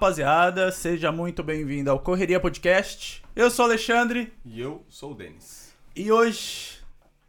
[0.00, 3.22] rapaziada, seja muito bem-vindo ao Correria Podcast.
[3.36, 5.74] Eu sou o Alexandre E eu sou o Denis.
[5.94, 6.78] e hoje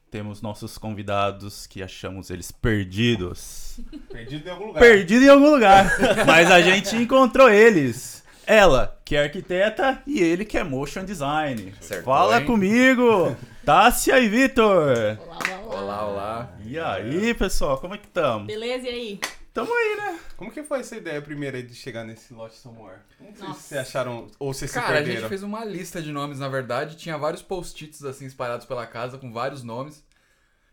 [0.10, 3.78] temos nossos convidados que achamos eles perdidos.
[4.10, 4.80] Perdido em algum lugar.
[4.80, 5.86] Perdidos em algum lugar,
[6.26, 8.24] mas a gente encontrou eles.
[8.48, 11.74] Ela, que é arquiteta, e ele que é motion design.
[11.78, 12.46] Acertou, Fala hein?
[12.46, 13.36] comigo,
[13.66, 15.18] Tássia e Vitor.
[15.20, 15.76] Olá, olá, olá.
[15.76, 16.50] Olá, olá.
[16.66, 18.46] E aí, pessoal, como é que tamo?
[18.46, 19.20] Beleza, e aí?
[19.54, 20.20] Tamo aí, né?
[20.38, 23.00] Como que foi essa ideia primeira aí de chegar nesse Lost Somewhere?
[23.18, 25.20] Como que vocês se acharam, ou vocês Cara, se a perderam?
[25.20, 26.96] gente fez uma lista de nomes, na verdade.
[26.96, 30.04] Tinha vários post-its assim espalhados pela casa com vários nomes.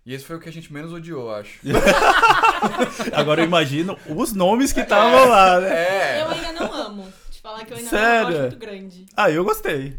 [0.06, 1.58] E esse foi o que a gente menos odiou, acho.
[3.12, 5.68] Agora eu imagino os nomes que estavam lá, né?
[5.70, 6.22] É.
[6.22, 7.12] Eu ainda não amo.
[7.30, 8.22] Te falar que eu ainda Sério?
[8.22, 9.06] não acho muito grande.
[9.16, 9.96] Ah, eu gostei.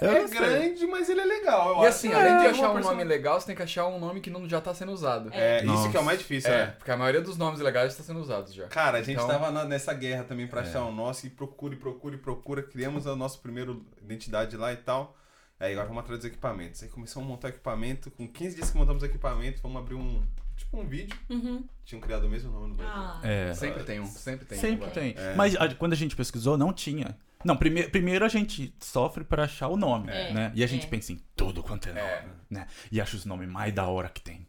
[0.00, 1.68] É grande, mas ele é legal.
[1.70, 1.88] Eu E acho.
[1.88, 4.20] assim, É, além de uma achar um nome legal, você tem que achar um nome
[4.20, 5.30] que não já tá sendo usado.
[5.32, 5.88] É, isso Nossa.
[5.90, 6.66] que é o mais difícil, É, é.
[6.66, 8.66] porque a maioria dos nomes legais está sendo usados já.
[8.68, 10.64] Cara, a gente Então- tava na- nessa guerra também pra É.
[10.64, 12.62] achar o nosso e procura, e procura, e procura.
[12.62, 15.16] Criamos a nossa primeira identidade lá e tal.
[15.60, 16.82] Aí agora vamos atrás dos equipamentos.
[16.82, 18.10] Aí começamos a montar o equipamento.
[18.10, 20.22] Com 15 dias que montamos o equipamento, vamos abrir um.
[20.56, 21.16] Tipo um vídeo.
[21.30, 21.64] Uhum.
[21.84, 22.92] Tinham criado o mesmo nome no Brasil.
[22.94, 23.54] Ah, É.
[23.54, 24.60] Sempre tem um, sempre tem um.
[24.60, 24.90] Sempre agora.
[25.00, 25.14] tem.
[25.16, 25.34] É.
[25.34, 27.16] Mas a- quando a gente pesquisou, não tinha.
[27.44, 30.32] Não, prime primeiro a gente sofre pra achar o nome, É.
[30.32, 30.52] né?
[30.54, 30.88] E a gente É.
[30.88, 32.24] pensa em tudo quanto é nome, É.
[32.50, 32.66] né?
[32.90, 34.46] E acha os nomes mais da hora que tem.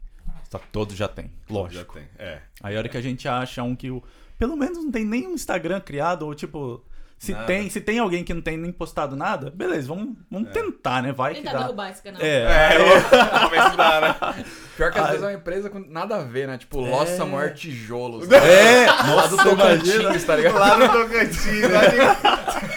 [0.50, 1.96] Só que todos já tem, Já lógico.
[1.96, 2.08] tem.
[2.20, 2.40] É.
[2.62, 4.04] Aí a hora que a gente acha um que o,
[4.38, 6.86] pelo menos não tem nenhum Instagram criado, ou tipo,
[7.18, 7.46] se Nada.
[7.46, 11.12] tem, se tem alguém que não tem nem postado nada, beleza, vamos, vamos tentar, né?
[11.14, 11.60] Vai que tentar dá.
[11.60, 12.22] derrubar esse canal.
[12.22, 14.46] É, É, vamos ver se dá, né?
[14.76, 16.58] Pior que às Ah, vezes é uma empresa com nada a ver, né?
[16.58, 17.18] Tipo, Lost É.
[17.18, 18.30] Samuel Tijolos.
[18.32, 19.50] É, Lá do nossa.
[19.50, 20.60] Tocantins, tá ligado?
[20.60, 22.73] Lá no Tocantins, lá de...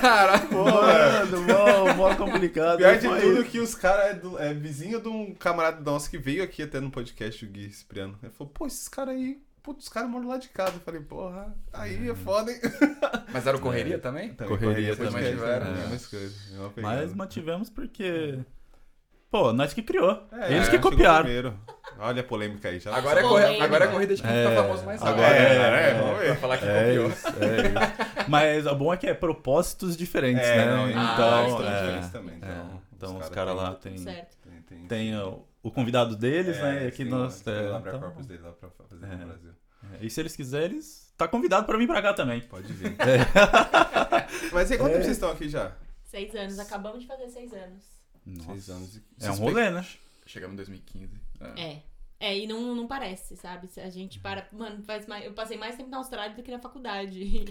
[0.00, 0.38] Cara.
[0.50, 2.78] Mano, mó, mó complicado.
[2.78, 6.18] Pior de tudo que os caras é, do- é vizinho de um camarada nosso que
[6.18, 8.18] veio aqui até no podcast, o Gui Cipriano.
[8.22, 10.74] Ele falou, pô, esses caras aí, putz, os caras moram lá de casa.
[10.74, 12.60] Eu falei, porra, aí é foda, hein?
[13.32, 14.32] Mas era o Correria também?
[14.34, 15.84] Também Correria podcast, também tiveram, né?
[15.86, 15.88] é.
[15.90, 16.96] Mesma pegada.
[16.96, 18.38] Mas mantivemos porque.
[19.34, 20.22] Pô, nós que criou.
[20.30, 21.24] É, Eles que chegou copiaram.
[21.24, 21.58] primeiro.
[21.98, 22.78] Olha a polêmica aí.
[22.78, 23.52] Já Agora é, Polêmica.
[23.54, 23.64] corre...
[23.64, 26.26] agora é corrida de quem É, fica famoso mais agora é, é, é, vamos ver.
[26.26, 27.08] Pra falar que É copiou.
[27.08, 28.30] isso, é isso.
[28.30, 30.66] Mas o bom é que é propósitos diferentes, É, né?
[30.76, 32.62] não, então, têm é, diferença também, então, é.
[32.62, 34.36] os Então os cara caras tem- lá tem, Certo.
[34.38, 36.84] Tem, tem, tem o, o convidado deles, né?
[36.84, 37.40] E aqui nós.
[37.40, 39.16] tem É, então, Corpus dele lá pra fazer É.
[39.16, 39.50] no Brasil.
[40.00, 41.12] é, e se eles quiserem, eles.
[41.18, 42.40] Tá convidado pra vir pra cá também.
[42.40, 42.96] Pode vir.
[44.52, 45.72] Mas e quanto tempo vocês estão aqui já?
[46.04, 46.56] Seis anos.
[46.60, 47.93] Acabamos de fazer seis anos.
[48.26, 48.50] Nossa.
[48.52, 48.96] Seis anos.
[48.96, 49.86] e- É um rolê, né?
[50.26, 51.20] Chegamos em 2015.
[51.40, 51.62] É.
[51.72, 51.82] É.
[52.20, 53.66] É, e não, não parece, sabe?
[53.68, 54.48] Se A gente para.
[54.52, 57.44] Mano, faz mais, eu passei mais tempo na Austrália do que na faculdade.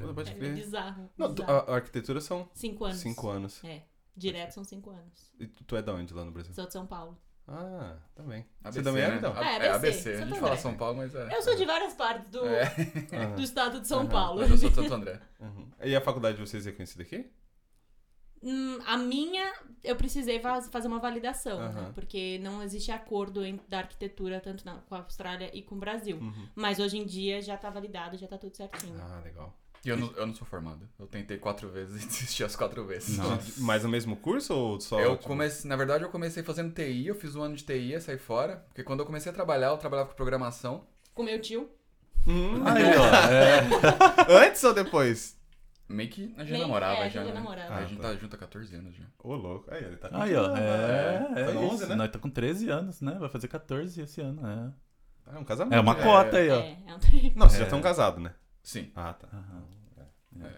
[0.00, 0.54] Pô, Pode É crer.
[0.54, 1.10] bizarro.
[1.18, 1.52] Não, bizarro.
[1.52, 2.98] a, a arquitetura são Cinco anos.
[2.98, 3.62] cinco anos.
[3.64, 3.82] É.
[4.16, 5.30] Direto são cinco anos.
[5.38, 6.54] E tu, tu é da onde lá no Brasil?
[6.54, 7.18] Sou de São Paulo.
[7.46, 8.46] Ah, também.
[8.62, 9.16] ABC, Você também é, né?
[9.16, 9.36] então?
[9.42, 10.22] É, É, ABC, ABC.
[10.22, 10.56] A gente fala.
[10.56, 11.34] São Paulo, mas é.
[11.36, 12.64] Eu sou de várias partes do, É,
[13.36, 14.08] do estado de São Aham.
[14.08, 14.40] Paulo.
[14.40, 15.20] mas eu sou de Santo André.
[15.40, 15.68] uhum.
[15.82, 17.30] E a faculdade de vocês é conhecida aqui?
[18.42, 21.66] Hum, a minha, eu precisei faz- fazer uma validação, né?
[21.66, 21.92] Aham.
[21.92, 25.78] Porque não existe acordo em- da arquitetura tanto na- com a Austrália e com o
[25.78, 26.18] Brasil.
[26.18, 26.48] Uhum.
[26.54, 28.94] Mas hoje em dia já tá validado, já tá tudo certinho.
[29.00, 29.52] Ah, legal.
[29.84, 30.88] E eu não, eu não sou formado.
[30.98, 33.16] Eu tentei quatro vezes e desisti as quatro vezes.
[33.16, 33.54] Nossa.
[33.60, 34.98] Mas no mesmo curso ou só?
[35.00, 37.94] Eu tipo- comecei, na verdade, eu comecei fazendo TI, eu fiz um ano de TI,
[37.94, 38.64] aí saí fora.
[38.68, 40.84] Porque quando eu comecei a trabalhar, eu trabalhava com programação.
[41.14, 41.68] Com meu tio.
[42.26, 42.62] Hum.
[42.66, 44.34] Aí, ó.
[44.36, 44.44] É.
[44.46, 45.36] Antes ou depois?
[45.88, 47.20] Meio que a gente Meio- namorava é, a já.
[47.22, 47.40] gente né?
[47.40, 47.74] namorava.
[47.74, 48.08] a Ah, gente tá.
[48.10, 49.04] tá junto há 14 anos já.
[49.20, 49.72] Ô, louco.
[49.72, 50.54] Aí, ele tá Aí, ó.
[50.56, 51.72] É, É, é, foi no isso.
[51.74, 51.94] 11, né?
[51.94, 53.16] Nós tá com 13 anos, né?
[53.18, 54.46] Vai fazer 14 esse ano.
[54.46, 54.72] É,
[55.26, 55.74] Ah, é um casamento.
[55.74, 56.02] é uma né?
[56.02, 56.58] cota aí, ó.
[56.60, 57.58] É, é um tre- Não, vocês É.
[57.60, 58.34] já estão casados, né?
[58.62, 58.92] Sim.
[58.94, 59.28] Ah, tá.
[59.32, 59.62] Aham.
[60.42, 60.50] É.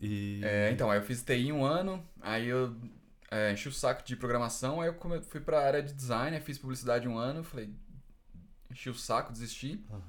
[0.00, 0.40] E.
[0.44, 2.74] É, então, aí eu fiz TI um ano, aí eu
[3.30, 6.42] é, enchi o saco de programação, aí eu come- fui pra área de design, aí
[6.42, 7.68] fiz publicidade um ano, falei,
[8.70, 9.84] enchi o saco, desisti.
[9.90, 10.00] Aí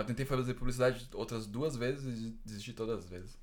[0.00, 3.38] eu tentei fazer publicidade outras duas vezes e desisti todas as vezes.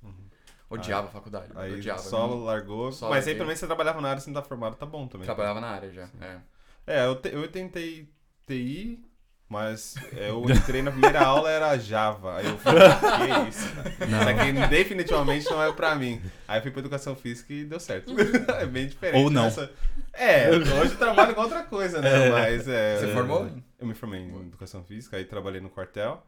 [0.70, 1.98] Odiava a faculdade, Aí odiava.
[2.00, 2.90] só não- largou.
[2.92, 3.34] Só Mas aí larguei.
[3.34, 5.26] pelo menos você trabalhava na área, você não tá formado, tá bom também.
[5.26, 6.38] Trabalhava na área já, é.
[6.86, 8.08] É, eu, te- eu tentei
[8.46, 9.04] TI,
[9.50, 12.38] mas é, eu entrei na primeira aula, era Java.
[12.38, 13.66] Aí eu falei, que isso?
[14.02, 16.22] Isso aqui definitivamente não é pra mim.
[16.48, 18.10] Aí eu fui pra educação física e deu certo.
[18.58, 19.22] é bem diferente.
[19.22, 19.46] Ou não.
[19.46, 19.70] Essa-
[20.14, 22.28] É, hoje eu trabalho com outra coisa, né?
[22.28, 22.30] É.
[22.30, 22.96] Mas é.
[22.98, 23.46] Você formou?
[23.78, 26.26] Eu me formei em educação física, aí trabalhei no quartel.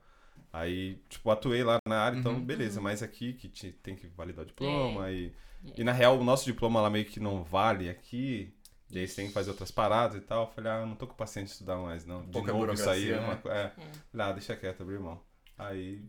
[0.56, 2.44] Aí, tipo, atuei lá na área, então Uhum.
[2.44, 2.80] beleza.
[2.80, 5.34] Mas aqui que te- tem que validar o diploma e...
[5.66, 5.80] É.
[5.80, 8.54] E na real, o nosso diploma lá meio que não vale aqui.
[8.90, 10.44] E aí você tem que fazer outras paradas e tal.
[10.44, 12.22] Eu falei, ah, não tô com paciência de estudar mais, não.
[12.24, 13.10] De Pouca novo isso aí.
[13.10, 13.34] É uma...
[13.34, 13.40] né?
[13.42, 13.62] co- é.
[13.64, 13.70] É.
[14.12, 15.20] Falei, ah, deixa quieto, abrir mão.
[15.58, 16.04] Aí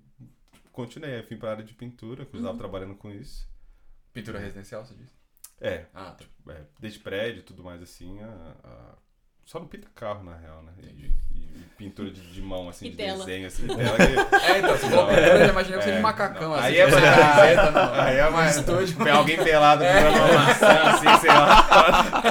[0.71, 2.59] continuei, aí fui pra área de pintura, que eu estava Uhum.
[2.59, 3.49] trabalhando com isso.
[4.13, 5.15] Pintura residencial, você disse?
[5.59, 6.25] É, Ah, tá.
[6.53, 8.27] é, desde prédio e tudo mais assim, a,
[8.63, 8.97] a-
[9.45, 10.71] só não pinta carro, na real, né?
[10.79, 13.19] E, e- e pintura de, de mão, assim, E de tela.
[13.25, 13.67] desenho, assim.
[13.67, 14.35] Tela que...
[14.51, 16.55] É, então, se for Não, pintura, eu já imaginei você é, de macacão, não.
[16.55, 18.55] assim, Aí é mais- camiseta no- Aí é mais...
[18.57, 18.97] estúdio.
[19.03, 22.23] Tem alguém pelado comendo uma maçã, assim, sei lá.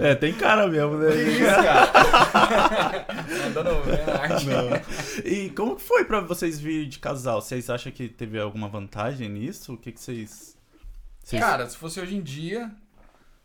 [0.00, 1.10] É, tem cara mesmo, né?
[1.12, 3.06] Que isso, cara?
[3.44, 4.46] Mandando ver na arte.
[5.24, 7.40] E como que foi pra vocês vir de casal?
[7.40, 9.74] Vocês acham que teve alguma vantagem nisso?
[9.74, 10.56] O que que vocês...
[11.22, 11.40] vocês...
[11.42, 12.70] Cara, se fosse hoje em dia,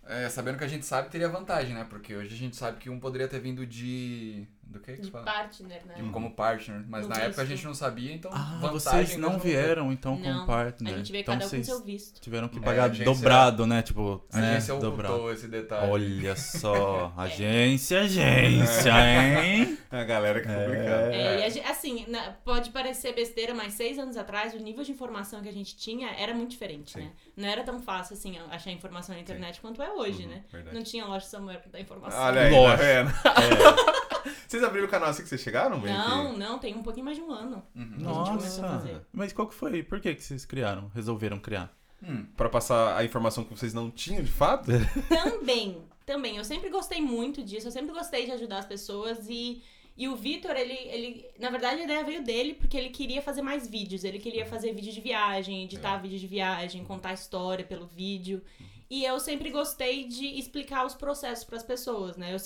[0.07, 1.85] é, sabendo que a gente sabe, teria vantagem, né?
[1.89, 4.47] Porque hoje a gente sabe que um poderia ter vindo de.
[4.69, 5.23] Do que que De você fala?
[5.25, 5.93] partner, né?
[5.95, 6.83] De- como partner.
[6.87, 7.55] Mas No na época a visto.
[7.55, 10.93] gente não sabia, então Ah, vantagem vocês não vieram então com Não, partner.
[10.93, 12.19] A gente veio então cada um com vocês seu visto.
[12.19, 13.81] tiveram que É, pagar a agência- dobrado, né?
[13.81, 14.49] Tipo, A né?
[14.51, 15.13] agência dobrado.
[15.13, 15.89] ocultou esse detalhe.
[15.91, 19.77] Olha só, agência, agência, hein?
[19.89, 21.15] É a galera que é complicada.
[21.15, 25.41] É, e assim, na- pode parecer besteira, mas seis anos atrás o nível de informação
[25.41, 26.99] que a gente tinha era muito diferente, Sim.
[27.05, 27.11] né?
[27.37, 30.43] Não era tão fácil assim achar informação na internet quanto é hoje, Uhum, né?
[30.51, 30.75] verdade.
[30.75, 32.19] Não tinha loja Samuel pra dar informação.
[32.21, 32.83] Olha aí, tá Lógico.
[32.83, 33.11] vendo?
[34.57, 35.79] Vocês abriram o canal assim que vocês chegaram?
[35.79, 36.09] meio que?
[36.09, 37.63] Não, não, tem um pouquinho mais de um ano.
[37.75, 37.89] Uhum.
[37.91, 38.61] começou a Nossa.
[38.61, 39.01] fazer.
[39.13, 39.83] Mas qual que foi?
[39.83, 40.91] Por que que vocês criaram?
[40.95, 41.71] Resolveram criar?
[42.01, 42.25] Hum.
[42.35, 44.71] Pra passar a informação que vocês não tinham de fato?
[45.09, 46.37] Também, também.
[46.37, 49.61] Eu sempre gostei muito disso, eu sempre gostei de ajudar as pessoas e,
[49.97, 51.25] e o Vitor, ele, ele.
[51.39, 54.03] Na verdade, a ideia veio dele porque ele queria fazer mais vídeos.
[54.03, 58.41] Ele queria fazer vídeo de viagem, editar vídeo de viagem, contar história pelo vídeo.
[58.89, 62.33] E eu sempre gostei de explicar os processos pras pessoas, né?
[62.33, 62.39] Eu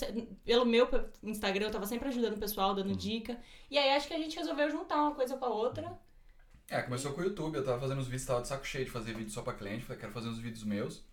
[0.44, 0.88] pelo meu
[1.22, 3.38] Instagram, eu tava sempre ajudando o pessoal, dando dica.
[3.70, 5.96] E aí acho que a gente resolveu juntar uma coisa com a outra.
[6.68, 8.90] É, começou com o YouTube, eu tava fazendo uns vídeos, tava de saco cheio de
[8.90, 11.04] fazer vídeo só pra cliente, falei, quero fazer uns vídeos meus.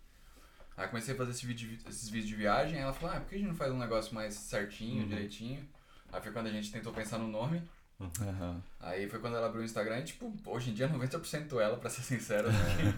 [0.76, 3.20] Aí comecei a fazer esse vídeo, de- esses vídeos de viagem, aí ela falou, ah,
[3.20, 5.68] por que a gente não faz um negócio mais certinho, direitinho?
[6.10, 7.62] Aí foi quando a gente tentou pensar no nome,
[8.02, 8.62] Aham.
[8.80, 11.90] aí foi quando ela abriu o Instagram e, tipo, hoje em dia 90% ela, pra
[11.90, 12.50] ser sincero.
[12.50, 12.94] né?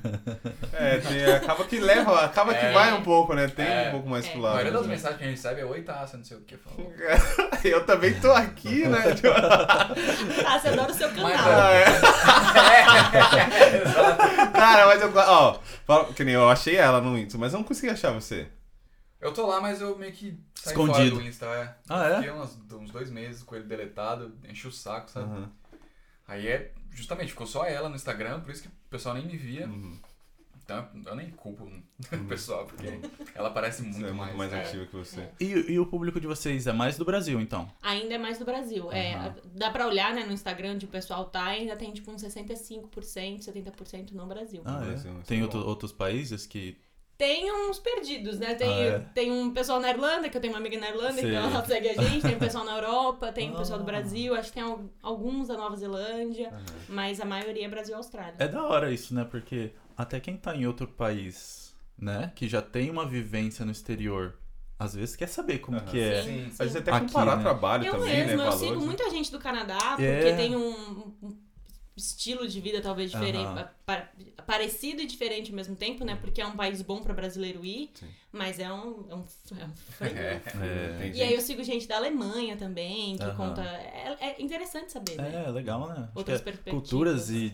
[0.73, 2.73] É, tem- acaba que leva, acaba que É.
[2.73, 3.49] vai um pouco, né?
[3.49, 3.89] Tem É.
[3.89, 4.31] um pouco mais É.
[4.31, 4.53] pro A lado.
[4.55, 4.95] maioria das né?
[4.95, 6.93] mensagens que a gente recebe é oi, Tassa, não sei o que, falou.
[7.65, 9.13] Eu também tô aqui, né?
[9.15, 9.29] Tipo,
[10.47, 11.25] Ah, você adora o seu canal.
[11.25, 11.85] Mas, ah, é.
[14.53, 15.13] Cara, mas eu.
[15.15, 18.47] Ó, fala- que nem eu achei ela no Insta, mas eu não consegui achar você.
[19.23, 21.11] Eu tô lá, mas eu meio que saí Escondido.
[21.11, 21.77] fora do Insta, é.
[21.89, 22.17] Ah, é?
[22.17, 25.31] Fiquei uns, uns dois meses com ele deletado, enchi o saco, sabe?
[25.33, 25.51] Aham.
[26.27, 29.37] Aí é, justamente, ficou só ela no Instagram, por isso que o pessoal nem me
[29.37, 29.67] via.
[29.67, 29.99] Uhum.
[30.65, 32.87] Então eu nem culpo o pessoal, porque
[33.35, 34.35] ela parece Você muito é mais.
[34.35, 34.61] muito mais é.
[34.61, 35.29] ativa que você.
[35.41, 37.71] E, e o público de vocês é mais do Brasil, então?
[37.83, 38.91] Ainda é mais do Brasil.
[38.93, 39.35] É, Aham.
[39.55, 42.91] dá pra olhar, né, no Instagram onde o pessoal tá, ainda tem tipo uns 65%,
[43.45, 44.63] 70% no Brasil.
[44.65, 44.87] Ah, é?
[44.87, 46.77] Brasil, isso Tem é outro- outros países que...
[47.23, 48.57] Tem uns perdidos, né?
[48.57, 48.99] Tem, Ah, é?
[49.15, 51.31] tem um pessoal na Irlanda, que eu tenho uma amiga na Irlanda, Sei.
[51.31, 53.87] então ela segue a gente, tem um pessoal na Europa, tem um pessoal do Ah.
[53.87, 56.53] Brasil, acho que tem al- alguns da Nova Zelândia,
[56.89, 58.35] mas a maioria é Brasil e Austrália.
[58.41, 59.25] É da hora isso, né?
[59.25, 62.33] Porque até quem tá em outro país, né?
[62.35, 64.37] Que já tem uma vivência no exterior,
[64.77, 65.87] às vezes quer saber como Aham.
[65.87, 66.23] que é.
[66.25, 66.47] Sim.
[66.47, 67.43] Às vezes até Aqui, comparar né?
[67.45, 68.33] trabalho Eu também, mesmo, né?
[68.33, 68.85] eu Valores, sigo né?
[68.87, 70.35] muita gente do Canadá, porque É.
[70.35, 70.71] tem um,
[71.23, 71.39] um
[71.97, 73.69] estilo de vida talvez diferente, Aham.
[73.85, 74.09] pa-
[74.47, 76.17] parecido e diferente ao mesmo tempo, né?
[76.17, 78.09] Porque é um país bom pra brasileiro ir, Sim.
[78.33, 79.25] mas é um, é um,
[79.59, 79.73] é um.
[80.01, 80.43] É.
[80.65, 80.99] É.
[80.99, 83.37] Tem E aí eu sigo gente da Alemanha também, que Aham.
[83.37, 83.63] conta.
[83.63, 85.45] É, é interessante saber, né?
[85.47, 86.09] É, legal, né?
[86.15, 86.81] Outras que é perspectivas.
[86.91, 87.53] culturas e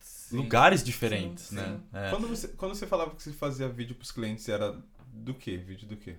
[0.00, 0.36] Sim.
[0.36, 1.64] lugares diferentes, Sim, né?
[1.66, 1.96] sim.
[1.98, 2.10] É.
[2.10, 4.76] Quando, você, quando você falava que você fazia vídeo pros clientes, era
[5.12, 5.56] do quê?
[5.56, 6.16] Vídeo do quê?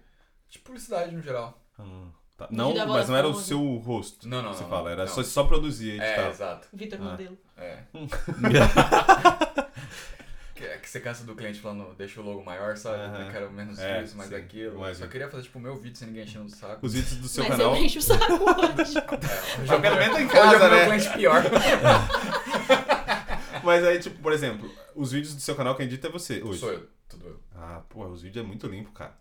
[0.50, 1.60] De publicidade no geral.
[1.78, 2.08] Ah,
[2.38, 2.48] tá.
[2.52, 4.28] Não, mas não era o seu rosto.
[4.28, 5.14] Não, não, Você não, fala, era não.
[5.14, 6.68] só, só produzir e É, exato.
[6.74, 7.04] Vitor Ah.
[7.04, 7.38] Modelo.
[7.58, 7.80] É.
[10.56, 13.04] Que, que você cansa do cliente falando, deixa o logo maior, sabe?
[13.04, 13.26] Aham.
[13.26, 14.76] Eu quero menos É, isso, mais sim, aquilo.
[14.78, 15.06] imagino.
[15.06, 16.86] Só queria fazer, tipo, o meu vídeo sem ninguém enchendo o saco.
[16.86, 17.76] Os vídeos do seu mas canal.
[17.76, 18.34] eu encho o saco
[18.80, 18.98] hoje.
[18.98, 20.86] É, Mas pelo menos em Hoje casa, é o meu né?
[20.86, 21.44] cliente pior.
[23.66, 26.60] Mas aí, tipo, por exemplo, os vídeos do seu canal quem edita é você hoje.
[26.60, 27.40] Sou eu, tudo eu.
[27.54, 29.14] Ah, pô, os vídeos é muito limpo, cara.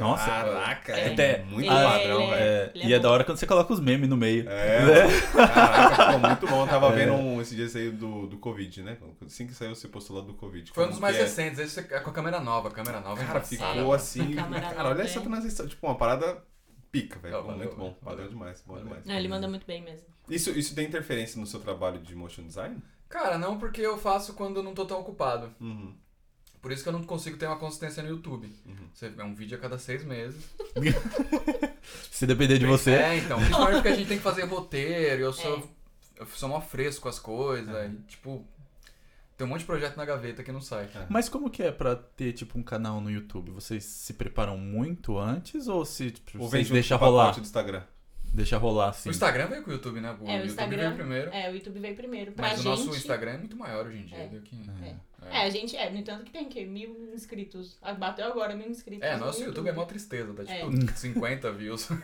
[0.00, 0.26] Nossa.
[0.26, 1.08] Caraca, É.
[1.08, 2.72] é, Até- muito Ele é- padrão, é- velho.
[2.74, 4.48] É, e é da hora quando você coloca os memes no meio.
[4.48, 6.60] É, caraca, ficou muito bom.
[6.62, 6.96] Eu tava É.
[7.04, 8.96] vendo um, esse dia saiu do, do Covid, né?
[9.24, 10.70] Assim que saiu, você postou lá do Covid.
[10.72, 11.20] Foi um dos mais é?
[11.22, 12.68] recentes, esse é com a câmera nova.
[12.68, 14.34] A câmera nova é Cara, ficou assim.
[14.34, 15.66] Cara, olha essa transição.
[15.66, 16.42] Tipo, uma parada
[16.92, 17.34] pica, velho.
[17.42, 17.96] Valeu, muito bom.
[18.00, 18.18] valeu.
[18.18, 18.88] Valeu demais, bom Valeu.
[18.88, 19.06] demais.
[19.06, 20.06] Não, ele manda muito bem mesmo.
[20.28, 22.78] Isso, isso tem interferência no seu trabalho de motion design?
[23.08, 25.52] Cara, não porque eu faço quando eu não tô tão ocupado.
[25.60, 25.94] Uhum.
[26.64, 28.46] Por isso que eu não consigo ter uma consistência no YouTube.
[28.64, 28.74] Uhum.
[28.94, 30.42] Você é um vídeo a cada seis meses.
[32.10, 32.92] Se depender de você.
[32.92, 33.38] É, então.
[33.38, 35.20] Principalmente porque a gente tem que fazer roteiro.
[35.20, 35.58] e Eu sou,
[36.18, 36.22] É.
[36.22, 37.68] eu sou mó fresco com as coisas.
[37.92, 38.46] E, tipo,
[39.36, 40.88] tem um monte de projeto na gaveta que não sai.
[41.10, 43.50] Mas como que é pra ter, tipo, um canal no YouTube?
[43.50, 47.32] Vocês se preparam muito antes ou se tipo, Ou vem vocês deixam rolar?
[47.32, 47.82] do Instagram?
[48.32, 49.10] Deixa rolar assim.
[49.10, 50.10] O Instagram veio com o YouTube, né?
[50.20, 51.30] O É, o YouTube Instagram- veio primeiro.
[51.30, 52.32] É, o YouTube veio primeiro.
[52.32, 52.66] Pra Mas gente.
[52.66, 54.26] o nosso Instagram é muito maior hoje em dia É.
[54.28, 54.56] do que.
[54.82, 54.96] É.
[55.32, 57.76] É, a gente é, no entanto que tem que mil inscritos.
[57.82, 59.06] Ah, Bateu agora mil inscritos.
[59.06, 61.88] É, no nosso YouTube é mó tristeza, tá tipo 50 views.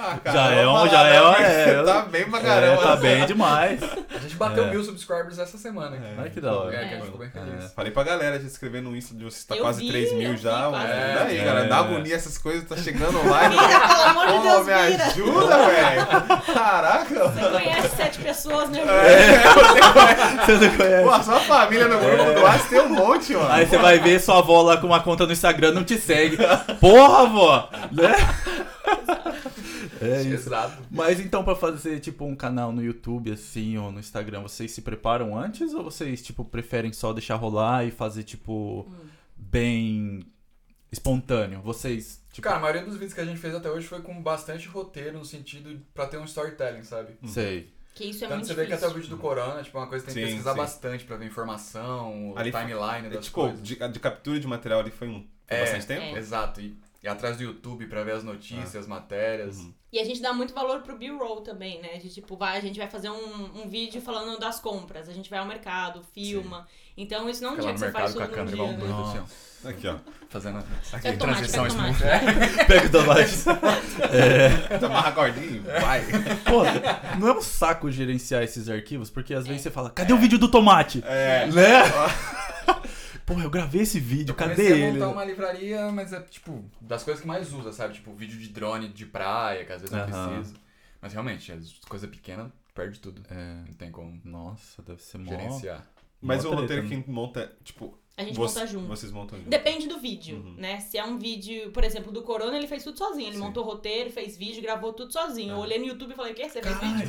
[0.00, 1.70] Ah, Já é um- já é um- né?
[1.70, 1.82] é.
[1.88, 2.82] Tá bem pra É, caramba.
[2.82, 3.80] tá bem demais.
[3.82, 4.70] A gente bateu É.
[4.70, 5.96] mil subscribers essa semana.
[5.96, 6.06] aqui.
[6.18, 6.74] Olha que da hora.
[6.76, 7.04] É, que a gente É.
[7.06, 7.64] ficou bem feliz.
[7.64, 7.68] É.
[7.70, 10.12] Falei pra galera de se inscrever no Insta de vocês, tá Eu quase vi, 3
[10.12, 10.68] mil já.
[10.68, 10.92] quase.
[10.92, 11.44] É.
[11.44, 11.64] cara.
[11.64, 11.78] Na É.
[11.80, 13.48] agonia essas coisas, tá chegando lá.
[13.48, 15.04] Vira, pelo amor de Pô, Deus, me vira.
[15.06, 16.06] ajuda, velho.
[16.54, 17.28] Caraca.
[17.28, 18.80] Você conhece sete pessoas, né?
[18.80, 20.58] É, você conhece.
[20.58, 21.04] Você não conhece?
[21.04, 23.50] Pô, a sua família no grupo do tem um monte, mano.
[23.50, 26.36] Aí você vai ver sua avó lá com uma conta no Instagram não te segue.
[26.80, 27.70] Porra, avó!
[27.92, 28.14] Né?
[30.00, 30.48] É isso.
[30.48, 30.82] Exato.
[30.90, 34.82] Mas então, pra fazer, tipo, um canal no YouTube, assim, ou no Instagram, vocês se
[34.82, 38.86] preparam antes ou vocês, tipo, preferem só deixar rolar e fazer, tipo,
[39.36, 40.24] bem
[40.92, 41.60] espontâneo?
[41.62, 44.22] Vocês, tipo, Cara, a maioria dos vídeos que a gente fez até hoje foi com
[44.22, 47.14] bastante roteiro, no sentido pra ter um storytelling, sabe?
[47.26, 47.77] sei.
[47.98, 48.90] Que isso é Tanto muito você vê que até difícil.
[48.90, 50.56] o vídeo do Corona, tipo, é uma coisa que tem que Sim, pesquisar sim.
[50.58, 53.60] bastante pra ver informação, o Ali foi- timeline É, das tipo, coisas.
[53.62, 56.02] de, de captura de material ali foi um foi É, bastante tempo?
[56.02, 56.18] é.
[56.18, 56.60] Exato.
[56.60, 58.80] E, e atrás do YouTube pra ver as notícias, Ah.
[58.80, 59.58] as matérias.
[59.58, 59.72] Uhum.
[59.92, 61.96] E a gente dá muito valor pro B-roll também, né?
[61.96, 65.30] De tipo, vai, a gente vai fazer um, um vídeo falando das compras, a gente
[65.30, 66.66] vai ao mercado, filma.
[66.96, 68.72] Então isso não é um dia que você faz mercado com a tudo câmera num
[68.84, 69.24] igual um dia, né?
[69.24, 69.68] assim, ó.
[69.68, 69.96] Aqui, ó.
[70.28, 70.58] Fazendo
[71.02, 72.64] É tomate, transição pega tomate.
[72.66, 73.34] Pega o tomate.
[74.12, 75.10] É.
[75.14, 76.02] Cordinha e vai.
[76.44, 76.62] Pô,
[77.18, 80.38] não é um saco gerenciar esses arquivos, porque às vezes você fala, cadê o vídeo
[80.38, 81.02] do tomate?
[81.06, 81.46] É.
[81.46, 81.82] Né?
[83.28, 84.92] Porra, eu gravei esse vídeo, Eu cadê ele?
[84.92, 87.92] montar uma livraria, mas é tipo, das coisas que mais usa, sabe?
[87.92, 90.54] Tipo, vídeo de drone de praia, que às vezes não precisa.
[91.00, 93.22] Mas realmente, as coisas pequenas perde tudo.
[93.28, 95.30] É, Não tem como nossa, deve ser mó...
[95.30, 95.86] gerenciar.
[96.20, 97.04] Mas mó o roteiro treta, né?
[97.06, 98.86] monta, tipo, A gente você- monta junto.
[98.88, 99.48] vocês montam junto.
[99.48, 100.54] Depende do vídeo, Uhum.
[100.58, 100.80] né?
[100.80, 103.28] Se é um vídeo, por exemplo, do Corona, ele fez tudo sozinho.
[103.28, 103.42] Ele Sim.
[103.42, 105.52] montou roteiro, fez vídeo, gravou tudo sozinho.
[105.52, 105.60] Eu Ah.
[105.60, 106.48] olhei no YouTube e falei, o que?
[106.48, 107.08] Você fez vídeo?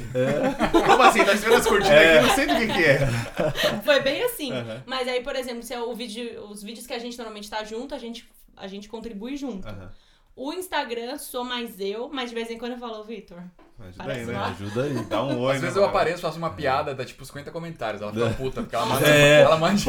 [0.85, 1.25] Como assim?
[1.25, 2.27] Tá esperando as cortinas aqui?
[2.27, 2.99] Não sei do que que é.
[3.83, 4.51] Foi bem assim.
[4.51, 4.83] Aham.
[4.85, 7.63] Mas aí, por exemplo, se é o vídeo, os vídeos que a gente normalmente tá
[7.63, 9.67] junto, a gente, a gente contribui junto.
[9.67, 9.91] Aham.
[10.41, 13.37] O Instagram sou mais eu, mas de vez em quando eu falo, Vitor,
[13.77, 14.33] Ajuda aí, né?
[14.33, 14.47] lá.
[14.47, 15.05] Ajuda aí.
[15.05, 15.93] Dá um oi, Às né, vezes eu mano?
[15.95, 18.01] apareço, faço uma piada, dá tipo 50 comentários.
[18.01, 19.07] Ela fica puta, porque ela manda.
[19.07, 19.41] É.
[19.43, 19.81] ela manda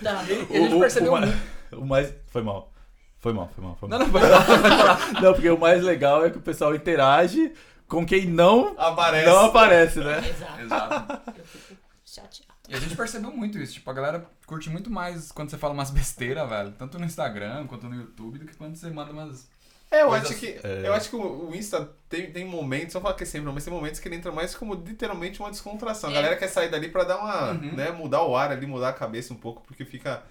[0.00, 0.24] dá.
[0.50, 1.38] E a gente percebeu o, ma- muito.
[1.72, 2.14] o mais...
[2.28, 2.72] Foi mal.
[3.18, 4.06] Foi mal, foi mal, foi Não, mal.
[4.08, 4.98] não, vai lá.
[5.22, 7.52] Não, porque o mais legal é que o pessoal interage
[7.86, 9.26] com quem não, Aparece.
[9.26, 10.18] não aparece, né?
[10.28, 10.60] Exato.
[10.62, 11.30] Exato.
[11.38, 12.52] Eu fico chateada.
[12.68, 13.74] E a gente percebeu muito isso.
[13.74, 16.72] Tipo, a galera curte muito mais quando você fala umas besteiras, velho.
[16.72, 19.48] Tanto no Instagram quanto no YouTube, do que quando você manda umas.
[19.92, 20.82] É, eu Coisas- acho que, é.
[20.86, 23.52] eu acho que o, o Insta tem, tem momentos, não falar que é sempre, não,
[23.52, 26.08] mas tem momentos que ele entra mais como literalmente uma descontração.
[26.08, 26.16] A É.
[26.16, 27.74] galera quer sair dali pra dar uma, Uhum.
[27.76, 30.22] né, mudar o ar ali, mudar a cabeça um pouco, porque fica,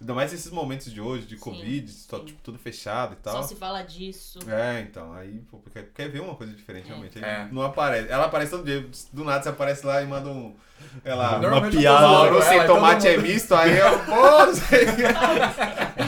[0.00, 2.24] ainda mais esses momentos de hoje, de Sim, Covid, sim.
[2.24, 3.34] tipo, tudo fechado e tal.
[3.34, 4.40] Só se fala disso.
[4.50, 6.88] É, então, aí pô, quer, quer ver uma coisa diferente, É.
[6.88, 7.18] realmente.
[7.18, 7.48] Aí É.
[7.52, 8.10] Não aparece.
[8.10, 10.56] Ela aparece todo dia, do nada você aparece lá e manda um.
[11.04, 11.38] Ela.
[11.38, 12.04] Normalmente piada.
[12.04, 14.84] ela, sem e todo tomate é misto, aí eu, pô, não sei.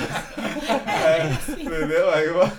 [1.07, 1.33] é,
[1.63, 2.11] entendeu?
[2.11, 2.53] Aí eu.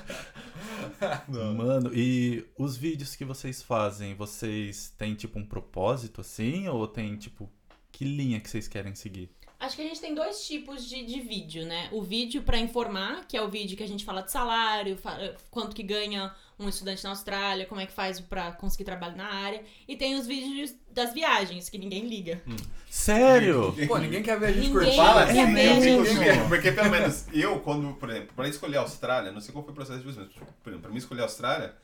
[1.28, 6.68] Mano, e os vídeos que vocês fazem, vocês têm tipo um propósito assim?
[6.68, 7.50] Ou tem tipo,
[7.92, 9.30] que linha que vocês querem seguir?
[9.60, 11.90] Acho que a gente tem dois tipos de, de vídeo, né?
[11.92, 15.18] O vídeo pra informar, que é o vídeo que a gente fala de salário, fa-
[15.50, 19.26] quanto que ganha um estudante na Austrália, como é que faz pra conseguir trabalho na
[19.26, 19.64] área.
[19.88, 22.42] E tem os vídeos das viagens, que ninguém liga.
[22.90, 23.76] Sério?
[23.88, 24.96] Pô, ninguém quer ver a gente Ninguém curtir.
[24.96, 26.10] Fala quer assim, ver, gente.
[26.10, 29.64] fico- porque pelo menos eu, quando, por exemplo, pra escolher a Austrália, não sei qual
[29.64, 31.76] foi o processo de vocês, mas, por exemplo, pra mim escolher a Austrália,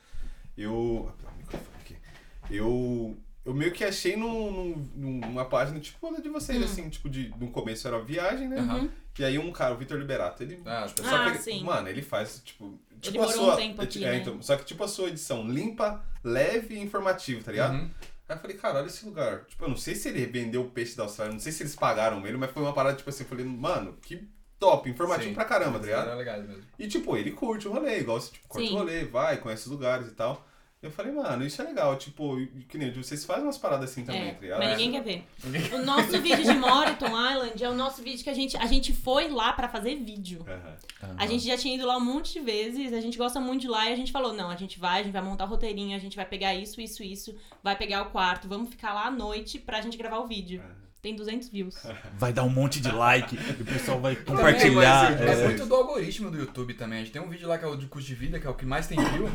[0.56, 1.12] eu.
[1.24, 1.96] Ah, o microfone aqui.
[2.50, 3.16] Eu.
[3.44, 6.64] Eu meio que achei num, num- numa página tipo de vocês, Hum.
[6.64, 8.58] assim, tipo, de, no começo era a viagem, né?
[8.58, 8.88] Aham.
[9.18, 10.60] E aí um cara, o Vitor Liberato, ele.
[10.64, 11.08] Ah, tipo, tá.
[11.10, 11.62] só Ah, que ele, sim.
[11.62, 12.78] Mano, ele faz, tipo.
[13.00, 13.56] Tipo morou a um sua.
[13.56, 14.16] tempo aqui, é, né?
[14.18, 17.74] então, só que tipo a sua edição limpa, leve e informativa, tá ligado?
[17.74, 17.90] Uhum.
[18.26, 19.44] Aí eu falei, cara, olha esse lugar.
[19.44, 21.76] Tipo, eu não sei se ele vendeu o peixe da Austrália, não sei se eles
[21.76, 24.26] pagaram ele, mas foi uma parada, tipo assim, eu falei, mano, que
[24.58, 25.34] top, informativo Sim.
[25.34, 26.06] pra caramba, tá ligado?
[26.06, 26.62] Era legal mesmo.
[26.78, 28.74] E tipo, ele curte o rolê, igual você tipo, curte Sim.
[28.74, 30.48] o rolê, vai, conhece os lugares e tal.
[30.84, 32.36] Eu falei, mano, isso é legal, tipo,
[32.68, 34.58] que nem vocês fazem umas paradas assim também, É, tá ligado?
[34.58, 35.74] mas ninguém quer ver.
[35.74, 38.92] O nosso vídeo de Morton Island é o nosso vídeo que a gente, a gente
[38.92, 40.44] foi lá pra fazer vídeo.
[40.46, 41.14] Aham.
[41.16, 43.68] A gente já tinha ido lá um monte de vezes, a gente gosta muito de
[43.68, 45.96] lá e a gente falou, não, a gente vai, a gente vai montar o roteirinho,
[45.96, 49.10] a gente vai pegar isso, isso, isso, vai pegar o quarto, vamos ficar lá à
[49.10, 50.62] noite pra gente gravar o vídeo.
[51.00, 51.76] Tem 200 views.
[52.16, 55.10] Vai dar um monte de like, e o pessoal vai Também, compartilhar.
[55.10, 55.48] mas, É, é.
[55.48, 57.00] muito do algoritmo do YouTube também.
[57.00, 58.50] A gente tem um vídeo lá que é o de custo de vida, que é
[58.50, 59.28] o que mais tem view.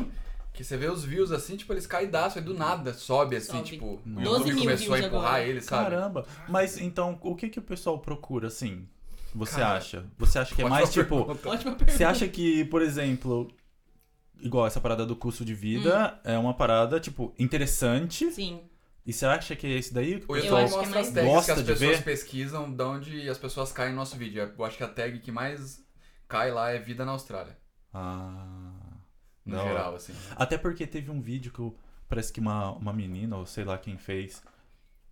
[0.60, 3.64] Que você vê os views assim, tipo, eles caidaço, aí do nada sobe assim, Sobe.
[3.64, 5.42] tipo, o 12 YouTube começou a empurrar agora.
[5.46, 5.84] eles, sabe?
[5.90, 6.26] Caramba.
[6.50, 8.86] Mas então, o que que o pessoal procura assim?
[9.34, 10.04] Você Cara, acha?
[10.18, 11.26] Você acha que é mais tipo.
[11.88, 13.50] Você acha que, por exemplo,
[14.38, 16.30] igual essa parada do custo de vida, Hum.
[16.30, 18.30] é uma parada, tipo, interessante.
[18.30, 18.60] Sim.
[19.06, 20.80] E você acha que é esse daí que o O Eu YouTube acho que é
[20.82, 22.04] mostra as tags que Gosta as de pessoas ver?
[22.04, 24.52] pesquisam de onde as pessoas caem no nosso vídeo.
[24.58, 25.82] Eu acho que a tag que mais
[26.28, 27.56] cai lá é vida na Austrália.
[27.94, 28.69] Ah.
[29.50, 30.12] No Da geral, assim.
[30.36, 31.74] Até porque teve um vídeo que eu-
[32.08, 34.42] parece que uma, uma menina, ou sei lá quem fez,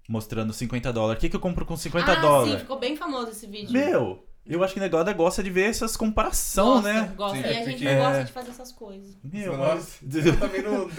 [0.09, 1.19] mostrando 50 dólares.
[1.19, 2.61] O que, que eu compro com 50 ah, sim, dólares?
[2.61, 3.71] ficou bem famoso esse vídeo.
[3.73, 7.13] Meu, eu acho que o negócio gosta de ver essas comparação, gosta, né?
[7.15, 7.37] Gosta.
[7.37, 8.25] Sim, e a é gente não gosta É.
[8.25, 9.17] de fazer essas coisas.
[9.23, 10.91] Meu, Nossa, eu também não.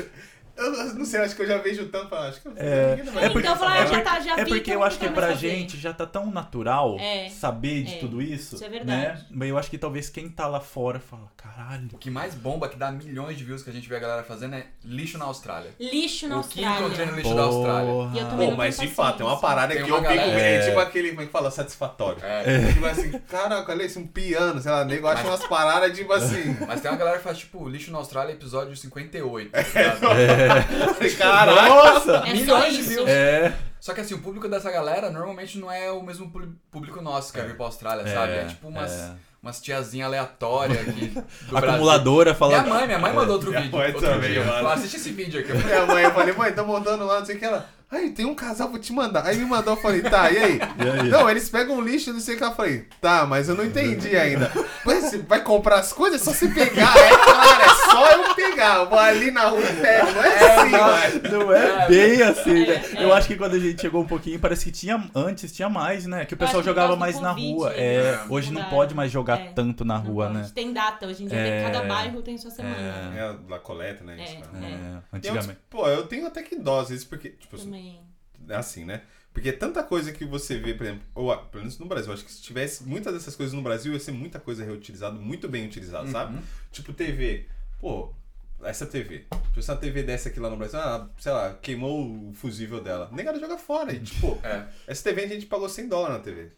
[0.60, 2.14] Eu não sei, acho que eu já vejo tanto.
[2.16, 4.46] Acho que eu É, ninguém é porque, Então, falar, é já porque- tá- já é
[4.46, 7.98] porque então eu acho que pra gente já tá tão natural É, saber de é.
[8.00, 8.56] tudo isso.
[8.56, 9.02] Isso é verdade.
[9.02, 9.26] Né?
[9.32, 11.90] Mas eu acho que talvez quem tá lá fora fala, caralho.
[11.94, 14.24] O que mais bomba, que dá milhões de views que a gente vê a galera
[14.24, 15.72] fazendo é lixo na Austrália.
[15.80, 17.12] Lixo na o que encontrei Austrália.
[17.12, 17.92] no lixo da Austrália.
[17.92, 18.16] Porra.
[18.16, 20.06] E eu também Pô, mas de fato, é uma parada que eu fico.
[20.12, 20.68] É É.
[20.68, 21.50] tipo aquele, como é que fala?
[21.52, 22.20] Satisfatório.
[22.24, 22.74] É.
[22.74, 26.58] Tipo assim, caraca, olha isso, um piano, sei lá, nego acha umas paradas tipo assim.
[26.68, 29.52] Mas tem uma galera que faz, tipo, lixo na Austrália, episódio 58.
[29.52, 29.60] tá
[31.00, 31.10] É.
[31.16, 31.70] Caralho!
[31.70, 32.24] Nossa!
[32.26, 33.08] É Milhões só de views.
[33.10, 33.54] É.
[33.80, 36.30] Só que assim, o público dessa galera normalmente não é o mesmo
[36.70, 38.32] público nosso que quer vir pra Austrália, É, sabe?
[38.34, 39.12] É tipo umas, é.
[39.42, 41.14] umas tiazinhas aleatórias aqui.
[41.56, 42.64] Acumuladora falando.
[42.64, 43.78] Minha mãe, minha mãe mandou outro Minha vídeo.
[43.78, 44.42] mãe outro também, vídeo.
[44.46, 44.54] mano.
[44.58, 45.54] Falou, assiste esse vídeo aqui.
[45.54, 47.70] Minha mãe, eu falei, mãe, tô montando lá, não sei o que ela.
[47.92, 49.26] Aí, tem um casal, vou te mandar.
[49.26, 50.60] Aí me mandou, eu falei, tá, e aí?
[50.60, 51.10] E aí?
[51.10, 52.44] Não, eles pegam um lixo, não sei o que.
[52.44, 54.52] Eu falei, tá, mas eu não entendi ainda.
[55.02, 56.96] Você vai comprar as coisas, é só você pegar.
[56.98, 58.76] É claro, é só eu pegar.
[58.80, 60.12] Eu vou ali na rua e pego.
[60.12, 61.44] Não é assim, mano.
[61.46, 62.84] Não é bem assim, né?
[62.96, 65.70] É, Eu acho que quando a gente chegou um pouquinho, parece que tinha antes, tinha
[65.70, 66.26] mais, né?
[66.26, 67.70] Que o pessoal jogava mais na Covid, rua.
[67.70, 67.76] né?
[67.78, 70.38] É, hoje não pode mais jogar É, tanto na Não rua, pode.
[70.40, 70.52] né?
[70.54, 71.64] Tem data hoje em dia, É.
[71.64, 72.76] tem- cada bairro tem sua semana.
[73.16, 73.20] É.
[73.20, 74.18] É, lá coleta, né?
[74.20, 74.66] É, isso, cara.
[74.66, 74.70] é.
[74.70, 75.60] É, E eu, antigamente.
[75.70, 78.00] pô, eu tenho até que dó, às vezes, porque, tipo, Também.
[78.48, 79.02] é assim, né?
[79.40, 82.32] Porque tanta coisa que você vê, por exemplo, ou pelo menos no Brasil, acho que
[82.32, 86.12] se tivesse muitas dessas coisas no Brasil, ia ser muita coisa reutilizada, muito bem utilizada,
[86.12, 86.36] sabe?
[86.36, 86.44] Uhum.
[86.74, 87.46] Tipo TV.
[87.80, 88.14] Pô,
[88.62, 89.20] essa TV.
[89.46, 92.84] Tipo, se uma TV dessa aqui lá no Brasil, ah, sei lá, queimou o fusível
[92.84, 93.10] dela.
[93.14, 93.94] Negado joga fora.
[93.94, 94.68] E, tipo, É.
[94.86, 96.44] essa TV a gente pagou 100 dólares na TV.
[96.48, 96.52] tá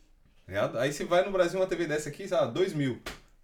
[0.47, 0.79] ligado?
[0.79, 2.99] Aí você vai no Brasil uma TV dessa aqui, sei lá, 2 mil.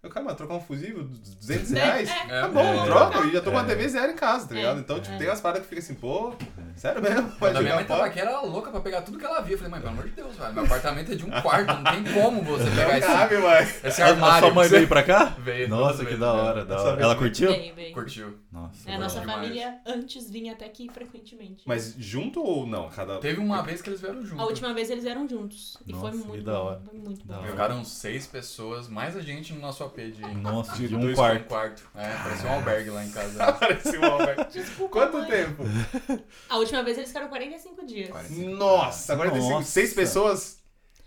[0.08, 2.08] Eu, cara, mas trocar um fusível, 200 reais?
[2.08, 2.40] É, é.
[2.42, 2.86] Tá bom, É.
[2.86, 3.26] troca.
[3.26, 3.66] E já tô com uma É.
[3.66, 4.78] TV zero em casa, tá ligado?
[4.78, 4.80] É.
[4.80, 5.18] Então, tipo, É.
[5.18, 6.32] tem umas paradas que fica assim, pô,
[6.76, 7.32] sério mesmo?
[7.40, 9.54] A minha mãe tava aqui, era louca pra pegar tudo que ela via.
[9.54, 11.84] Eu falei, mãe, pelo amor de Deus, velho, meu apartamento é de um quarto, não
[11.84, 13.84] tem como você pegar esse, cabe, mas...
[13.84, 14.46] esse A- a armário.
[14.46, 15.24] sua mãe veio pra cá?
[15.38, 16.40] Veio, Nossa, que da né?
[16.40, 17.02] hora, da hora.
[17.02, 17.50] Ela curtiu?
[17.50, 17.92] Bem, bem.
[17.92, 18.38] Curtiu.
[18.50, 18.90] Nossa.
[18.90, 19.38] É, a nossa demais.
[19.40, 21.62] família antes vinha até aqui frequentemente.
[21.66, 22.88] Mas junto ou não?
[22.88, 23.18] Cada...
[23.18, 24.38] Teve uma vez que eles vieram juntos.
[24.40, 25.76] A última vez eles eram juntos.
[25.86, 26.80] E Nossa, foi que muito da hora.
[26.88, 27.40] Foi muito Da bom.
[27.40, 27.50] hora.
[27.50, 31.16] Jogaram seis pessoas, mais a gente no nosso De, Nossa, De de um dois um
[31.16, 31.44] quarto.
[31.46, 31.82] quarto.
[31.94, 33.52] É, parecia um albergue lá em casa.
[33.52, 34.48] Parecia um Albert.
[34.52, 35.30] Desculpa, Quanto mãe.
[35.30, 35.64] tempo?
[36.48, 38.10] A última vez eles ficaram 45 dias.
[38.10, 38.50] 45.
[38.56, 39.70] Nossa, agora tem cinco, Nossa.
[39.70, 40.57] seis pessoas?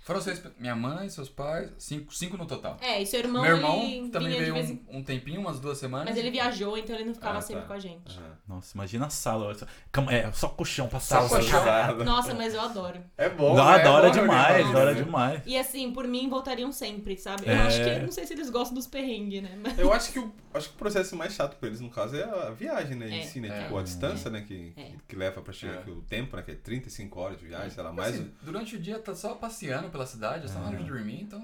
[0.03, 0.41] Foram seis.
[0.57, 2.75] Minha mãe, seus pais, cinco, cinco no total.
[2.81, 4.85] É, e seu irmão, Meu irmão ele também vinha de veio vez em...
[4.89, 6.09] um, um tempinho, umas duas semanas.
[6.09, 7.67] Mas ele viajou, então ele não ficava Ah, sempre tá.
[7.67, 8.19] com a gente.
[8.47, 9.55] Nossa, imagina a sala.
[9.91, 11.29] Cama- É, só colchão pra Só sala.
[11.29, 11.59] colchão.
[11.61, 12.03] fechado.
[12.03, 12.99] Nossa, mas eu adoro.
[13.15, 13.83] É bom, Dá, né?
[13.83, 14.93] da hora É bom demais, né?
[14.95, 15.43] demais.
[15.45, 17.43] E assim, por mim, voltariam sempre, sabe?
[17.45, 17.57] Eu É.
[17.61, 19.55] acho que, não sei se eles gostam dos perrengues, né?
[19.61, 19.77] Mas...
[19.77, 22.23] Eu acho que, o, acho que o processo mais chato pra eles, no caso, é
[22.23, 23.07] a viagem, né?
[23.07, 23.23] Em É.
[23.23, 23.49] si, né?
[23.49, 23.63] É.
[23.65, 24.41] Tipo, a distância, né?
[24.41, 24.93] Que, É.
[25.07, 25.77] que leva pra chegar É.
[25.77, 26.41] aqui, o tempo, né?
[26.41, 28.15] Que é 35 horas de viagem, sei lá, mais.
[28.15, 31.21] Assim, durante o dia tá só passeando pela cidade, já tá na hora de dormir,
[31.21, 31.39] então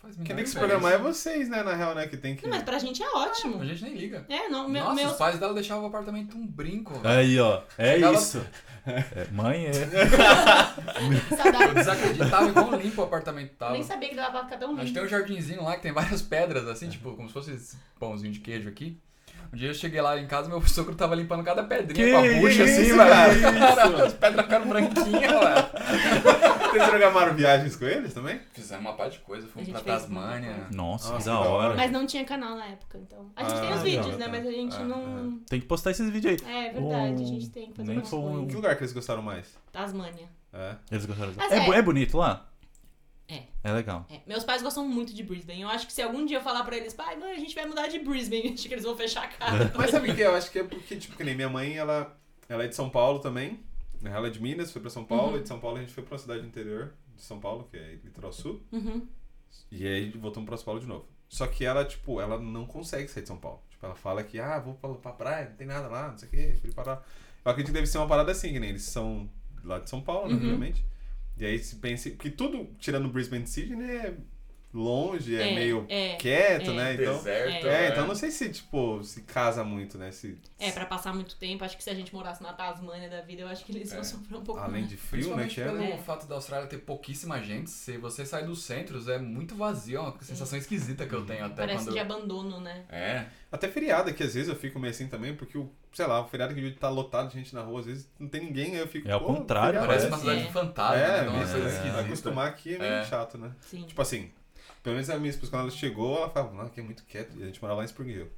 [0.00, 1.62] faz Quem tem que se programar é vocês, né?
[1.62, 2.06] Na real, né?
[2.06, 2.44] Que tem que.
[2.44, 3.60] Não, mas pra gente é ótimo.
[3.60, 4.24] A gente nem liga.
[4.28, 5.12] É, não, meu, Nossa, meus...
[5.12, 6.94] os pais dela deixavam o apartamento um brinco.
[7.00, 7.18] velho.
[7.18, 7.62] Aí, ó.
[7.76, 8.46] É Chegava- isso.
[8.86, 9.70] É, mãe, é.
[11.30, 11.74] Eu Saudade.
[11.74, 13.72] desacreditava em quão limpo o apartamento tava.
[13.74, 15.92] nem sabia que dava pra ficar tão A gente tem um jardinzinho lá que tem
[15.92, 18.98] várias pedras, assim, tipo, como se fosse esse pãozinho de queijo aqui.
[19.52, 22.18] Um dia eu cheguei lá em casa meu sogro tava limpando cada pedrinha Que com
[22.18, 23.10] a bucha, assim, isso, velho.
[23.10, 23.52] cara?
[23.58, 26.57] Caralho, as pedras ficaram branquinhas, velho.
[26.70, 28.40] Vocês programaram viagens com eles também?
[28.52, 30.66] Fizemos uma parte de coisa, fomos pra Tasmânia.
[30.72, 31.74] Nossa, que da hora.
[31.74, 33.30] Mas não tinha canal na época, então.
[33.36, 34.28] A gente Ah, tem os tá, vídeos, né?
[34.28, 35.38] Mas a gente Ah, não.
[35.48, 36.66] Tem que postar esses vídeos aí.
[36.66, 38.92] É verdade, a gente tem que fazer nem umas foi um- Que lugar que eles
[38.92, 39.46] gostaram mais?
[39.72, 40.28] Tasmânia.
[40.52, 40.76] É.
[40.90, 41.32] Eles gostaram.
[41.50, 41.66] É, é.
[41.66, 42.48] bo- é bonito lá?
[43.30, 43.42] É.
[43.62, 44.06] É legal.
[44.10, 45.60] É, meus pais gostam muito de Brisbane.
[45.60, 47.66] Eu acho que se algum dia eu falar pra eles, pai, mãe, a gente vai
[47.66, 49.70] mudar de Brisbane, acho que eles vão fechar a cara.
[49.76, 50.22] Mas sabe o que?
[50.22, 52.16] Eu acho que é porque, tipo, que nem minha mãe, ela,
[52.48, 53.60] ela é de São Paulo também.
[54.00, 54.10] Né?
[54.12, 55.32] Ela é de Minas, foi pra São Paulo.
[55.32, 55.38] Uhum.
[55.38, 57.76] E de São Paulo a gente foi pra uma cidade interior de São Paulo, que
[57.76, 58.62] é Litoral Sul.
[58.72, 59.06] Uhum.
[59.70, 61.06] E aí voltamos pra São Paulo de novo.
[61.28, 63.60] Só que ela, tipo, ela não consegue sair de São Paulo.
[63.70, 66.28] Tipo, ela fala que, ah, vou pra, pra praia, não tem nada lá, não sei
[66.28, 67.06] o quê, fui parar.
[67.44, 69.28] Eu acredito que deve ser uma parada assim, que nem eles são
[69.64, 70.40] lá de São Paulo, né, Uhum.
[70.40, 70.84] obviamente.
[71.36, 72.08] E aí se pensa.
[72.10, 74.16] Porque tudo, tirando Brisbane City, né?
[74.72, 76.74] Longe, é, É, meio é, quieto, é.
[76.74, 76.94] né?
[76.94, 77.66] Então, Deserto.
[77.66, 80.10] é, então não sei se, tipo, se casa muito, né?
[80.12, 83.22] Se, É, pra passar muito tempo, acho que se a gente morasse na Tasmânia da
[83.22, 84.04] vida, eu acho que eles iam É.
[84.04, 84.88] sofrer um pouco além mais.
[84.88, 85.46] de frio, né?
[85.46, 85.96] Que é, pelo É.
[85.98, 90.00] fato da Austrália ter pouquíssima gente, se você sai dos centros, é muito vazio, é
[90.00, 91.92] uma sensação esquisita que eu tenho até Parece quando...
[91.94, 92.84] de abandono, né?
[92.90, 96.20] É, Até feriado, que às vezes eu fico meio assim também, porque, o, sei lá,
[96.20, 98.78] o feriado que tá lotado de gente na rua, às vezes não tem ninguém, aí
[98.80, 99.08] eu fico.
[99.08, 100.08] É ao contrário, feriado, parece é.
[100.08, 100.44] uma cidade É.
[100.44, 101.28] de fantasma, É, né?
[101.30, 102.00] Uma coisa é, esquisita.
[102.00, 103.04] acostumar aqui é meio É.
[103.06, 103.50] chato, né?
[103.62, 103.84] Sim.
[103.86, 104.30] Tipo assim,
[104.82, 107.36] pelo menos a minha esposa, quando ela chegou, ela falava, não, aqui é muito quieto.
[107.36, 108.28] E a gente morava lá em Spring Hill.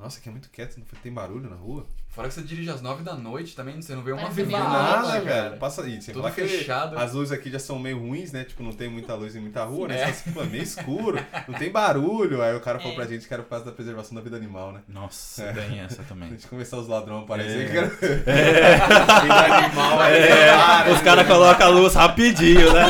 [0.00, 1.84] Nossa, aqui é muito quieto, não tem barulho na rua.
[2.08, 4.58] Fora que você dirige às nove da noite também, você não vê uma Parece avenida
[4.64, 5.42] nada, Nada, cara.
[5.50, 5.56] velho.
[5.58, 6.02] Passa aí.
[6.02, 6.98] Sem Tudo fechado.
[6.98, 8.42] as luzes aqui já são meio ruins, né?
[8.42, 10.00] Tipo, não tem muita luz em muita rua, né?
[10.00, 10.04] É.
[10.06, 12.42] Só assim, pô, é meio escuro, não tem barulho.
[12.42, 12.96] Aí o cara falou É.
[12.96, 14.80] pra gente que era por causa da preservação da vida animal, né?
[14.88, 15.52] Nossa, É.
[15.52, 16.30] tem essa A também.
[16.30, 17.70] gente começou os ladrões a aparecer É.
[17.70, 17.88] que era
[19.22, 20.02] vida animal.
[20.02, 22.86] É, cara, os caras colocam a luz rapidinho, né?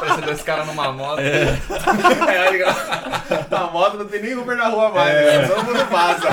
[0.00, 1.18] Parece dois caras numa moto.
[1.18, 1.58] É,
[2.48, 2.58] aí,
[3.10, 3.11] Na
[3.82, 5.48] moto não tem nem Uber na rua mais, né?
[5.48, 6.28] Todo mundo passa.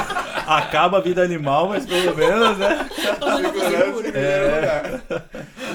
[0.48, 2.90] Acaba a vida animal, mas pelo menos, né?
[2.90, 3.50] Segurança
[4.02, 5.04] primeiro lugar.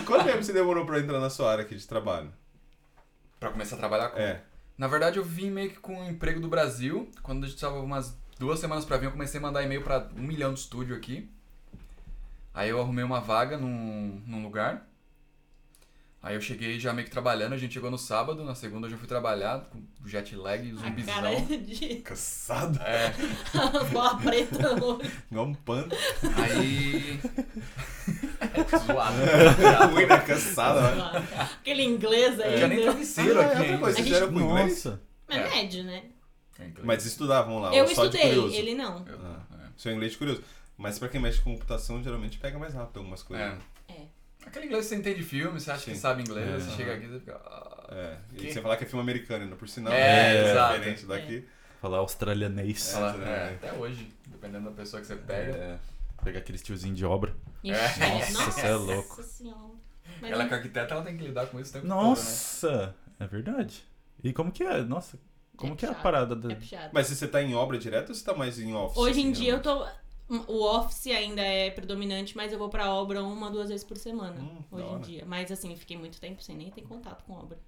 [0.05, 2.33] Quanto tempo você demorou pra entrar na sua área aqui de trabalho?
[3.41, 4.19] Pra começar a trabalhar com.
[4.19, 4.41] É.
[4.77, 7.09] Na verdade, eu vim meio que com um emprego do Brasil.
[7.23, 10.09] Quando a gente tava umas duas semanas pra vir, eu comecei a mandar e-mail pra
[10.17, 11.29] um milhão de estúdio aqui.
[12.53, 14.87] Aí eu arrumei uma vaga num, num lugar.
[16.27, 18.91] Aí eu cheguei já meio que trabalhando, a gente chegou no sábado, na segunda eu
[18.93, 21.15] já fui trabalhar, com jet lag, A zumbizão.
[21.15, 22.81] cara de Cansado.
[22.83, 23.13] É,
[23.93, 25.11] bola preta no olho.
[25.31, 25.95] Igual um panda.
[26.43, 27.21] aí.
[28.87, 29.93] Zoado.
[29.93, 30.19] Ruim, né?
[30.21, 30.81] Cansado.
[30.97, 31.29] né?
[31.61, 32.57] Aquele inglês aí.
[32.59, 32.85] Já nem né?
[32.85, 33.79] travesseiro Ah, aqui é outra ainda.
[33.79, 34.85] coisa, A vocês gente- eram com inglês?
[34.85, 35.03] Nossa.
[35.29, 35.51] Mas É.
[35.51, 36.03] médio, né?
[36.59, 36.67] É.
[36.83, 39.05] Mas estudavam lá, Eu estudei, ele não.
[39.07, 39.41] Eu- Ah.
[39.63, 39.69] é.
[39.77, 40.43] Seu inglês curioso.
[40.77, 43.47] Mas pra quem mexe com computação, geralmente pega mais rápido algumas coisas.
[43.47, 43.59] É.
[44.45, 44.49] né?
[44.51, 45.97] Aquele inglês que você entende filme, você acha que Sim.
[46.01, 46.59] sabe inglês, É.
[46.59, 47.41] você chega aqui e você fica.
[47.45, 47.71] ah.
[47.91, 48.17] É.
[48.33, 48.53] E Que?
[48.53, 49.93] sem falar que é filme americano, ainda por sinal.
[49.93, 50.75] É, é exato.
[50.79, 51.45] diferente daqui.
[51.81, 52.95] Falar australianês.
[52.95, 55.53] É, é, até hoje, dependendo da pessoa que você pega.
[55.53, 55.79] É,
[56.25, 57.35] pegar aqueles tiozinhos de obra.
[57.63, 58.09] Ixi, É.
[58.33, 59.17] Nossa, você é louco.
[60.21, 62.95] Mas Ela não- que é arquiteta, ela tem que lidar com isso o tempo Nossa,
[63.21, 63.85] é verdade.
[64.23, 64.83] E como que é?
[64.83, 65.19] Nossa,
[65.57, 66.53] como É que é a parada da...
[66.53, 66.91] É.
[66.93, 68.97] Mas se você tá em obra direto ou você tá mais em office?
[68.97, 69.93] Hoje em assim, dia eu geralmente?
[69.93, 70.04] tô.
[70.29, 74.41] O office ainda é predominante, mas eu vou pra obra uma, duas vezes por semana.
[74.41, 75.25] Hum, hoje em dia.
[75.27, 77.59] Mas assim, fiquei muito tempo sem nem ter contato com obra.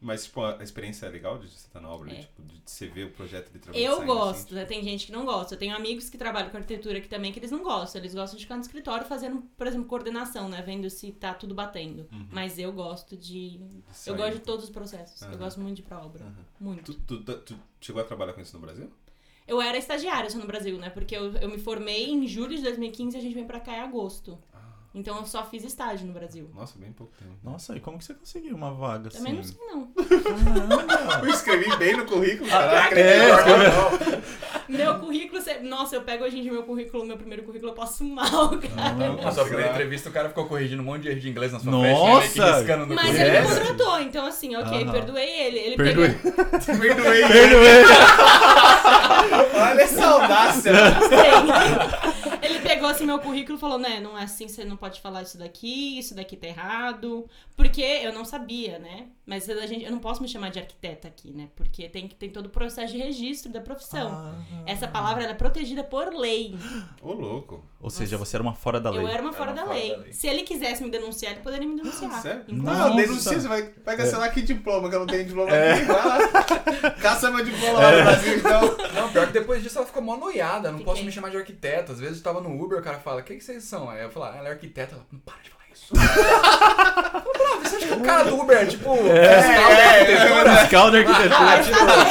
[0.00, 2.16] Mas, tipo, a experiência é legal de você estar na obra, É.
[2.16, 4.64] de, tipo, de você ver o projeto literalmente Eu saindo, gosto, assim, né?
[4.66, 5.54] Tem gente que não gosta.
[5.54, 8.02] Eu tenho amigos que trabalham com arquitetura aqui também que eles não gostam.
[8.02, 10.60] Eles gostam de ficar no escritório fazendo, por exemplo, coordenação, né?
[10.60, 12.06] Vendo se tá tudo batendo.
[12.12, 12.28] Uhum.
[12.30, 13.56] Mas eu gosto de.
[13.58, 15.22] de Eu gosto de todos os processos.
[15.22, 15.38] Eu Aham.
[15.38, 16.22] gosto muito de ir pra obra.
[16.22, 16.34] Aham.
[16.60, 16.92] Muito.
[16.92, 18.92] Tu, tu- tu chegou a trabalhar com isso no Brasil?
[19.46, 20.88] Eu era estagiária só no Brasil, né?
[20.90, 23.72] Porque eu, eu me formei em julho de 2015 e a gente veio pra cá
[23.72, 24.38] em agosto.
[24.54, 24.58] Ah.
[24.94, 26.48] Então eu só fiz estágio no Brasil.
[26.54, 27.32] Nossa, bem pouco tempo.
[27.42, 29.18] Nossa, e como que você conseguiu uma vaga assim?
[29.18, 29.92] Também não sei, não.
[31.24, 32.98] Eu escrevi bem no currículo, Ah, caraca.
[33.00, 34.22] é,
[34.68, 37.74] Meu currículo, você- nossa, eu pego hoje em dia meu currículo, meu primeiro currículo, eu
[37.74, 39.16] passo mal, cara.
[39.20, 39.74] Na sua primeira Será?
[39.74, 42.20] entrevista, o cara ficou corrigindo um monte de erro de inglês na sua Nossa!
[42.20, 43.28] frente, que riscando no Mas currículo.
[43.36, 45.58] ele me contratou, então assim, ok, perdoei ele.
[45.58, 46.10] Ele Perdoei.
[46.14, 46.32] pegou.
[46.80, 47.28] Perdoei.
[47.28, 47.84] Perdoei.
[49.54, 50.72] Olha essa audácia.
[50.72, 52.34] Sim.
[52.42, 55.22] Ele pegou assim meu currículo e falou, né, não é assim, você não pode falar
[55.22, 57.26] isso daqui, isso daqui tá errado.
[57.56, 59.06] Porque eu não sabia, né?
[59.24, 61.48] Mas a gente, eu não posso me chamar de arquiteta aqui, né?
[61.54, 64.10] Porque tem que tem todo o processo de registro da profissão.
[64.12, 64.34] Ah.
[64.66, 66.54] Essa palavra ela é protegida por lei.
[67.00, 67.64] Ô, louco.
[67.80, 69.02] Ou seja, você era uma fora da lei.
[69.02, 69.90] Eu era uma Era fora, uma da, fora lei.
[69.90, 70.12] da lei.
[70.12, 72.20] Se ele quisesse me denunciar, ele poderia me denunciar.
[72.20, 72.44] Sério?
[72.48, 72.88] Nossa.
[72.88, 75.84] Não, denuncia, você vai, vai cancelar que diploma, que eu não tenho diploma aqui.
[75.84, 76.90] Vai lá.
[77.00, 78.73] Caça meu diploma lá no Brasil, então.
[78.94, 80.70] Não, pior que depois disso ela ficou mó noiada.
[80.70, 80.92] Não Fiquei.
[80.92, 81.92] posso me chamar de arquiteta.
[81.92, 83.88] Às vezes eu tava no Uber, o cara fala, o que, vocês são?
[83.90, 84.94] Aí eu falo, ah, ela é arquiteta.
[84.94, 85.94] Ela, não para de falar isso.
[85.94, 90.56] Brother, você acha que o cara do Uber é tipo fiscal da é, arquitetura?
[90.58, 91.36] Fiscal da arquitetura.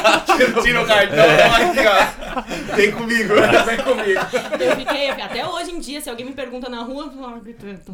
[0.04, 1.26] Ah, tipo, Tira o cartão,
[1.70, 2.76] aqui, ó.
[2.76, 3.34] Vem comigo.
[3.66, 4.20] vem comigo.
[4.64, 7.36] Eu fiquei, até hoje em dia, se alguém me pergunta na rua, eu falo, "Ah,
[7.36, 7.94] arquiteto."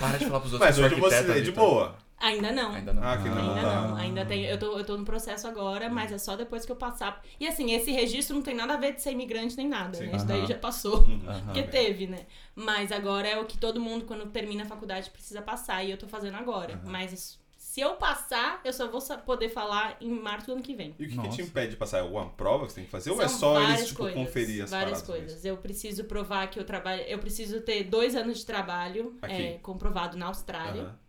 [0.00, 1.54] Para de falar pros outros Mas que eu hoje você é de Vitor.
[1.54, 1.94] boa.
[2.24, 2.72] Ainda não.
[2.72, 3.02] Ainda não.
[3.02, 3.36] Ah, que não.
[3.50, 3.80] Ainda tá.
[3.82, 4.44] não, ainda tem.
[4.44, 7.22] Eu tô, eu tô no processo agora, mas é só depois que eu passar.
[7.38, 10.06] E assim, esse registro não tem nada a ver de ser imigrante nem nada, Sim.
[10.06, 10.16] né?
[10.16, 11.02] Isso daí já passou.
[11.04, 11.20] Uhum.
[11.44, 12.20] Porque teve, né?
[12.54, 15.84] Mas agora é o que todo mundo, quando termina a faculdade, precisa passar.
[15.84, 16.80] E eu tô fazendo agora.
[16.84, 20.74] Mas isso- se eu passar, eu só vou poder falar em março do ano que
[20.74, 20.94] vem.
[20.96, 21.98] E o que, que te impede de passar?
[21.98, 23.10] É alguma prova que você tem que fazer?
[23.10, 25.44] Ou é São só várias eles, tipo, coisas, conferir as Várias paradas coisas.
[25.44, 27.02] Eu preciso provar que eu trabalho.
[27.02, 30.28] Eu preciso ter dois anos de trabalho é, comprovado na mesmo?
[30.28, 31.03] Austrália.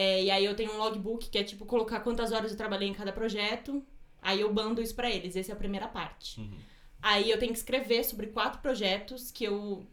[0.00, 2.88] É, e aí eu tenho um logbook que é tipo colocar quantas horas eu trabalhei
[2.88, 3.84] em cada projeto.
[4.22, 5.34] Aí eu bando isso pra eles.
[5.34, 6.40] Essa é a primeira parte.
[6.40, 6.56] Uhum.
[7.02, 9.84] Aí eu tenho que escrever sobre quatro projetos que eu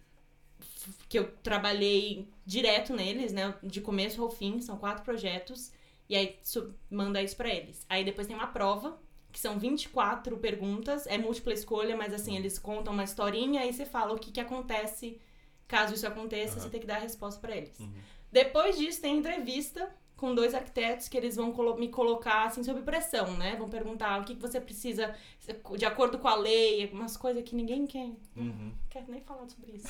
[1.09, 5.71] que eu trabalhei direto neles, né, de começo ao fim, são quatro projetos.
[6.07, 6.37] E aí
[6.87, 7.83] manda isso pra eles.
[7.89, 8.99] Aí depois tem uma prova
[9.31, 13.85] que são 24 perguntas, é múltipla escolha, mas assim, eles contam uma historinha e você
[13.85, 15.19] fala o que, que acontece
[15.67, 17.79] caso isso aconteça, você tem que dar a resposta pra eles.
[18.35, 23.37] Depois disso, tem entrevista com dois arquitetos que eles vão me colocar assim sob pressão,
[23.37, 23.55] né?
[23.55, 25.15] Vão perguntar o que, que você precisa
[25.77, 28.73] de acordo com a lei, umas coisas que ninguém quer, Uhum.
[28.89, 29.87] quer nem falar sobre isso.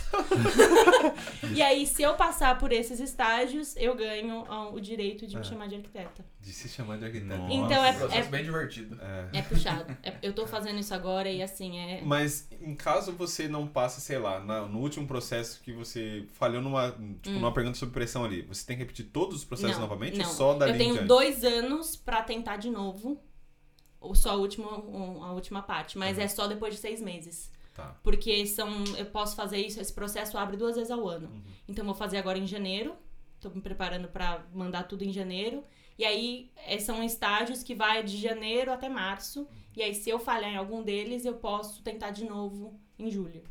[1.54, 5.42] e aí, se eu passar por esses estágios, eu ganho ah, o direito de me
[5.42, 5.44] É.
[5.44, 6.26] chamar de arquiteta.
[6.42, 7.38] De se chamar de arquiteto.
[7.42, 7.54] Nossa.
[7.54, 9.00] Então Um é, processo é, bem divertido.
[9.02, 9.40] É.
[9.40, 9.98] é puxado.
[10.04, 12.02] É- eu tô fazendo isso agora e assim, é.
[12.04, 16.62] Mas em caso você não passe, sei lá, na- no último processo que você falhou
[16.62, 16.92] numa,
[17.22, 19.80] tipo, numa pergunta sobre pressão ali, você tem que repetir todos os processos Hum.
[19.82, 20.26] Não, novamente não.
[20.28, 23.20] ou só dali eu tenho dois anos pra tentar de novo.
[24.06, 25.98] Ou só a última, a última parte.
[25.98, 26.24] Mas Uhum.
[26.24, 27.52] é só depois de seis meses.
[27.74, 27.96] Tá.
[28.04, 28.70] Porque são.
[28.98, 31.28] Eu posso fazer isso, esse processo abre duas vezes ao ano.
[31.28, 31.42] Uhum.
[31.68, 32.96] Então eu vou fazer agora em janeiro.
[33.42, 35.64] Tô me preparando pra mandar tudo em janeiro.
[35.98, 39.48] E aí é, são estágios que vai de janeiro até março.
[39.76, 43.44] E aí, se eu falhar em algum deles, eu posso tentar de novo em julho.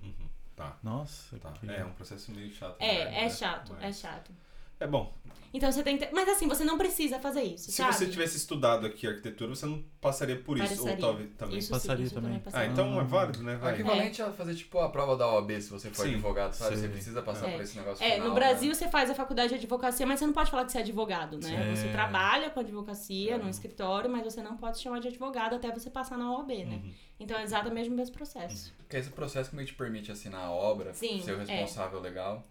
[0.56, 0.78] Tá.
[0.82, 1.52] Nossa, Tá.
[1.52, 2.76] que- É um processo meio chato.
[2.80, 3.28] É, é né?
[3.30, 4.30] chato, é Mas- chato.
[4.80, 5.12] É bom.
[5.56, 6.08] Então você tem que.
[6.12, 7.94] Mas assim, você não precisa fazer isso, Se sabe?
[7.94, 10.72] você tivesse estudado aqui arquitetura, você não passaria por isso.
[10.72, 10.96] Ou Passaria.
[11.00, 11.58] talvez também.
[11.58, 12.30] Isso Passaria sim, isso também.
[12.30, 12.72] também Ah, passaria.
[12.72, 13.52] então é válido, né?
[13.52, 13.74] É Vai.
[13.74, 16.14] equivalente a fazer tipo a prova da OAB se você for Sim.
[16.14, 16.74] advogado, sabe?
[16.74, 16.82] Sim.
[16.82, 17.52] Você precisa passar É.
[17.52, 18.40] por esse negócio É, final, no né?
[18.40, 20.80] Brasil você faz a faculdade de advocacia, mas você não pode falar que você é
[20.80, 21.70] advogado, né?
[21.70, 21.76] É.
[21.76, 23.38] Você trabalha com advocacia É.
[23.38, 26.50] num escritório, mas você não pode se chamar de advogado até você passar na OAB,
[26.64, 26.80] né?
[26.82, 26.92] Uhum.
[27.20, 28.74] Então é exatamente o mesmo processo.
[28.76, 31.44] Porque esse processo que meio te permite assinar a obra, Sim, ser o é.
[31.44, 32.44] responsável legal.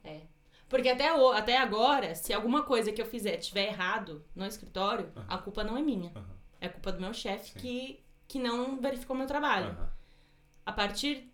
[0.74, 5.08] Porque até, o- até agora, se alguma coisa que eu fizer tiver errado no escritório,
[5.28, 6.12] a culpa não é minha.
[6.16, 6.26] Aham.
[6.60, 9.78] É culpa do meu chefe que, que não verificou meu trabalho.
[10.66, 11.30] A partir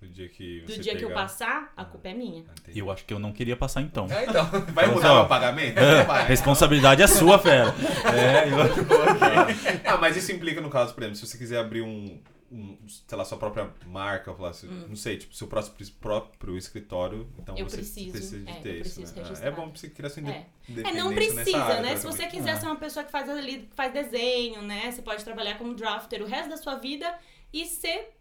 [0.00, 2.42] Do dia que do dia que eu pegar- passar, a culpa é minha.
[2.60, 2.78] Entendi.
[2.78, 4.06] Eu acho que eu não queria passar então.
[4.08, 4.44] É, então.
[4.72, 5.76] Vai Então, mudar o pagamento?
[5.78, 6.26] É, Vai.
[6.28, 7.74] responsabilidade é sua, fera.
[8.14, 9.82] É, eu...
[9.84, 12.20] Ah, mas isso implica, no caso, por exemplo, se você quiser abrir um,
[12.50, 17.54] um, sei lá, sua própria marca, assim, não sei, tipo, seu próximo, próprio escritório, então
[17.54, 17.58] Hum.
[17.58, 19.06] Eu você preciso, precisa de é, ter isso, né?
[19.14, 19.46] registrar.
[19.46, 20.46] É bom você criar sua É.
[20.84, 21.96] É, não precisa, área, né?
[21.96, 22.56] Se você quiser Ah.
[22.60, 24.90] ser uma pessoa que faz ali, faz desenho, né?
[24.90, 27.16] Você pode trabalhar como drafter o resto da sua vida
[27.52, 28.16] e ser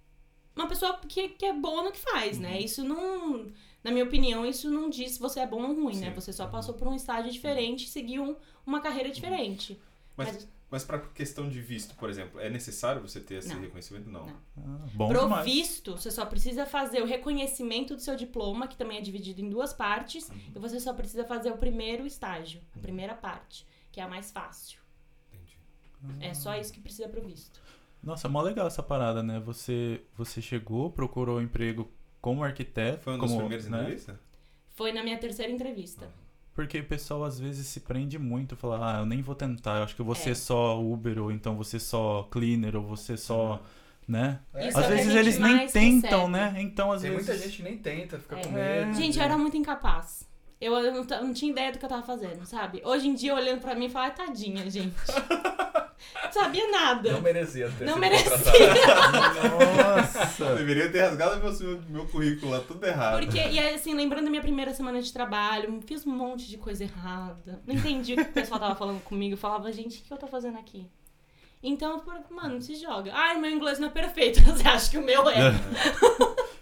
[0.55, 2.43] uma pessoa que, que é boa no que faz, Uhum.
[2.43, 2.59] né?
[2.61, 3.47] Isso não.
[3.83, 6.09] Na minha opinião, isso não diz se você é bom ou ruim, né?
[6.09, 6.13] Sim.
[6.13, 6.51] Você só Uhum.
[6.51, 9.79] passou por um estágio diferente e seguiu um- uma carreira diferente.
[10.17, 10.47] Mas, mas
[10.85, 13.59] pra questão de visto, por exemplo, é necessário você ter esse Não.
[13.61, 14.09] reconhecimento?
[14.09, 14.25] Não.
[14.27, 14.35] Não.
[14.57, 15.43] Ah, bom Pro demais.
[15.45, 19.49] visto, você só precisa fazer o reconhecimento do seu diploma, que também é dividido em
[19.49, 20.35] duas partes, Uhum.
[20.55, 24.29] e você só precisa fazer o primeiro estágio, a primeira parte, que é a mais
[24.31, 24.79] fácil.
[25.33, 25.57] Entendi.
[26.25, 27.59] É só isso que precisa pro visto.
[28.03, 29.39] Nossa, é mó legal essa parada, né?
[29.41, 33.03] Você, você chegou, procurou emprego como arquiteto.
[33.03, 33.79] Foi um dos como, primeiros né?
[33.81, 34.17] entrevistas?
[34.75, 36.09] Foi na minha terceira entrevista.
[36.59, 39.83] Porque o pessoal às vezes se prende muito, fala, ah, eu nem vou tentar, eu
[39.83, 40.33] acho que eu vou É.
[40.35, 43.61] só Uber, ou então você só cleaner, ou você só,
[44.05, 44.39] né?
[44.53, 46.31] É, Isso às é vezes eles nem tentam, recebe.
[46.31, 46.55] né?
[46.57, 47.27] Então às Tem vezes.
[47.27, 48.43] muita gente que nem tenta, fica É.
[48.43, 48.93] com medo.
[48.93, 50.27] Gente, eu era muito incapaz.
[50.59, 52.81] Eu, eu não, não tinha ideia do que eu tava fazendo, sabe?
[52.83, 54.93] Hoje em dia, olhando pra mim, eu falo, ai, tadinha, gente.
[56.23, 57.11] não sabia nada.
[57.11, 58.29] Não merecia ter Não sido merecia.
[58.37, 59.17] contratado.
[59.49, 60.55] Nossa!
[60.55, 63.19] Deveria ter rasgado meu, meu currículo lá, tudo errado.
[63.19, 66.83] Porque, e assim, lembrando da minha primeira semana de trabalho, fiz um monte de coisa
[66.83, 67.61] errada.
[67.65, 69.33] Não entendi o que o pessoal tava falando comigo.
[69.33, 70.89] Eu falava, gente, o que eu tô fazendo aqui?
[71.61, 73.11] Então, mano, se joga.
[73.13, 74.41] Ai, meu inglês não é perfeito.
[74.47, 75.51] Você acha que o meu é?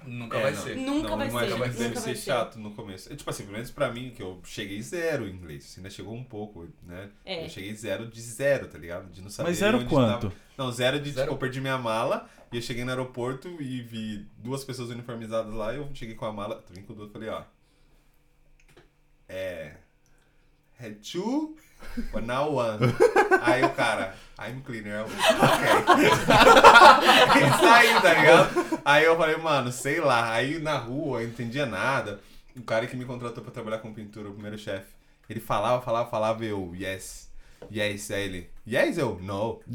[0.07, 0.61] Nunca É, vai não.
[0.63, 0.75] ser.
[0.77, 1.33] Nunca não, vai ser.
[1.35, 2.21] Mas nunca deve vai ser ser.
[2.23, 3.11] chato no começo.
[3.11, 5.63] É, Tipo assim, pelo menos pra mim, que eu cheguei zero em inglês.
[5.65, 7.09] Você ainda chegou um pouco, né?
[7.25, 7.45] É.
[7.45, 9.11] Eu cheguei zero de zero, tá ligado?
[9.11, 10.21] De não saber Mas zero onde quanto?
[10.29, 10.33] tava.
[10.57, 11.21] Não, zero de, Zero.
[11.27, 15.53] tipo, eu perdi minha mala e eu cheguei no aeroporto e vi duas pessoas uniformizadas
[15.53, 17.43] lá e eu cheguei com a mala, vim com o Dudu e falei, ó.
[19.27, 19.75] É.
[20.79, 21.55] É two,
[22.11, 22.79] but now one.
[23.41, 24.93] Aí o cara, I'm cleaner.
[24.93, 25.11] Eu, ok.
[27.41, 28.79] e saí, tá ligado?
[28.85, 30.31] Aí eu falei, mano, sei lá.
[30.31, 32.21] Aí na rua, eu não entendia nada.
[32.55, 34.87] O cara que me contratou pra trabalhar com pintura, o primeiro chefe,
[35.29, 37.27] ele falava, falava, falava, eu, yes.
[37.71, 39.59] Yes, aí ele, yes, eu, no.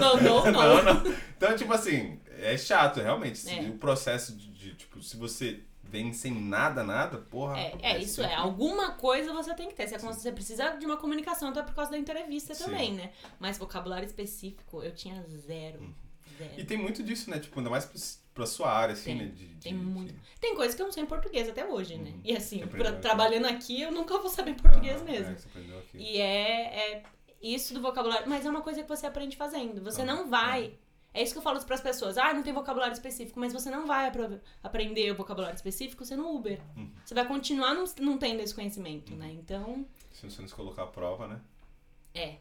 [0.00, 1.14] Não, não, não.
[1.36, 3.48] Então, tipo assim, é chato, realmente.
[3.48, 3.68] É.
[3.68, 7.58] O processo de, de, tipo, se você vem sem nada, nada, porra.
[7.58, 8.34] É, é, isso é.
[8.34, 9.88] Alguma coisa você tem que ter.
[9.88, 12.64] Você, você precisa de uma comunicação, até por causa da entrevista Sim.
[12.64, 13.10] também, né?
[13.38, 15.94] Mas vocabulário específico, eu tinha zero.
[16.38, 16.52] Zero.
[16.56, 17.38] E tem muito disso, né?
[17.38, 19.24] Tipo, ainda mais pra, sua área, assim, Tem, né?
[19.34, 20.12] De, tem de- muito.
[20.14, 22.10] de- Tem coisas que eu não sei em português até hoje, né?
[22.10, 22.20] Uhum.
[22.24, 25.32] E assim, pra- trabalhando aqui, eu nunca vou saber português Ah, mesmo.
[25.32, 25.98] É, você aprendeu aqui.
[25.98, 27.02] E é, é
[27.42, 28.26] isso do vocabulário.
[28.28, 29.82] Mas é uma coisa que você aprende fazendo.
[29.82, 30.72] Você Ah, não vai.
[31.12, 32.16] É isso que eu falo pras pessoas.
[32.16, 33.40] Ah, não tem vocabulário específico.
[33.40, 34.10] Mas você não vai
[34.62, 36.60] aprender o vocabulário específico sendo Uber.
[36.76, 36.90] Uhum.
[37.04, 39.30] Você vai continuar não, não tendo esse conhecimento, né?
[39.32, 41.40] Então, Se você não se colocar à prova, né?
[42.14, 42.36] é.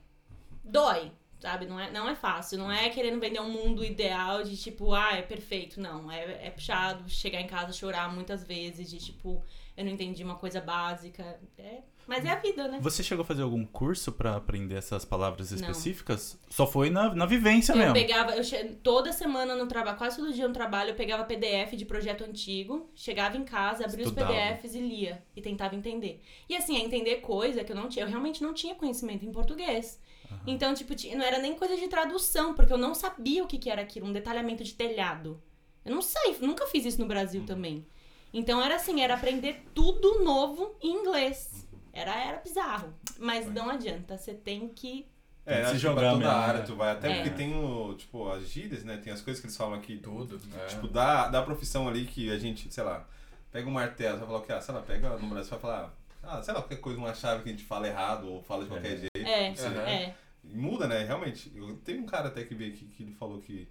[0.63, 1.11] Dói.
[1.39, 1.65] sabe?
[1.65, 2.57] Não é, não é fácil.
[2.59, 5.79] Não é querendo vender um mundo ideal de tipo, ah, é perfeito.
[5.81, 7.09] Não, é, é puxado.
[7.09, 9.43] Chegar em casa chorar muitas vezes de tipo,
[9.75, 11.39] eu não entendi uma coisa básica.
[11.57, 12.79] É, mas é a vida, né?
[12.81, 16.37] Você chegou a fazer algum curso pra aprender essas palavras específicas?
[16.49, 17.93] Só foi na, na vivência Eu mesmo.
[17.93, 18.57] pegava, eu che...
[18.83, 22.89] toda semana no trabalho, quase todo dia no trabalho, eu pegava PDF de projeto antigo,
[22.95, 24.31] chegava em casa, abria Estudava.
[24.31, 26.21] os PDFs e lia e tentava entender.
[26.49, 29.31] E assim, é entender coisa que eu não tinha, eu realmente não tinha conhecimento em
[29.31, 29.99] português.
[30.45, 33.57] Então, tipo, ti- não era nem coisa de tradução, porque eu não sabia o que,
[33.57, 35.41] que era aquilo, um detalhamento de telhado.
[35.85, 37.85] Eu não sei, nunca fiz isso no Brasil também.
[38.31, 41.67] Então era assim, era aprender tudo novo em inglês.
[41.93, 42.93] Era, era bizarro.
[43.17, 45.07] Mas não adianta, você tem que.
[45.45, 46.65] É, se jogar toda mesmo, área né?
[46.65, 46.91] tu vai.
[46.91, 47.15] Até É.
[47.15, 48.97] porque tem o, tipo, as gírias, né?
[48.97, 49.97] Tem as coisas que eles falam aqui.
[49.97, 50.39] Tudo.
[50.55, 50.65] É.
[50.67, 53.07] Tipo, da, da profissão ali que a gente, sei lá,
[53.51, 54.51] pega um martelo, você vai falar o que?
[54.51, 57.41] Ah, sei lá, pega no Brasil, vai falar, ah, sei lá, qualquer coisa, uma chave
[57.43, 59.09] que a gente fala errado ou fala de qualquer jeito.
[59.27, 59.81] É, Aham.
[59.89, 60.15] é.
[60.43, 61.03] E muda, né?
[61.03, 61.51] Realmente.
[61.55, 63.67] Eu, teve um cara até que veio aqui que ele falou que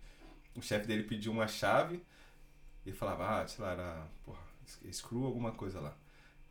[0.56, 2.02] o chefe dele pediu uma chave
[2.84, 4.40] e ele falava, ah, sei lá, era, porra,
[4.90, 5.94] screw alguma coisa lá.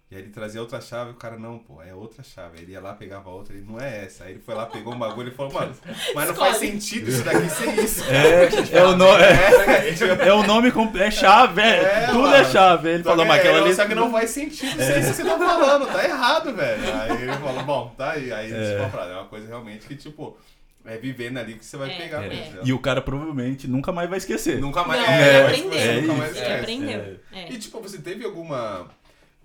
[0.10, 2.58] E aí ele trazia outra chave e o cara, não, pô, é outra chave.
[2.58, 4.24] Aí ele ia lá, pegava outra, ele, não é essa.
[4.24, 5.76] Aí ele foi lá, pegou um bagulho e falou, mano,
[6.16, 6.72] mas não faz Escolhe.
[6.72, 8.04] sentido isso daqui ser isso.
[8.10, 11.08] É, é o, no, é, é o nome completo.
[11.08, 12.36] É chave, é, É, tudo mano.
[12.36, 12.88] é chave.
[12.88, 13.76] Aí Ele Só falou, mas é, aquela ali.
[13.76, 16.82] só que não faz sentido ser isso que você tá falando, tá errado, velho.
[17.02, 18.32] Aí ele falou, bom, tá aí.
[18.32, 18.84] Aí ele É.
[18.84, 18.90] é.
[18.90, 20.38] falou, é uma coisa realmente que, tipo,
[20.86, 22.30] é vivendo ali que você vai É, pegar é.
[22.30, 22.60] mesmo.
[22.64, 24.58] E o cara provavelmente nunca mais vai esquecer.
[24.62, 25.02] Nunca mais.
[25.02, 25.72] Não, é, ele é, aprendeu.
[25.80, 26.40] você nunca É mais isso.
[26.40, 26.62] Ele esquece.
[26.62, 27.20] aprendeu.
[27.34, 27.52] É.
[27.52, 28.88] E tipo, você teve alguma.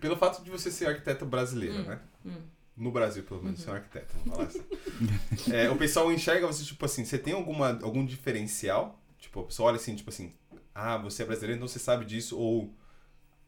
[0.03, 2.01] Pelo fato de você ser arquiteto brasileiro, Hum, né?
[2.27, 2.43] hum.
[2.77, 4.63] No Brasil, pelo menos, você é um arquiteto, vamos falar assim.
[5.55, 8.99] É, o pessoal enxerga você, tipo assim, você tem alguma, algum diferencial?
[9.19, 10.33] Tipo, a pessoa olha assim, tipo assim,
[10.75, 12.75] ah, você é brasileiro, então você sabe disso, ou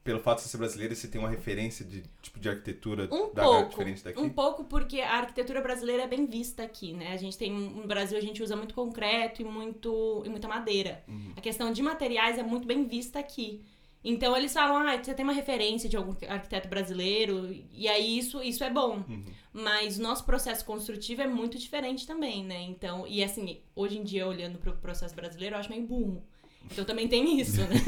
[0.05, 3.33] pelo fato de você ser brasileiro, você tem uma referência de tipo de arquitetura Um
[3.33, 3.71] da pouco.
[3.71, 4.21] diferente daqui?
[4.21, 7.13] Um pouco porque a arquitetura brasileira é bem vista aqui, né?
[7.13, 11.03] A gente tem no Brasil a gente usa muito concreto e muito e muita madeira.
[11.09, 11.33] Uhum.
[11.35, 13.63] A questão de materiais é muito bem vista aqui.
[14.05, 18.43] Então eles falam, ah, você tem uma referência de algum arquiteto brasileiro, e aí isso,
[18.43, 19.03] isso é bom.
[19.09, 19.25] Uhum.
[19.51, 22.61] Mas o nosso processo construtivo é muito diferente também, né?
[22.63, 26.23] Então, e assim, hoje em dia, olhando pro processo brasileiro, eu acho meio burro.
[26.71, 27.81] Então também tem isso, né?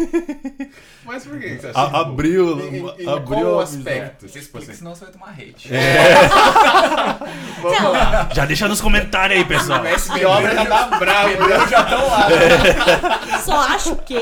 [1.05, 4.29] Mas por que você acha A- que- abriu, Em, em, em abriu qual a aspecto?
[4.29, 5.69] Você Tipo explica, senão você vai tomar hate.
[7.62, 8.29] vamos lá.
[8.33, 9.81] Já deixa nos comentários aí, pessoal.
[9.81, 11.69] O mestre de obra já tá bravo, né?
[11.69, 13.39] já estão lá.
[13.41, 14.15] Só acho que.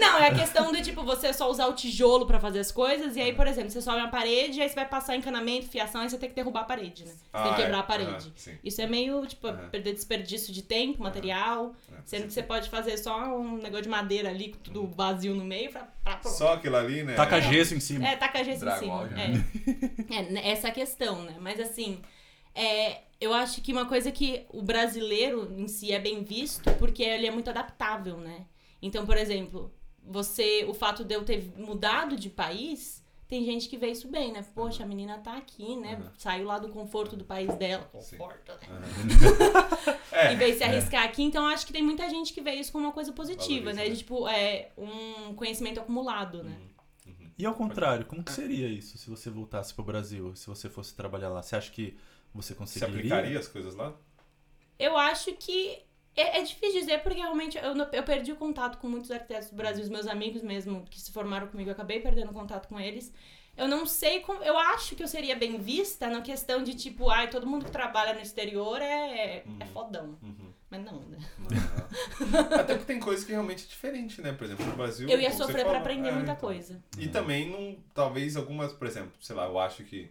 [0.00, 3.16] Não, é a questão do tipo, você só usar o tijolo pra fazer as coisas,
[3.16, 6.08] e aí, por exemplo, você sobe uma parede, aí você vai passar encanamento, fiação, aí
[6.10, 7.10] você tem que derrubar a parede, né?
[7.12, 7.80] Você tem Ah, que quebrar é.
[7.80, 8.32] a parede.
[8.36, 8.52] Sim.
[8.64, 9.68] Isso é meio, tipo, Aham.
[9.70, 11.72] perder desperdício de tempo, material.
[11.92, 12.26] É, Sendo sim.
[12.28, 15.70] que você pode fazer só um negócio de madeira ali, com tudo vazio no meio,
[15.70, 16.22] pra, pra.
[16.22, 17.14] Só aquilo ali, né?
[17.14, 18.06] Taca gesso em cima.
[18.06, 19.20] É, taca gesso em Drywall, cima.
[19.20, 20.16] É.
[20.16, 21.36] É, né, essa é a questão, né?
[21.40, 22.00] Mas assim,
[22.54, 27.02] é, eu acho que uma coisa que o brasileiro em si é bem visto porque
[27.02, 28.46] ele é muito adaptável, né?
[28.82, 29.72] Então, por exemplo,
[30.02, 32.99] você, o fato de eu ter mudado de país,
[33.30, 34.44] tem gente que vê isso bem, né?
[34.52, 35.94] Poxa, a menina tá aqui, né?
[35.94, 36.10] Uhum.
[36.18, 37.84] Saiu lá do conforto do país dela.
[37.84, 38.68] Conforto, né?
[40.12, 40.32] É.
[40.32, 42.50] Em vez de se arriscar aqui, então eu acho que tem muita gente que vê
[42.54, 43.84] isso como uma coisa positiva, Valoriza, né?
[43.84, 43.90] né?
[43.90, 46.56] De, tipo, é um conhecimento acumulado, né?
[47.38, 50.94] E ao contrário, como que seria isso se você voltasse pro Brasil, se você fosse
[50.94, 51.40] trabalhar lá?
[51.40, 51.96] Você acha que
[52.34, 52.96] você Você conseguiria?
[52.96, 53.94] aplicaria as coisas lá?
[54.78, 55.78] Eu acho que
[56.20, 59.56] é, é difícil dizer porque realmente eu, eu perdi o contato com muitos arquitetos do
[59.56, 63.12] Brasil, os meus amigos mesmo que se formaram comigo, eu acabei perdendo contato com eles.
[63.56, 64.42] Eu não sei como.
[64.42, 67.70] Eu acho que eu seria bem vista na questão de tipo, ai, todo mundo que
[67.70, 69.66] trabalha no exterior é, é Uhum.
[69.66, 70.18] fodão.
[70.22, 70.52] Uhum.
[70.70, 71.18] Mas não, né?
[72.58, 74.32] Até porque tem coisa que realmente é diferente, né?
[74.32, 75.08] Por exemplo, no Brasil.
[75.08, 76.36] Eu ia sofrer pra falou, aprender é, muita então.
[76.48, 76.82] coisa.
[76.96, 80.10] E também, não, talvez algumas, por exemplo, sei lá, eu acho que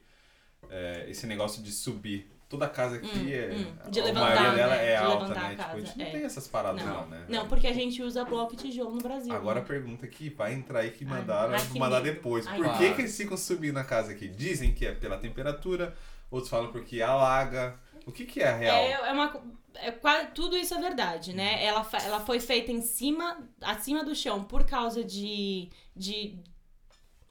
[0.69, 2.30] é, esse negócio de subir.
[2.49, 3.51] Toda casa aqui Hum, é.
[3.53, 3.91] hum.
[3.91, 4.85] De a levantar, dela né?
[4.93, 5.45] é De alta, né?
[5.45, 6.09] a Tipo, a gente não é.
[6.09, 7.25] tem essas paradas, não, Não, né?
[7.29, 9.31] não, porque a gente usa bloco e tijolo no Brasil.
[9.31, 9.67] Agora a né?
[9.67, 12.47] pergunta que vai entrar aí que mandaram, ai, mandar depois.
[12.47, 14.27] Ai, Por que que, eles ficam subindo na casa aqui?
[14.27, 15.95] Dizem que é pela temperatura,
[16.31, 17.79] outros falam porque alaga.
[18.07, 18.77] O que, que é a real?
[18.77, 19.43] É, é uma.
[19.75, 19.91] É,
[20.33, 21.63] tudo isso é verdade, né?
[21.63, 26.35] Ela, fa- ela foi feita em cima, acima do chão por causa de, de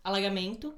[0.05, 0.75] alagamento.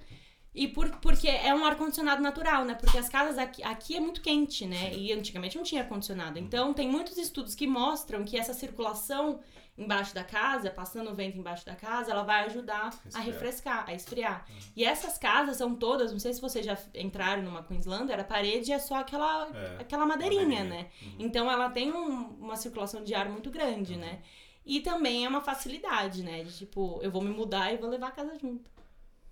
[0.55, 2.75] E por, porque é um ar-condicionado natural, né?
[2.75, 4.93] Porque as casas aqui, aqui é muito quente, né?
[4.93, 6.39] E antigamente não tinha ar-condicionado.
[6.41, 9.41] Então, tem muitos estudos que mostram que essa circulação
[9.79, 13.25] embaixo da casa, passando o vento embaixo da casa, ela vai ajudar a Resfriar.
[13.25, 14.47] refrescar, a esfriar.
[14.77, 18.73] E essas casas são todas, não sei se vocês já entraram numa Queenslander, a parede
[18.73, 20.65] é só aquela, É, aquela madeirinha, madeirinha.
[20.65, 20.91] né?
[21.19, 24.21] Então ela tem um- uma circulação de ar muito grande, né?
[24.67, 26.43] E também é uma facilidade, né?
[26.45, 28.69] De tipo, eu vou me mudar e vou levar a casa junto.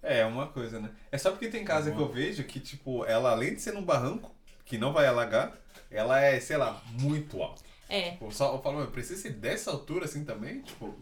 [0.03, 0.91] É, uma coisa, né?
[1.11, 3.83] É só porque tem casa que eu vejo que, tipo, ela além de ser num
[3.83, 4.35] barranco,
[4.65, 5.57] que não vai alagar,
[5.91, 7.63] ela é, sei lá, muito alta.
[7.89, 8.13] É.
[8.13, 10.61] Tipo, só, eu falo, "Meu, precisa ser dessa altura assim também?
[10.61, 10.95] Tipo,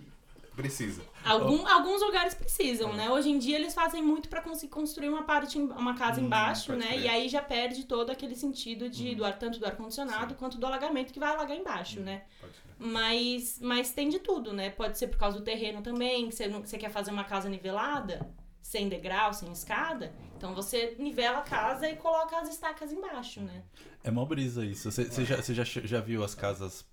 [0.54, 1.02] precisa.
[1.24, 3.10] Algum, alguns lugares precisam, né?
[3.10, 6.24] Hoje em dia eles fazem muito pra conseguir construir uma parte, em- uma casa Hum,
[6.26, 6.86] embaixo, né?
[6.86, 7.00] crer.
[7.02, 10.56] E aí já perde todo aquele sentido de do ar, tanto do ar condicionado quanto
[10.56, 12.22] do alagamento que vai alagar embaixo, né?
[12.40, 12.62] Pode ser.
[12.78, 14.70] Mas, mas tem de tudo, né?
[14.70, 17.24] Pode ser por causa do terreno também, que você, não, que você quer fazer uma
[17.24, 18.26] casa nivelada,
[18.66, 20.12] sem degrau, sem escada.
[20.36, 23.62] Então você nivela a casa e coloca as estacas embaixo, né?
[24.02, 24.90] É mó brisa isso.
[24.90, 26.84] Você, já, já, já viu as casas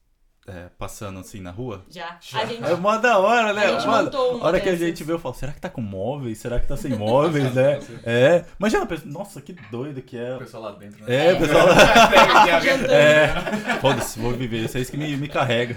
[0.46, 1.84] é, passando assim na rua?
[1.90, 2.16] Já.
[2.22, 2.42] Já.
[2.42, 3.66] A gente, É mó da hora, né?
[3.66, 5.82] A gente Mano, uma hora que a gente vê, eu falo, será que tá com
[5.82, 6.38] móveis?
[6.38, 7.80] Será que tá sem móveis, né?
[8.06, 8.46] É.
[8.60, 10.36] Imagina, pensa, nossa, que doido que é.
[10.36, 11.28] O pessoal lá dentro, né?
[11.28, 11.68] É, pessoal.
[12.62, 12.94] Jantando.
[12.94, 13.80] É.
[13.82, 14.66] Foda-se, vou viver.
[14.66, 15.76] Isso é isso que me, me carrega.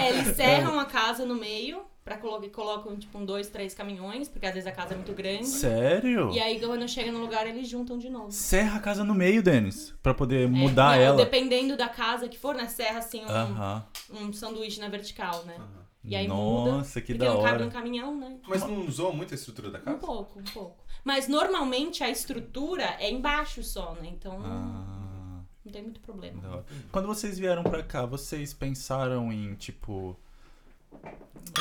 [0.00, 4.28] É, eles serram a casa no meio, pra colo colocam tipo um, dois, três caminhões,
[4.28, 5.46] porque às vezes a casa é muito grande.
[5.46, 6.30] Sério?
[6.32, 8.30] E aí quando chega no lugar eles juntam de novo.
[8.32, 9.94] Serra a casa no meio, Denis.
[10.02, 11.16] Pra poder É, mudar não, ela.
[11.16, 13.84] Dependendo da casa que for, na serra, assim, um, Aham.
[14.10, 15.56] um sanduíche na vertical, né?
[16.04, 16.72] E aí muda.
[16.78, 17.66] Nossa, que porque da não cabe hora.
[17.66, 18.36] um caminhão, né?
[18.48, 19.98] Mas não zoa muito a estrutura da Um casa?
[19.98, 20.84] pouco, um pouco.
[21.04, 24.08] Mas normalmente a estrutura é embaixo só, né?
[24.08, 26.42] Então Ah, não tem muito problema.
[26.48, 26.64] hora.
[26.90, 30.18] Quando vocês vieram pra cá, vocês pensaram em, tipo...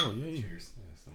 [0.06, 0.42] Oh, e aí?
[0.42, 0.74] Cheers.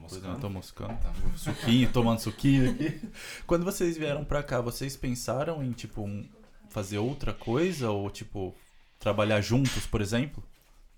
[0.08, 0.40] Pois é, eu moscando.
[0.40, 0.98] tô moscando.
[1.00, 1.12] Tá.
[1.36, 3.00] Suquinho, tomando suquinho aqui.
[3.46, 6.28] Quando vocês vieram pra cá, vocês pensaram em, tipo, um-
[6.70, 7.90] fazer outra coisa?
[7.90, 8.54] Ou, tipo,
[8.98, 10.42] trabalhar juntos, por exemplo?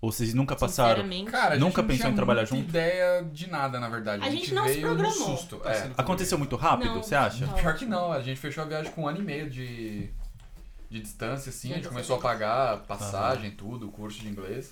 [0.01, 1.03] Ou vocês nunca passaram?
[1.25, 2.69] Cara, a gente Nunca não pensou em trabalhar junto?
[2.69, 4.23] ideia de nada, na verdade.
[4.25, 5.37] A gente não se veio no programou.
[5.37, 5.57] susto.
[5.57, 5.91] Tá é.
[5.97, 7.03] Aconteceu muito rápido, Não.
[7.03, 7.45] você acha?
[7.45, 7.53] Não.
[7.53, 10.09] Pior que não, a gente fechou a viagem com um ano e meio de,
[10.89, 11.71] de distância, assim.
[11.71, 14.71] A gente Gente, começou a pagar passagem, tudo, o curso de inglês.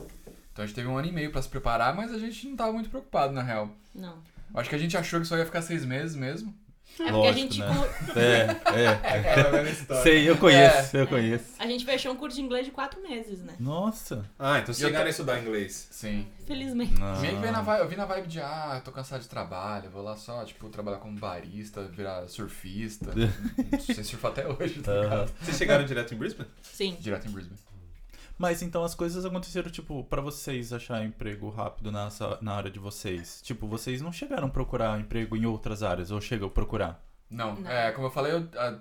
[0.58, 2.56] Então a gente teve um ano e meio pra se preparar, mas a gente não
[2.56, 3.70] tava muito preocupado, na real.
[3.94, 4.18] Não.
[4.56, 6.52] Acho que a gente achou que só ia ficar seis meses mesmo.
[6.94, 7.90] É porque a Lógico, gente, né?
[8.16, 8.84] É, é.
[8.84, 10.02] É, a velha história.
[10.02, 11.46] Sei, eu conheço, eu conheço.
[11.60, 13.54] a gente fechou um curso de inglês de quatro meses, né?
[13.60, 14.26] Nossa.
[14.40, 15.90] Ah, então eu chegaram a estudar inglês.
[15.92, 16.26] Sim.
[16.48, 17.00] Felizmente.
[17.22, 19.92] Meio que veio na vibe, eu vi na vibe de, ah, tô cansado de trabalho,
[19.92, 23.14] vou lá só, tipo, trabalhar como barista, virar surfista.
[23.14, 25.32] não sei surfar até hoje, tá ligado?
[25.40, 26.50] Vocês chegaram direto em Brisbane?
[26.64, 26.98] Sim.
[27.00, 27.60] Direto em Brisbane.
[28.38, 32.78] Mas então as coisas aconteceram, tipo, pra vocês achar emprego rápido nessa, na área de
[32.80, 33.42] vocês.
[33.42, 37.04] Tipo, vocês não chegaram a procurar emprego em outras áreas, ou chegam a procurar?
[37.30, 37.70] Não, Não.
[37.72, 38.80] é, como eu falei, eu, a-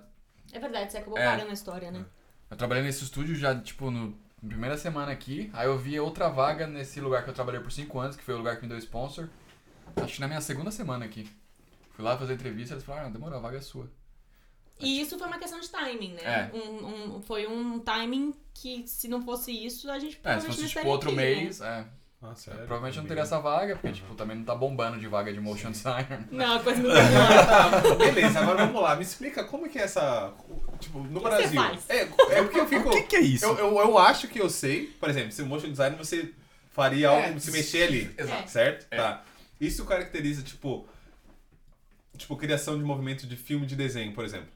[0.53, 1.25] É verdade, você acabou É.
[1.25, 2.05] parando a história, né?
[2.49, 6.29] eu trabalhei nesse estúdio já, tipo, no, na primeira semana aqui, aí eu vi outra
[6.29, 8.69] vaga nesse lugar que eu trabalhei por 5 anos, que foi o lugar que me
[8.69, 9.27] deu sponsor,
[9.97, 11.29] acho que na minha segunda semana aqui.
[11.91, 13.89] Fui lá fazer entrevista, eles falaram, ah, demorou, a vaga é sua.
[14.79, 16.21] E isso foi uma questão de timing, né?
[16.53, 16.55] É.
[16.55, 20.47] Um, um- foi um timing que, se não fosse isso, a gente É, se provavelmente
[20.55, 21.85] fosse, não tipo, outro aqui, mês, é,
[22.21, 22.59] Ah, sério?
[22.61, 25.39] provavelmente eu não teria essa vaga, porque, tipo, também não tá bombando de vaga de
[25.39, 26.19] motion designer.
[26.19, 26.27] Né?
[26.31, 26.89] Não, a coisa não.
[27.47, 28.95] Tá, beleza, agora vamos lá.
[28.95, 30.33] Me explica como que é essa.
[30.79, 31.47] Tipo, no que Brasil.
[31.49, 31.89] você faz?
[31.89, 32.89] É, é porque eu fico.
[32.89, 33.45] O que, que é isso?
[33.45, 36.31] Eu, eu, eu acho que eu sei, por exemplo, se o motion design você
[36.71, 38.13] faria É, algo, se mexer ali.
[38.17, 38.49] Exato.
[38.49, 38.87] Certo?
[38.91, 38.97] É.
[38.97, 39.23] Tá.
[39.59, 40.87] Isso caracteriza, tipo.
[42.17, 44.47] Tipo, criação de movimento de filme de desenho, por exemplo.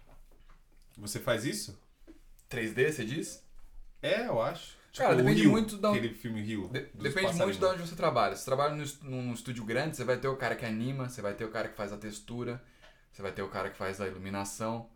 [0.98, 1.78] Você faz isso?
[2.50, 3.44] 3D, você diz?
[4.02, 4.80] É, eu acho.
[4.92, 6.68] Tipo, Cara, depende Rio, muito da- Aquele filme Rio.
[6.68, 8.36] De- depende muito de onde você trabalha.
[8.36, 11.08] Se você trabalha num est- num estúdio grande, você vai ter o cara que anima,
[11.08, 12.62] você vai ter o cara que faz a textura,
[13.12, 14.90] você vai ter o cara que faz a iluminação.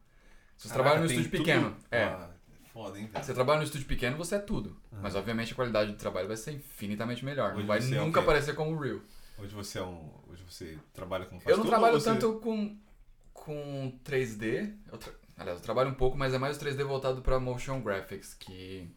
[0.57, 1.45] Se você Caraca, trabalha num estúdio tudo?
[1.45, 2.03] pequeno, é.
[2.03, 2.29] Ah,
[2.73, 3.23] foda, hein, cara?
[3.23, 4.77] Você trabalha num estúdio pequeno, você é tudo.
[4.91, 7.51] Mas obviamente a qualidade do trabalho vai ser infinitamente melhor.
[7.51, 8.99] Hoje não vai é nunca parecer como o Real.
[9.37, 10.11] Hoje você é um.
[10.29, 12.09] Hoje você trabalha com Eu não trabalho você...
[12.09, 12.77] tanto com,
[13.33, 14.73] com 3D.
[14.91, 17.81] Eu tra- Aliás, eu trabalho um pouco, mas é mais o 3D voltado pra motion
[17.81, 18.87] graphics, que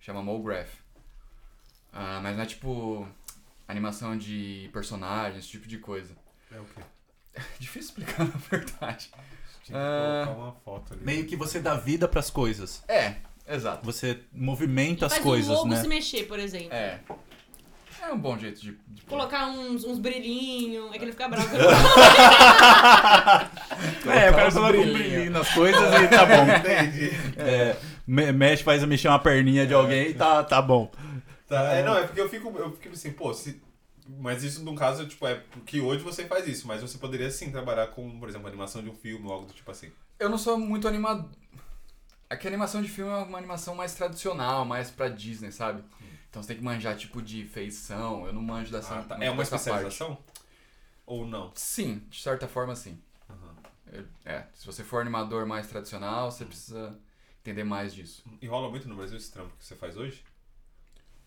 [0.00, 0.70] chama MoGraph.
[1.92, 3.06] Ah, mas não é tipo
[3.68, 6.14] animação de personagens, esse tipo de coisa.
[6.50, 6.80] É o quê?
[7.58, 9.10] Difícil explicar, na verdade.
[9.64, 10.24] Tinha que Ah.
[10.26, 11.04] colocar uma foto ali.
[11.04, 12.82] Meio que você dá vida pras coisas.
[12.88, 13.16] É,
[13.48, 13.84] exato.
[13.84, 15.80] Você movimenta as Faz coisas, um logo né?
[15.80, 16.72] se mexer, por exemplo.
[16.74, 17.00] É.
[18.02, 18.72] É um bom jeito de.
[18.88, 21.48] de- Colocar uns, uns brilhinhos, é que ele fica bravo.
[24.06, 26.44] É, o cara uns coloca um brilhinho nas coisas e tá bom.
[26.56, 27.10] Entendi.
[27.38, 27.76] É,
[28.06, 30.90] me- mexe, faz mexer uma perninha de alguém e tá, tá bom.
[31.48, 33.60] Tá, é, não, é porque eu fico, eu fico assim, pô, se.
[34.18, 37.50] Mas isso, no caso, tipo, é porque hoje você faz isso, mas você poderia sim
[37.50, 39.90] trabalhar com, por exemplo, animação de um filme ou algo do tipo assim.
[40.18, 41.30] Eu não sou muito animado.
[42.28, 45.82] É que a animação de filme é uma animação mais tradicional, mais pra Disney, sabe?
[46.32, 48.26] Então você tem que manjar tipo de feição.
[48.26, 49.00] Eu não manjo dessa.
[49.00, 49.16] Ah, tá.
[49.22, 49.58] É uma dessa parte.
[49.58, 50.18] especialização?
[51.04, 51.52] Ou não?
[51.54, 52.98] Sim, de certa forma sim.
[53.92, 56.98] Eu- É, se você for animador mais tradicional, você precisa
[57.42, 58.24] entender mais disso.
[58.40, 60.24] E rola muito no Brasil esse trampo que você faz hoje?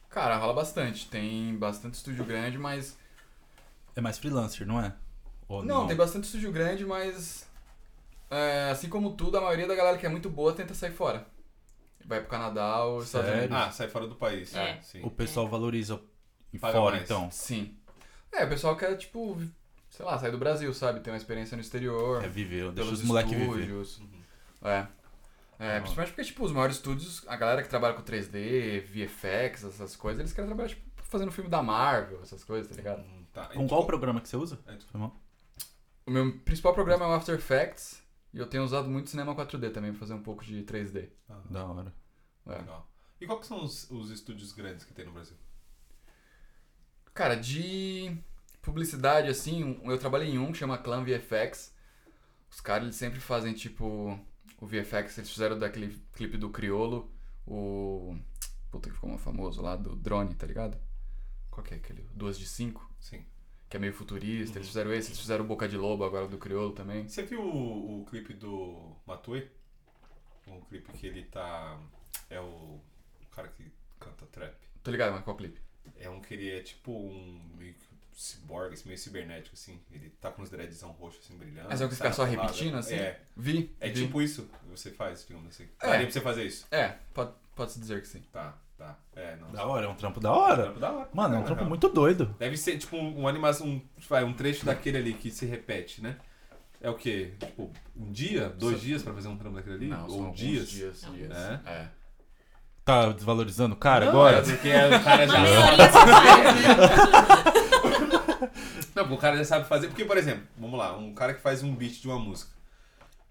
[0.09, 1.07] Cara, rola bastante.
[1.07, 2.97] Tem bastante estúdio grande, mas.
[3.95, 4.91] É mais freelancer, não é?
[5.47, 7.47] Ou Não, tem bastante estúdio grande, mas.
[8.31, 11.27] é, assim como tudo, a maioria da galera que é muito boa tenta sair fora.
[12.05, 13.43] Vai pro Canadá ou Estados Sério?
[13.47, 13.57] Unidos.
[13.67, 14.53] Ah, sai fora do país.
[14.55, 14.79] É.
[14.81, 15.01] Sim.
[15.03, 15.99] O pessoal valoriza
[16.53, 17.03] em Paga fora, mais.
[17.09, 17.29] então.
[17.31, 17.75] Sim.
[18.31, 19.37] É, o pessoal quer, tipo,
[19.89, 20.99] sei lá, sair do Brasil, sabe?
[20.99, 22.23] Ter uma experiência no exterior.
[22.23, 23.71] É viver, deixa os moleques viver.
[23.71, 24.21] Uhum.
[24.63, 24.87] É.
[25.57, 25.79] É, Ah.
[25.79, 30.19] principalmente porque, tipo, os maiores estúdios, a galera que trabalha com 3D, VFX, essas coisas,
[30.19, 32.99] eles querem trabalhar, tipo, fazendo filme da Marvel, essas coisas, tá ligado?
[33.01, 33.43] Hum, Tá.
[33.43, 34.57] E, Com tipo, qual programa que você usa?
[34.65, 35.11] É, tipo?
[36.05, 38.01] O meu principal programa é o After Effects,
[38.35, 41.09] e eu tenho usado muito cinema 4D também pra fazer um pouco de 3D.
[41.29, 41.95] ah, Da hora.
[42.45, 42.57] É.
[42.57, 42.91] Legal.
[43.21, 45.37] E qual que são os, os estúdios grandes que tem no Brasil?
[47.13, 48.17] Cara, de
[48.61, 51.73] publicidade, assim, eu trabalhei em um que chama Clan VFX.
[52.51, 54.19] Os caras, eles sempre fazem, tipo,
[54.59, 57.09] o VFX, eles fizeram daquele clipe do Criolo,
[57.47, 58.17] o...
[58.69, 60.77] Puta, que ficou mais famoso lá, do drone, tá ligado?
[61.49, 62.05] Qual que é aquele?
[62.13, 63.25] Duas de cinco, Sim.
[63.75, 64.57] Que é meio futurista.
[64.57, 64.71] Eles Uhum.
[64.71, 67.07] fizeram esse, eles fizeram o Boca de Lobo agora do Criolo também.
[67.07, 69.49] Você viu o, o clipe do Matue?
[70.47, 71.77] Um clipe que ele tá.
[72.29, 72.81] É o, o
[73.35, 73.69] cara que
[73.99, 74.55] canta trap.
[74.81, 75.59] Tô ligado, mas qual clipe?
[75.97, 77.75] É um que ele é tipo um meio
[78.13, 79.79] cyborg, assim, meio cibernético, assim.
[79.91, 81.67] Ele tá com uns dreadzão roxo, assim, brilhando.
[81.69, 82.95] Mas é o que fica só repetindo, assim?
[82.95, 83.19] É.
[83.35, 83.75] Vi.
[83.79, 84.03] É vi.
[84.05, 85.67] tipo isso que você faz, digamos assim.
[85.81, 85.87] É.
[85.87, 86.65] Daria pra você fazer isso.
[86.71, 88.23] É, pode, pode-se dizer que sim.
[88.31, 88.97] Tá, tá.
[89.15, 89.51] É, não.
[89.51, 90.63] Da hora, é um trampo da hora.
[90.63, 91.09] Trampo da hora.
[91.13, 91.69] Mano, é um na trampo real.
[91.69, 92.35] muito doido.
[92.39, 96.01] Deve ser tipo um, um animação, um, vai, um trecho daquele ali que se repete,
[96.01, 96.17] né?
[96.81, 97.33] É o quê?
[97.39, 99.87] Tipo, um dia, dois Só- dias pra fazer um trampo daquele ali?
[99.87, 100.69] Não, Ou dias?
[100.69, 101.31] dias, dias.
[101.31, 101.59] É?
[101.65, 101.87] É.
[102.83, 104.37] Tá desvalorizando o cara Não, agora?
[104.37, 106.65] é porque o cara já faz, né?
[108.95, 109.87] Não, o cara já sabe fazer.
[109.87, 112.51] Porque, por exemplo, vamos lá, um cara que faz um beat de uma música.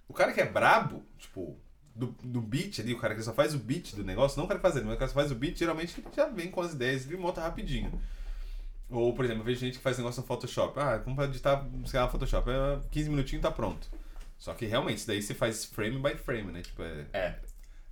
[0.09, 1.57] O cara que é brabo, tipo,
[1.95, 4.49] do, do beat ali, o cara que só faz o beat do negócio, não o
[4.49, 6.51] cara que faz ele, mas o cara que faz o beat, geralmente ele já vem
[6.51, 8.01] com as ideias e monta rapidinho.
[8.91, 10.79] Ou, por exemplo, eu vejo gente que faz negócio no Photoshop.
[10.79, 12.49] Ah, como pra editar, sei lá, Photoshop?
[12.51, 13.89] É 15 minutinhos tá pronto.
[14.39, 16.63] Só que realmente, isso daí você faz frame by frame, né?
[16.63, 17.07] Tipo, é.
[17.13, 17.39] É.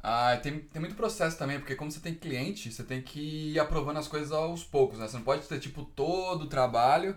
[0.03, 3.61] Ah, tem, tem muito processo também, porque como você tem cliente, você tem que ir
[3.61, 5.07] aprovando as coisas aos poucos, né?
[5.07, 7.16] Você não pode ter, tipo, todo o trabalho,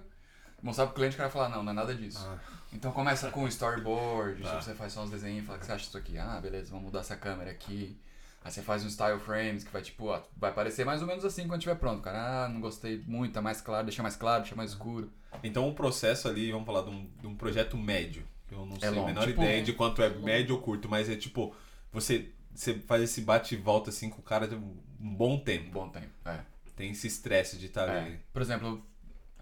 [0.65, 2.19] mostrar pro cliente que vai falar, não, não é nada disso.
[2.29, 2.37] Ah,
[2.73, 4.49] Então começa com o storyboard, Tá.
[4.49, 6.17] tipo, você faz só uns desenhos, fala o que você acha disso aqui.
[6.17, 7.97] Ah, beleza, vamos mudar essa câmera aqui.
[8.43, 11.23] Aí você faz um style frames que vai, tipo, ó, vai parecer mais ou menos
[11.25, 12.01] assim quando estiver pronto.
[12.01, 15.11] Cara, ah, não gostei muito, tá mais claro, deixa mais claro, deixa mais escuro.
[15.43, 18.23] Então o processo ali, vamos falar de um, de um projeto médio.
[18.51, 21.09] Eu não sei longo, a menor tipo- ideia de quanto é médio ou curto, mas
[21.09, 21.55] é tipo,
[21.91, 25.39] você, você faz esse bate e volta assim com o cara de um bom Um
[25.39, 25.71] tempo.
[25.71, 26.39] bom tempo, é.
[26.75, 27.99] Tem esse estresse de estar É.
[27.99, 28.19] ali.
[28.31, 28.85] Por exemplo,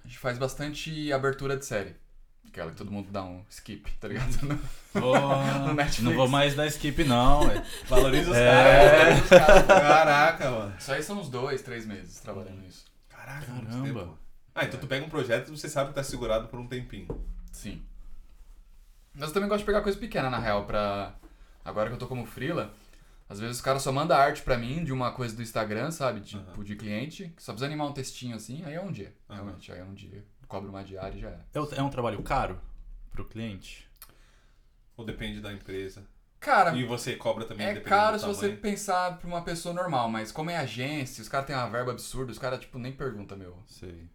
[0.03, 1.95] a gente faz bastante abertura de série.
[2.47, 4.59] Aquela que todo mundo dá um skip, tá ligado?
[4.95, 6.01] Ó, No Netflix.
[6.03, 7.47] não vou mais dar skip, não.
[7.47, 7.65] ué.
[7.87, 9.21] Valoriza os É.
[9.31, 9.65] caras.
[9.67, 10.75] Caraca, mano.
[10.77, 12.85] Isso aí são uns dois, três meses trabalhando nisso.
[13.09, 13.83] Caraca, Caramba.
[14.01, 14.17] tempo.
[14.53, 17.07] Ah, então tu pega um projeto e você sabe que tá segurado por um tempinho.
[17.51, 17.81] Sim.
[19.15, 21.15] Mas eu também gosto de pegar coisa pequena, na real, pra.
[21.65, 22.71] Agora que eu tô como freela,
[23.33, 26.21] às vezes os caras só mandam arte pra mim de uma coisa do Instagram, sabe?
[26.21, 26.63] Tipo, Aham.
[26.63, 29.13] de cliente, que só precisa animar um textinho assim, aí é um dia.
[29.29, 29.43] Aham.
[29.43, 30.23] Realmente, aí é um dia.
[30.47, 31.39] Cobro uma diária e já é.
[31.53, 32.61] É o- É um trabalho caro
[33.11, 33.89] pro cliente?
[34.95, 36.05] Ou depende da empresa.
[36.39, 39.73] Cara, E você cobra também é dependendo caro do se você pensar pra uma pessoa
[39.73, 42.91] normal, mas como é agência, os caras têm uma verba absurda, os caras, tipo, nem
[42.91, 44.07] perguntam meu, Sei.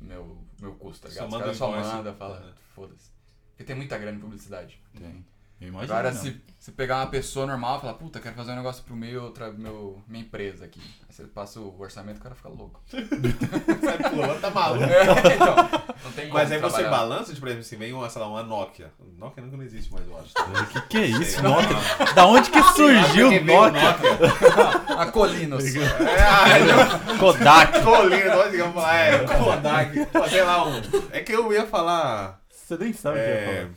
[0.00, 1.26] meu, meu custo, tá Só ligado?
[1.26, 2.52] Os manda caras só mandam, fala, Uhum.
[2.74, 3.10] foda-se.
[3.50, 4.82] Porque tem muita grana em publicidade.
[4.96, 5.24] Tem.
[5.60, 5.92] Eu imagino.
[5.92, 8.94] Agora, se, se pegar uma pessoa normal e falar, puta, quero fazer um negócio pro
[8.94, 10.80] meu, outra, meu, minha empresa aqui.
[11.08, 12.80] Aí você passa o orçamento, o cara fica louco.
[12.88, 14.84] Sai pulando, tá maluco.
[14.84, 15.56] É, então,
[16.04, 16.90] não tem Mas aí você trabalhar.
[16.90, 18.92] balança, tipo, por exemplo, assim, vem uma, sei lá, uma Nokia.
[19.16, 20.28] Nokia nunca não existe mais, eu acho.
[20.38, 21.24] O que, que é isso?
[21.32, 21.76] Sei Nokia?
[21.76, 22.12] lá.
[22.12, 23.96] Da onde que surgiu veio Nokia?
[24.96, 25.64] A Colinos.
[25.74, 27.18] É, ah, não.
[27.18, 27.82] Kodak?
[27.82, 30.08] Colina, nós digamos falar, é, Kodak.
[30.30, 30.80] Sei lá, um.
[31.10, 32.40] É que eu ia falar.
[32.48, 33.54] Você nem sabe o que é É.
[33.56, 33.70] falar.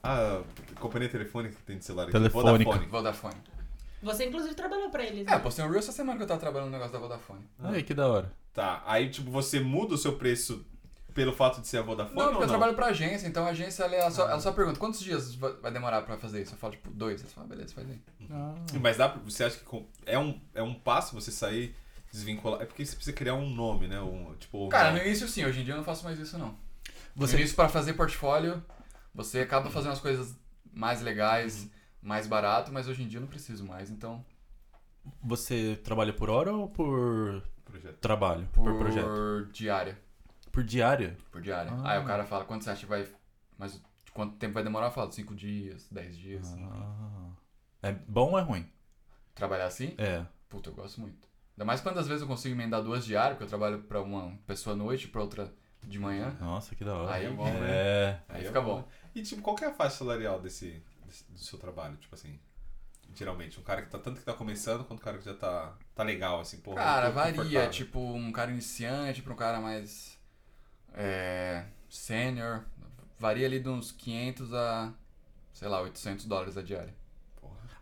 [0.00, 0.40] A
[0.78, 2.12] companhia telefônica que tem de celular aqui.
[2.12, 2.64] Telefônica.
[2.64, 2.86] Vodafone.
[2.88, 3.34] Vodafone.
[4.02, 5.26] Você, inclusive, trabalhou pra eles.
[5.26, 5.36] É, né?
[5.36, 7.40] eu postei um Reel essa semana que eu tava trabalhando no negócio da Vodafone.
[7.64, 8.32] Aí, que da hora.
[8.54, 10.64] Tá, aí tipo, você muda o seu preço
[11.14, 12.54] pelo fato de ser a Vodafone Não, ou porque eu não?
[12.54, 16.02] trabalho pra agência, então a agência ela só, ela só pergunta quantos dias vai demorar
[16.02, 16.54] pra fazer isso?
[16.54, 17.20] Eu falo, tipo, dois.
[17.20, 18.00] Você fala, beleza, faz aí.
[18.80, 21.74] Mas dá pra, você acha que é um, é um passo você sair,
[22.12, 22.62] desvincular?
[22.62, 24.00] É porque você precisa criar um nome, né?
[24.00, 26.54] Um, tipo, Cara, no início sim, hoje em dia eu não faço mais isso não.
[27.16, 28.62] Você- No início, pra fazer portfólio,
[29.12, 30.36] você acaba fazendo as coisas
[30.72, 34.24] mais legais, mais barato, mas hoje em dia eu não preciso mais, então.
[35.22, 37.98] Você trabalha por hora ou por projeto.
[37.98, 38.46] trabalho?
[38.52, 39.48] Por, Por, projeto?
[39.52, 39.98] diária.
[40.52, 41.16] Por diária?
[41.30, 41.72] Por diária.
[41.72, 41.92] Ah.
[41.92, 43.06] Aí o cara fala, quanto você acha que vai.
[43.56, 43.80] Mas
[44.12, 44.86] quanto tempo vai demorar?
[44.86, 46.54] Eu falo, 5 dias, 10 dias.
[46.58, 47.30] Ah.
[47.82, 48.68] É bom ou é ruim?
[49.34, 49.94] Trabalhar assim?
[49.98, 50.24] É.
[50.48, 51.28] Puta, eu gosto muito.
[51.56, 54.36] Ainda mais quando às vezes eu consigo emendar duas diárias, porque eu trabalho pra uma
[54.46, 55.52] pessoa à noite, pra outra
[55.82, 56.36] de manhã.
[56.40, 57.12] Nossa, que da hora.
[57.14, 58.20] Aí é bom, É.
[58.28, 58.86] Aí fica bom.
[59.18, 61.96] E tipo, qual que é a faixa salarial desse, desse- do seu trabalho?
[61.96, 62.38] Tipo assim.
[63.14, 63.58] geralmente?
[63.58, 66.02] Um cara que tá tanto que tá começando quanto um cara que já tá, tá
[66.04, 66.76] legal, assim, porra.
[66.76, 67.68] Cara, varia.
[67.68, 70.16] Tipo, um cara iniciante pra um cara mais.
[70.94, 71.64] É.
[71.88, 72.64] Sênior.
[73.18, 74.92] Varia ali de uns 500 a.
[75.52, 76.94] Sei lá, 800 dólares a diária.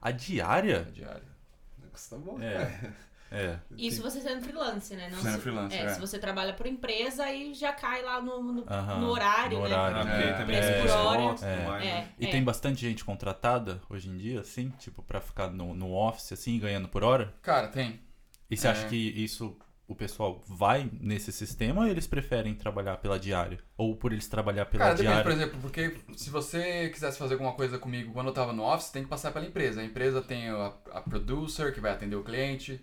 [0.00, 0.84] A A diária?
[0.84, 1.36] diária.
[1.92, 2.54] Custa bom, É.
[2.62, 2.92] é.
[3.30, 3.58] É.
[3.76, 5.08] Isso você sendo freelance, né?
[5.10, 5.88] Não Sendo se- freelancer, é, é.
[5.94, 9.64] Se você trabalha por empresa, aí já cai lá no, no, Aham, no horário, no
[9.68, 9.74] né?
[9.74, 10.28] horário, Ah, né?
[10.28, 11.22] É, também preço tem por hora.
[11.22, 11.56] e É.
[11.56, 11.86] né?
[11.86, 12.30] É, E é.
[12.30, 16.58] tem bastante gente contratada hoje em dia, assim, tipo, pra ficar no, no office, assim,
[16.58, 17.34] ganhando por hora?
[17.42, 18.00] Cara, tem.
[18.48, 18.70] E você É.
[18.70, 19.58] acha que isso,
[19.88, 23.58] o pessoal vai nesse sistema ou eles preferem trabalhar pela diária?
[23.76, 25.24] Ou por eles trabalhar pela Cara, depende, diária?
[25.24, 28.90] por exemplo, porque se você quisesse fazer alguma coisa comigo quando eu tava no office,
[28.90, 29.80] tem que passar pela empresa.
[29.80, 32.80] A empresa tem a, a producer, que vai atender o cliente,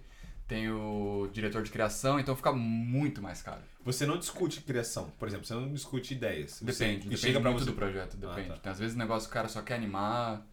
[0.53, 3.61] tem o diretor de criação, então fica muito mais caro.
[3.83, 6.59] Você não discute criação, por exemplo, você não discute ideias.
[6.59, 8.49] Você- Depende, que depende chega pra muito você do projeto, depende.
[8.51, 8.59] Ah, tá.
[8.59, 10.45] Tem, às vezes o negócio o cara só quer animar.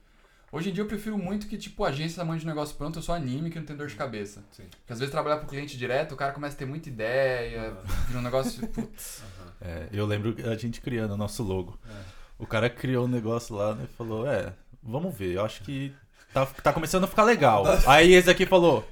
[0.51, 3.03] Hoje em dia eu prefiro muito que, tipo, a agência mande um negócio pronto, eu
[3.03, 4.43] só anime que não tem dor de cabeça.
[4.51, 4.65] Sim.
[4.71, 7.77] Porque às vezes trabalhar pro cliente direto, o cara começa a ter muita ideia,
[8.09, 9.23] vira um negócio, putz.
[9.61, 11.79] É, eu lembro a gente criando o nosso logo.
[11.89, 12.03] É.
[12.39, 13.85] O cara criou um negócio lá, né?
[13.85, 15.95] e Falou, é, vamos ver, eu acho que
[16.33, 17.65] tá, tá começando a ficar legal.
[17.87, 18.85] Aí esse aqui falou,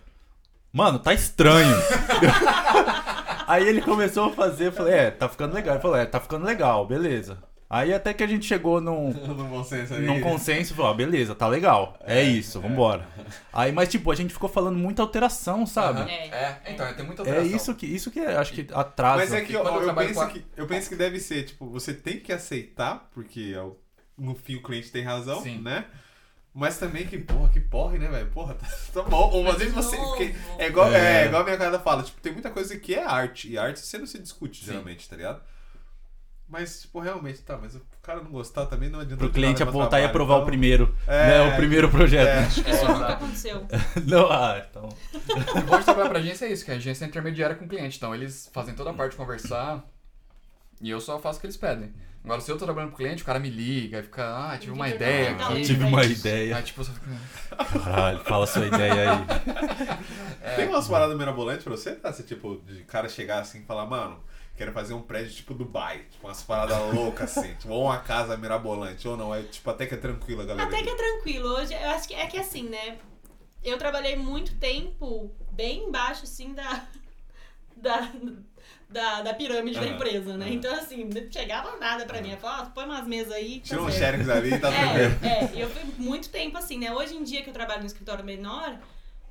[0.72, 1.76] mano, tá estranho.
[3.46, 5.74] Aí ele começou a fazer, eu falei, é, tá ficando legal.
[5.74, 7.38] Ele falou, é, tá ficando legal, beleza.
[7.70, 9.10] Aí até que a gente chegou num,
[10.00, 11.98] num consenso falou, ah, beleza, tá legal.
[12.04, 13.06] É, isso, vambora.
[13.52, 16.10] Aí, mas tipo, a gente ficou falando muita alteração, sabe?
[16.10, 16.28] É.
[16.28, 17.56] É, então, tem muita É alteração.
[17.56, 19.16] isso que, isso que é, acho que atrasa.
[19.18, 21.68] Mas é que E eu, eu penso a- que eu penso que deve ser, tipo,
[21.68, 23.62] você tem que aceitar, porque é
[24.16, 25.58] no fim o cliente tem razão, Sim.
[25.60, 25.84] né?
[26.54, 28.26] Mas também que, porra, que porre, né, velho?
[28.30, 29.30] Porra, tá, tá bom.
[29.30, 29.96] Ou às vezes você.
[30.58, 31.22] é igual, É.
[31.22, 31.26] é.
[31.26, 33.48] igual a minha cara fala, tipo, tem muita coisa que é arte.
[33.50, 34.66] E arte você não se discute, Sim.
[34.72, 35.40] geralmente, tá ligado?
[36.50, 39.18] Mas, tipo, realmente, tá, mas o cara não gostar também não adianta.
[39.18, 40.96] Pro de cliente nada, é meu voltar e trabalho, aprovar o então- primeiro.
[41.06, 42.26] É, né, o primeiro projeto.
[42.26, 42.48] É.
[42.48, 43.12] Isso É, nunca exato.
[43.12, 43.66] aconteceu.
[44.06, 44.88] Não, ah, então.
[44.88, 47.68] O bom de trabalhar pra agência é isso, que a agência é intermediária com o
[47.68, 47.98] cliente.
[47.98, 49.84] Então eles fazem toda a parte de conversar
[50.80, 51.92] e eu só faço o que eles pedem.
[52.24, 54.72] Agora, se eu tô trabalhando pro cliente, o cara me liga e fica, ah, tive
[54.72, 55.62] uma ideia não, aqui.
[55.62, 56.56] Tive uma ideia.
[56.56, 57.06] Aí, tipo, eu só fico...
[57.84, 59.26] Caralho, fala sua ideia aí.
[60.42, 62.12] É, Tem umas paradas mirabolantes pra você, tá?
[62.12, 64.22] Você, tipo, de cara chegar assim e falar, mano,
[64.56, 66.04] quero fazer um prédio tipo Dubai.
[66.10, 67.54] Tipo, umas paradas loucas assim.
[67.54, 69.34] Tipo, ou uma casa mirabolante, ou não.
[69.34, 70.68] É, tipo, até que é tranquilo galera.
[70.68, 71.48] Até que é tranquilo.
[71.48, 72.98] Hoje, eu acho que é que assim, né?
[73.62, 76.86] Eu trabalhei muito tempo bem embaixo, assim, da.
[77.80, 78.10] Da,
[78.88, 80.46] da, da pirâmide da Aham, empresa, né?
[80.46, 80.54] aham.
[80.54, 82.30] Então, assim, não chegava nada pra mim.
[82.30, 83.60] Eu falava, ah, põe umas mesas aí.
[83.60, 84.22] tá Tira um certo.
[84.24, 85.18] xerox ali e tá tranquilo.
[85.22, 86.92] É, é, e eu fui muito tempo assim, né?
[86.92, 88.78] Hoje em dia que eu trabalho no escritório menor,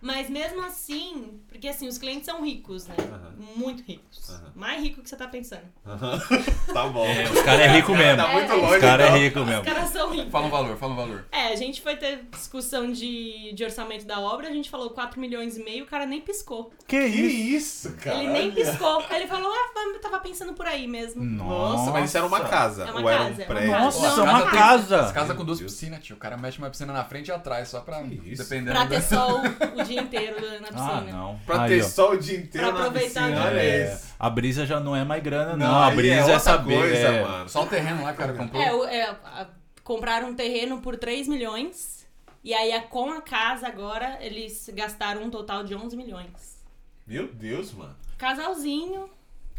[0.02, 2.96] mas mesmo assim, porque assim, os clientes são ricos, né?
[3.00, 3.34] Aham.
[3.56, 4.30] Muito ricos.
[4.30, 4.52] Aham.
[4.56, 5.62] Mais rico que você tá pensando.
[6.74, 7.06] tá bom.
[7.32, 8.18] Os caras é rico mesmo.
[8.24, 9.22] Tá muito É, longe, Os caras é então.
[9.22, 9.64] rico Os mesmo.
[9.64, 10.32] caras são ricos.
[10.32, 11.26] Fala um valor, fala um valor.
[11.32, 15.20] É, a gente foi ter discussão de, de orçamento da obra, a gente falou 4
[15.20, 16.72] milhões e meio, o cara nem piscou.
[16.88, 17.94] Que isso?
[17.96, 18.18] cara?
[18.24, 19.04] Ele nem piscou.
[19.10, 21.24] Aí ele falou, ah, eu tava pensando por aí mesmo.
[21.24, 22.86] Nossa, mas isso era uma casa.
[22.86, 23.72] É uma ou era casa, um é uma prédio?
[23.72, 23.84] casa.
[24.02, 25.02] Nossa, uma não, casa.
[25.02, 26.16] As casas com duas piscinas, tio.
[26.16, 28.02] O cara mexe uma piscina na frente e atrás, só pra.
[28.02, 29.40] Dependendo Pra da- ter sol
[29.76, 31.02] o dia inteiro na Ah, piscina.
[31.18, 31.40] não.
[31.46, 31.88] Pra Aí, ter ó.
[31.88, 33.42] sol o dia inteiro Pra na aproveitar piscina.
[33.42, 33.70] o Olha dia.
[33.70, 34.14] É, isso.
[34.20, 35.68] a brisa já não é mais grana, não.
[35.68, 36.78] Não, a aí brisa é é, outra saber.
[36.78, 37.50] coisa, é, mano.
[37.50, 38.62] Só o terreno lá, cara, comprou.
[38.62, 39.48] É, o- é, a-
[39.84, 42.06] compraram um terreno por 3 milhões.
[42.44, 46.64] E aí, a- com a casa agora, eles gastaram um total de 11 milhões.
[47.06, 47.96] Meu Deus, mano.
[48.18, 49.10] Casalzinho.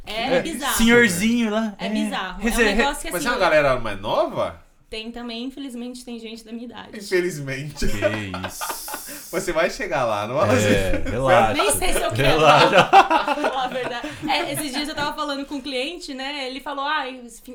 [0.04, 0.74] É, bizarro.
[0.74, 1.74] Senhorzinho lá.
[1.78, 2.40] É bizarro.
[2.48, 3.28] É um negócio que Mas assim.
[3.28, 4.58] é uma galera mais nova?
[4.91, 6.97] Tem também, infelizmente, tem gente da minha idade.
[6.97, 7.86] Infelizmente.
[7.86, 7.97] Que
[8.49, 9.28] isso.
[9.30, 11.53] Você vai chegar lá, não vai É, relaxa.
[11.62, 12.39] Nem sei se eu quero.
[12.39, 12.84] Relaxa.
[12.89, 14.09] Pra falar a verdade.
[14.26, 16.47] É, esses dias eu tava falando com um cliente, né?
[16.47, 17.05] Ele falou: ah,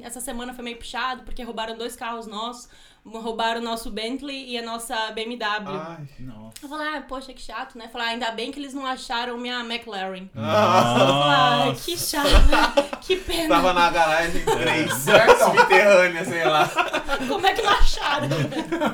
[0.04, 2.70] essa semana foi meio puxado porque roubaram dois carros nossos.
[3.06, 5.44] Roubaram o nosso Bentley e a nossa BMW.
[5.70, 6.08] Ai.
[6.20, 6.54] Nossa.
[6.62, 7.90] Eu falei, ah, poxa, que chato, né?
[7.90, 10.30] Falar, ainda bem que eles não acharam minha McLaren.
[10.36, 12.30] Ah, Ai, que chato.
[13.02, 13.50] que pena.
[13.56, 15.44] tava na garagem 3, Certo.
[15.44, 16.70] subterrânea, sei lá.
[17.28, 18.28] Como é que não acharam?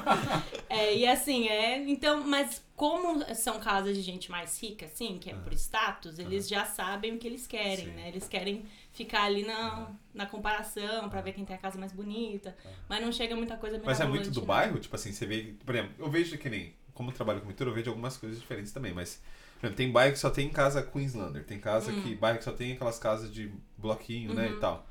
[0.68, 1.78] é, e assim, é.
[1.88, 6.48] Então, mas como são casas de gente mais rica, assim, que é por status, eles
[6.48, 7.92] já sabem o que eles querem, Sim.
[7.92, 8.08] né?
[8.08, 8.64] Eles querem
[8.94, 12.56] ficar ali na, na comparação pra ver quem tem a casa mais bonita.
[12.88, 14.48] Mas não chega muita coisa Mas é muito do não.
[14.48, 14.80] bairro?
[14.80, 15.56] Tipo assim, você vê.
[15.66, 16.74] Por exemplo, eu vejo que nem.
[16.94, 18.94] Como eu trabalho com pintura, eu vejo algumas coisas diferentes também.
[18.94, 19.22] Mas,
[19.60, 21.44] por exemplo, tem bairro que só tem casa Queenslander.
[21.44, 22.02] Tem casa Hum.
[22.02, 22.16] que.
[22.16, 24.48] Bairro que só tem aquelas casas de bloquinho, né?
[24.48, 24.56] Uhum.
[24.56, 24.88] E tal.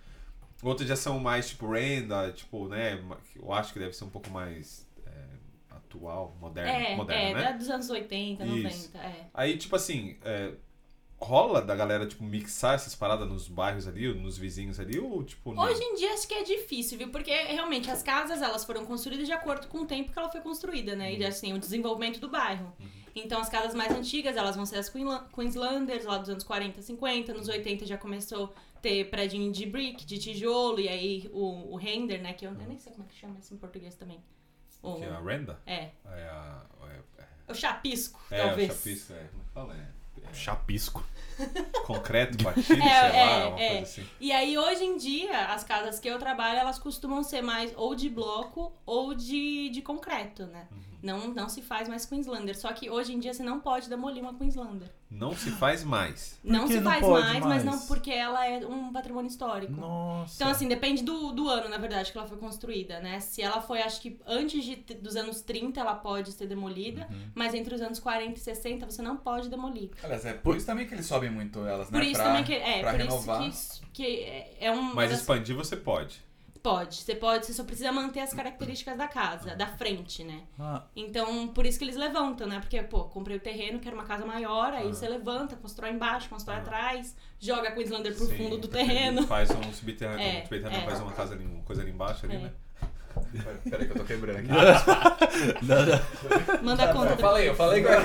[0.62, 3.02] Outros já são mais tipo renda, tipo, né?
[3.34, 4.86] Eu acho que deve ser um pouco mais
[5.88, 6.70] atual, moderno.
[6.70, 7.42] É, moderno, é, né?
[7.50, 8.92] da- dos anos 80, Isso.
[8.92, 9.26] 90, é.
[9.32, 10.52] Aí, tipo assim, é,
[11.20, 15.52] rola da galera, tipo, mixar essas paradas nos bairros ali, nos vizinhos ali, ou tipo.
[15.52, 15.62] não?
[15.64, 17.10] Hoje em dia acho que é difícil, viu?
[17.10, 20.40] Porque realmente as casas elas foram construídas de acordo com o tempo que ela foi
[20.40, 21.14] construída, né?
[21.14, 22.72] E assim, o desenvolvimento do bairro.
[23.14, 24.88] Então as casas mais antigas, elas vão ser as
[25.34, 27.34] Queenslanders, lá dos anos 40, 50.
[27.34, 31.76] Nos 80 já começou a ter prédio de brick, de tijolo, e aí o, o
[31.76, 32.32] render, né?
[32.32, 34.22] Que eu, eu nem sei como é que chama isso em português também.
[34.94, 35.58] O, Que é a renda?
[35.66, 36.62] é, É a.
[37.48, 38.70] É, o chapisco, é, talvez.
[38.70, 39.24] o chapisco, é.
[39.28, 39.74] Como é fala?
[39.74, 41.06] É, Chapisco.
[41.40, 43.68] é concreto batido, É, sei lá, é, uma é.
[43.68, 44.06] coisa assim.
[44.20, 47.94] E aí, hoje em dia, as casas que eu trabalho, elas costumam ser mais ou
[47.94, 50.66] de bloco ou de, de concreto, né?
[50.70, 50.87] Uhum.
[51.02, 52.58] Não, não se faz mais Queenslander.
[52.58, 54.88] Só que hoje em dia você não pode demolir uma Queenslander.
[55.10, 56.38] Não se faz mais.
[56.44, 57.44] Não se não faz mais, mais?
[57.44, 59.72] mas não porque ela é um patrimônio histórico.
[59.72, 60.34] Nossa.
[60.36, 63.18] Então, assim, depende do, do ano, na verdade, que ela foi construída, né?
[63.20, 67.30] Se ela foi, acho que antes de, dos anos 30, ela pode ser demolida, Uhum.
[67.34, 69.90] mas entre os anos 40 e 60 você não pode demolir.
[70.02, 71.98] Aliás, é por isso também que eles sobem muito elas, né?
[71.98, 72.52] Por isso pra, também que.
[72.54, 73.48] É, por renovar.
[73.48, 74.94] isso que, que é- é um.
[74.94, 76.22] Mas das- expandir você pode.
[76.62, 80.40] Pode, você pode, você só precisa manter as características da casa, da frente, né?
[80.58, 82.58] Ah, Então, por isso que eles levantam, né?
[82.58, 84.92] Porque, pô, comprei o terreno, quero uma casa maior, aí Ah.
[84.92, 86.60] você levanta, constrói embaixo, constrói Ah.
[86.60, 89.26] atrás, joga a Queenslander pro Sim, fundo do terreno.
[89.26, 90.84] Faz um subterrâneo, É, um subterrâneo é.
[90.84, 92.38] faz uma casa ali, uma coisa ali embaixo ali, É.
[92.40, 92.50] né?
[93.68, 94.48] Peraí que eu tô quebrando aqui.
[95.62, 96.62] não, não.
[96.62, 97.12] Manda conta.
[97.12, 97.98] Eu falei, eu falei que eu ia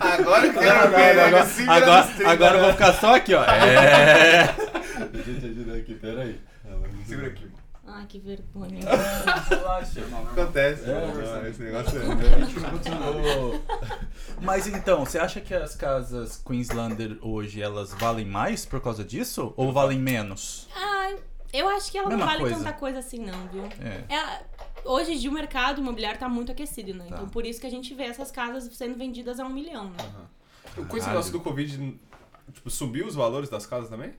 [0.00, 3.44] Agora eu quero Agora, ver, agora, agora, agora eu vou ficar só aqui, ó.
[3.44, 4.44] É.
[5.12, 6.40] Deixa eu te ajudar aqui, peraí.
[7.10, 7.60] Segura aqui, mano.
[7.86, 8.80] Ai, que vergonha.
[9.48, 10.00] Relaxa.
[10.32, 13.60] Acontece, É, não, esse negócio é...
[14.40, 19.52] Mas então, você acha que as casas Queenslander hoje elas valem mais por causa disso?
[19.56, 20.68] Ou valem menos?
[20.74, 21.18] Ai,
[21.52, 22.56] eu acho que ela Mesma não vale coisa.
[22.56, 23.64] tanta coisa assim, não, viu?
[23.80, 24.04] É.
[24.08, 24.42] Ela-
[24.84, 27.06] hoje em dia o mercado imobiliário tá muito aquecido, né?
[27.08, 27.16] Tá.
[27.16, 29.96] Então por isso que a gente vê essas casas sendo vendidas a um milhão, né?
[30.88, 31.98] Com esse negócio do Covid,
[32.52, 34.14] tipo, subiu os valores das casas também?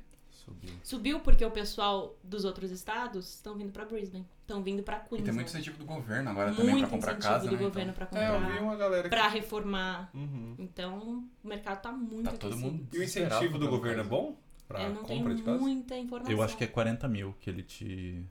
[0.45, 0.69] Subiu.
[0.83, 4.99] Subiu porque o pessoal dos outros estados estão vindo pra Brisbane, estão vindo pra E
[5.01, 5.23] Queensland.
[5.25, 7.63] tem muito incentivo do governo agora também pra Muito comprar incentivo casa, do né?
[7.63, 9.09] governo pra É, eu comprar, vi uma galera que...
[9.09, 10.09] pra reformar.
[10.13, 10.55] Uhum.
[10.57, 14.35] Então, o mercado tá muito Tá todo mundo E o incentivo do governo é bom?
[14.67, 15.59] Pra Eu não tenho compra de casa?
[15.59, 16.31] muita informação.
[16.33, 18.23] Eu acho que é 40 mil que ele te.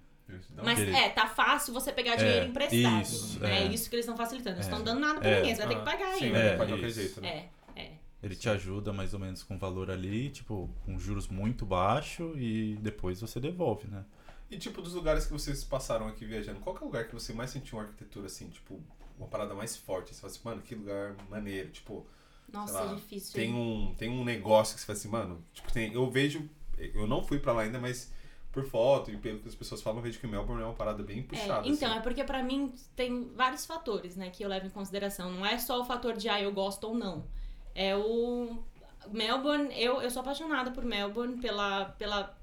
[0.51, 3.03] Dá Mas é, tá fácil você pegar É, dinheiro emprestado.
[3.03, 3.63] isso, é.
[3.63, 3.67] é.
[3.67, 4.57] isso que eles estão facilitando.
[4.57, 4.71] Eles É.
[4.71, 5.37] estão dando nada pra É.
[5.41, 6.39] ninguém, você vai ter que Ah, pagar Sim, ainda.
[6.39, 7.01] É, ter que pagar de qualquer isso.
[7.01, 7.49] jeito, né?
[8.23, 8.29] É, é.
[8.29, 12.77] Ele te ajuda mais ou menos com valor ali, tipo, com juros muito baixo e
[12.81, 14.05] depois você devolve, né?
[14.51, 17.15] E tipo, dos lugares que vocês passaram aqui viajando, qual que é o lugar que
[17.15, 18.81] você mais sentiu uma arquitetura assim, tipo,
[19.17, 20.13] uma parada mais forte?
[20.13, 22.05] Você fala assim, mano, que lugar maneiro, tipo,
[22.53, 23.33] Nossa, lá, é difícil.
[23.33, 27.07] tem um, tem um negócio que você fala assim, mano, tipo, tem, eu vejo, eu
[27.07, 28.13] não fui pra lá ainda, mas
[28.51, 31.03] por foto e pelo que as pessoas falam, eu vejo que Melbourne é uma parada
[31.03, 31.67] bem puxada.
[31.67, 31.99] É, então, assim.
[31.99, 35.31] é porque pra mim tem vários fatores, né, que eu levo em consideração.
[35.31, 37.25] Não é só o fator de, ah, eu gosto ou não.
[37.75, 38.59] É o...
[39.11, 41.87] Melbourne, eu, eu sou apaixonada por Melbourne, pela...
[41.99, 42.39] pela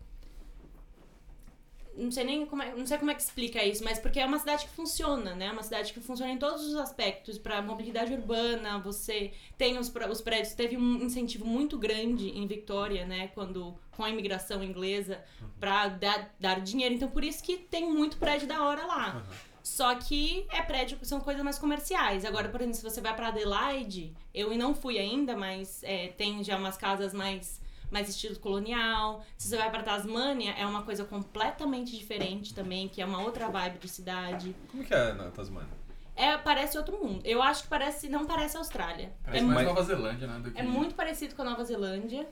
[1.98, 4.26] não sei nem como é, não sei como é que explica isso, mas porque é
[4.26, 5.52] uma cidade que funciona, né?
[5.52, 10.22] Uma cidade que funciona em todos os aspectos, para mobilidade urbana, você tem os, os
[10.22, 15.24] prédios, teve um incentivo muito grande em Victoria, né, quando com a imigração inglesa
[15.60, 19.26] para dar, dar dinheiro, então por isso que tem muito prédio da hora lá.
[19.68, 22.24] Só que é prédio, são coisas mais comerciais.
[22.24, 26.42] Agora, por exemplo, se você vai pra Adelaide, eu não fui ainda, mas é, tem
[26.42, 27.62] já umas casas mais,
[27.92, 29.24] mais estilo colonial.
[29.38, 33.50] Se você vai pra Tasmânia, é uma coisa completamente diferente também, que é uma outra
[33.50, 34.56] vibe de cidade.
[34.72, 35.68] Como que é na Tasmania?
[36.16, 37.22] É, parece outro mundo.
[37.26, 39.12] Eu acho que parece, não parece Austrália.
[39.24, 40.40] Parece é, mais mu- Nova Zelândia, né?
[40.40, 40.60] Do que...
[40.60, 42.26] é muito parecido com a Nova Zelândia.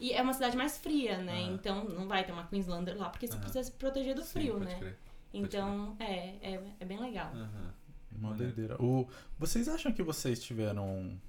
[0.00, 1.42] E é uma cidade mais fria, né?
[1.42, 3.42] Então não vai ter uma Queenslander lá, porque você Aham.
[3.42, 4.76] precisa se proteger do Sim, frio, pode né?
[4.78, 4.98] crer.
[5.32, 7.30] Então, é, é, é bem legal.
[7.34, 7.74] Aham.
[8.16, 8.80] Uma doideira.
[8.82, 9.06] O,
[9.38, 11.20] vocês acham que vocês tiveram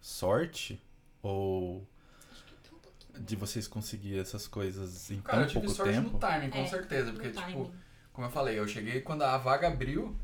[0.00, 0.80] sorte?
[1.22, 1.86] Ou
[3.18, 6.10] de vocês conseguir essas coisas em Cara, tão eu tive pouco sorte tempo?
[6.12, 7.12] no timing, com É, certeza.
[7.12, 7.70] Porque, tipo, timing.
[8.12, 10.16] como eu falei, eu cheguei quando a vaga abriu.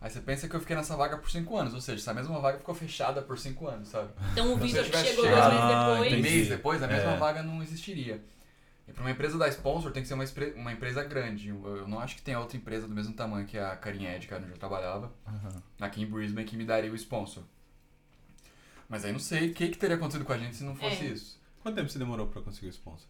[0.00, 1.74] Aí você pensa que eu fiquei nessa vaga por 5 anos.
[1.74, 4.10] Ou seja, essa mesma vaga ficou fechada por 5 anos, sabe?
[4.32, 6.12] Então o Vitor chegou dois meses Ah, depois.
[6.14, 7.16] Um mês depois, a mesma É.
[7.18, 8.22] vaga não existiria.
[8.90, 10.24] E pra uma empresa da sponsor tem que ser uma,
[10.56, 11.50] uma empresa grande.
[11.50, 14.26] Eu, eu não acho que tenha outra empresa do mesmo tamanho que a Carin Ed,
[14.26, 15.62] que era onde eu trabalhava, Aham.
[15.80, 17.44] aqui em Brisbane, que me daria o sponsor.
[18.88, 21.04] Mas aí não sei o que, que teria acontecido com a gente se não fosse
[21.06, 21.10] É.
[21.12, 21.40] isso.
[21.62, 23.06] Quanto tempo você demorou pra conseguir o sponsor?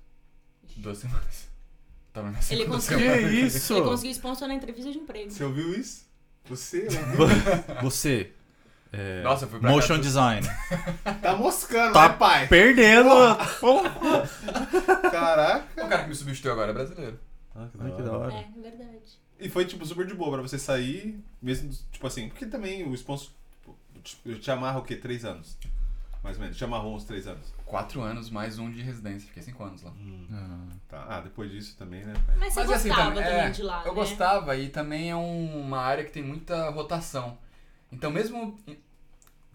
[0.77, 1.49] Duas semanas.
[2.13, 3.29] Tava na Ele conseguiu- semana.
[3.31, 3.73] Que isso?
[3.73, 5.31] Ele conseguiu sponsor na entrevista de emprego.
[5.31, 6.05] Você ouviu isso?
[6.45, 6.89] Você
[7.83, 8.33] Você.
[8.93, 10.45] É, Nossa, eu fui pra Motion design.
[11.23, 12.49] tá moscando, Tá né, pai?
[12.49, 13.11] Perdendo!
[15.11, 15.85] Caraca.
[15.85, 17.19] O cara que me substituiu agora é brasileiro.
[17.55, 17.67] Ah,
[17.97, 18.33] que da hora.
[18.35, 19.21] É, é verdade.
[19.39, 22.95] E foi, tipo, super de boa pra você sair, mesmo, tipo assim, porque também o
[22.95, 23.31] sponsor,
[24.03, 24.97] tipo, te amarra o quê?
[24.97, 25.57] Três anos?
[26.23, 26.59] mais ou menos.
[26.59, 27.51] Já amarrou uns três anos.
[27.65, 29.27] Quatro anos mais um de residência.
[29.27, 29.91] Fiquei cinco anos lá.
[30.31, 30.59] Ah.
[30.87, 31.07] Tá.
[31.09, 32.13] Ah, depois disso também, né?
[32.39, 33.95] Mas você Mas, assim, gostava também- também é, de lá, Eu né?
[33.95, 37.39] gostava e também é um- uma área que tem muita rotação.
[37.93, 38.59] Então, mesmo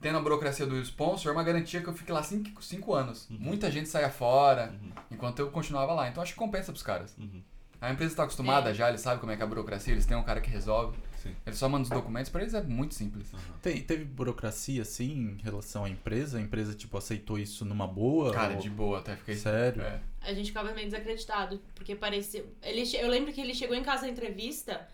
[0.01, 3.29] tendo a burocracia do sponsor, é uma garantia que eu fique lá cinco, cinco anos.
[3.29, 3.38] Uhum.
[3.39, 4.73] Muita gente saia fora,
[5.09, 6.07] enquanto eu continuava lá.
[6.09, 7.15] Então, acho que compensa pros caras.
[7.17, 7.41] Uhum.
[7.81, 8.73] A empresa está acostumada É.
[8.73, 10.97] já, eles sabem como é que é a burocracia, eles têm um cara que resolve.
[11.21, 11.36] Sim.
[11.45, 13.31] Eles só mandam os documentos, pra eles é muito simples.
[13.61, 16.38] Tem, teve burocracia, assim, em relação à empresa?
[16.38, 18.31] A empresa, tipo, aceitou isso numa boa?
[18.31, 19.36] Cara, ou- de boa, até fiquei.
[19.36, 19.81] Sério?
[19.81, 19.99] É.
[20.21, 22.45] A gente ficava meio desacreditado, porque parecia.
[22.61, 24.88] Ele, che- eu lembro que ele chegou em casa da entrevista,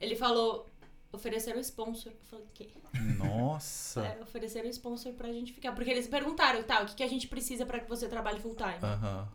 [0.00, 0.66] ele falou.
[1.12, 2.12] Ofereceram sponsor.
[2.12, 2.68] Eu falei, o quê?
[3.18, 4.00] Nossa.
[4.06, 5.72] É, ofereceram sponsor pra gente ficar.
[5.72, 8.54] Porque eles perguntaram, tá, o que, que a gente precisa pra que você trabalhe full
[8.54, 8.78] time?
[8.82, 9.28] Aham.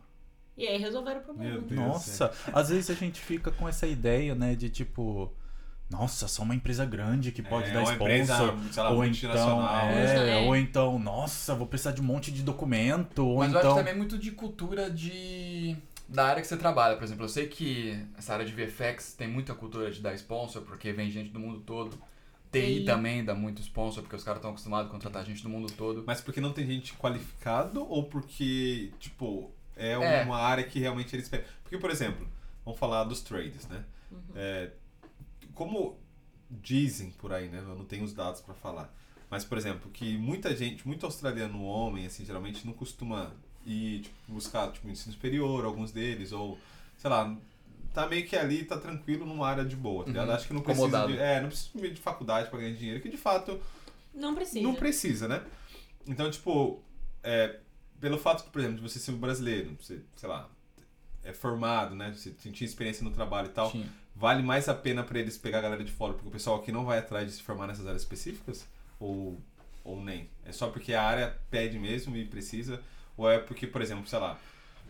[0.56, 1.60] E aí resolveram o problema.
[1.60, 1.70] Deus.
[1.72, 5.30] Nossa, às vezes a gente fica com essa ideia, né, de tipo,
[5.90, 8.00] nossa, só uma empresa grande que pode É, dar sponsor.
[8.10, 8.34] empresa,
[8.72, 10.46] sei lá, ou então, é, É.
[10.46, 13.80] ou então, nossa, vou precisar de um monte de documento, ou Mas eu então acho
[13.80, 15.76] também muito de cultura de
[16.08, 16.96] da área que você trabalha.
[16.96, 20.62] Por exemplo, eu sei que essa área de VFX tem muita cultura de dar sponsor,
[20.62, 21.98] porque vem gente do mundo todo.
[22.52, 22.84] TI TI.
[22.84, 26.04] também dá muito sponsor, porque os caras estão acostumados a contratar gente do mundo todo.
[26.06, 30.22] Mas porque não tem gente qualificado ou porque, tipo, é, É.
[30.24, 31.46] uma área que realmente eles pegam?
[31.62, 32.26] Porque, por exemplo,
[32.64, 33.84] vamos falar dos trades, né?
[34.34, 34.70] É,
[35.54, 35.98] como
[36.48, 37.58] dizem por aí, né?
[37.58, 38.94] Eu não tenho os dados pra falar.
[39.28, 43.34] Mas, por exemplo, que muita gente, muito australiano homem, assim, geralmente não costuma
[43.66, 46.58] ir tipo, buscar tipo, ensino superior, alguns deles, ou,
[46.96, 47.36] sei lá,
[47.92, 50.28] tá meio que ali, tá tranquilo numa área de boa, tá ligado?
[50.28, 50.34] Uhum.
[50.34, 53.16] Acho que não precisa de, é, não precisa de faculdade pra ganhar dinheiro, que de
[53.16, 53.60] fato
[54.14, 54.62] Não precisa.
[54.62, 55.42] não precisa, né?
[56.06, 56.80] Então, tipo,
[57.22, 57.58] é,
[58.00, 60.48] pelo fato, por exemplo, de você ser um brasileiro, você, sei lá,
[61.24, 62.12] é formado, né?
[62.14, 63.88] Você tinha experiência no trabalho e tal, Tinha.
[64.14, 66.70] vale mais a pena pra eles pegar a galera de fora, porque o pessoal aqui
[66.70, 68.66] não vai atrás de se formar nessas áreas específicas?
[69.00, 69.40] Ou,
[69.82, 70.28] ou nem?
[70.44, 72.80] É só porque a área pede mesmo e precisa?
[73.16, 74.38] Ou é porque, por exemplo, sei lá,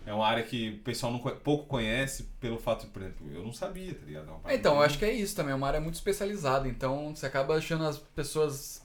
[0.04, 3.42] é uma área que o pessoal não, co- pouco conhece pelo fato, por exemplo, eu
[3.42, 4.40] não sabia, tá ligado?
[4.44, 7.26] É Então, eu acho que é isso também, é uma área muito especializada, então você
[7.26, 8.82] acaba achando as pessoas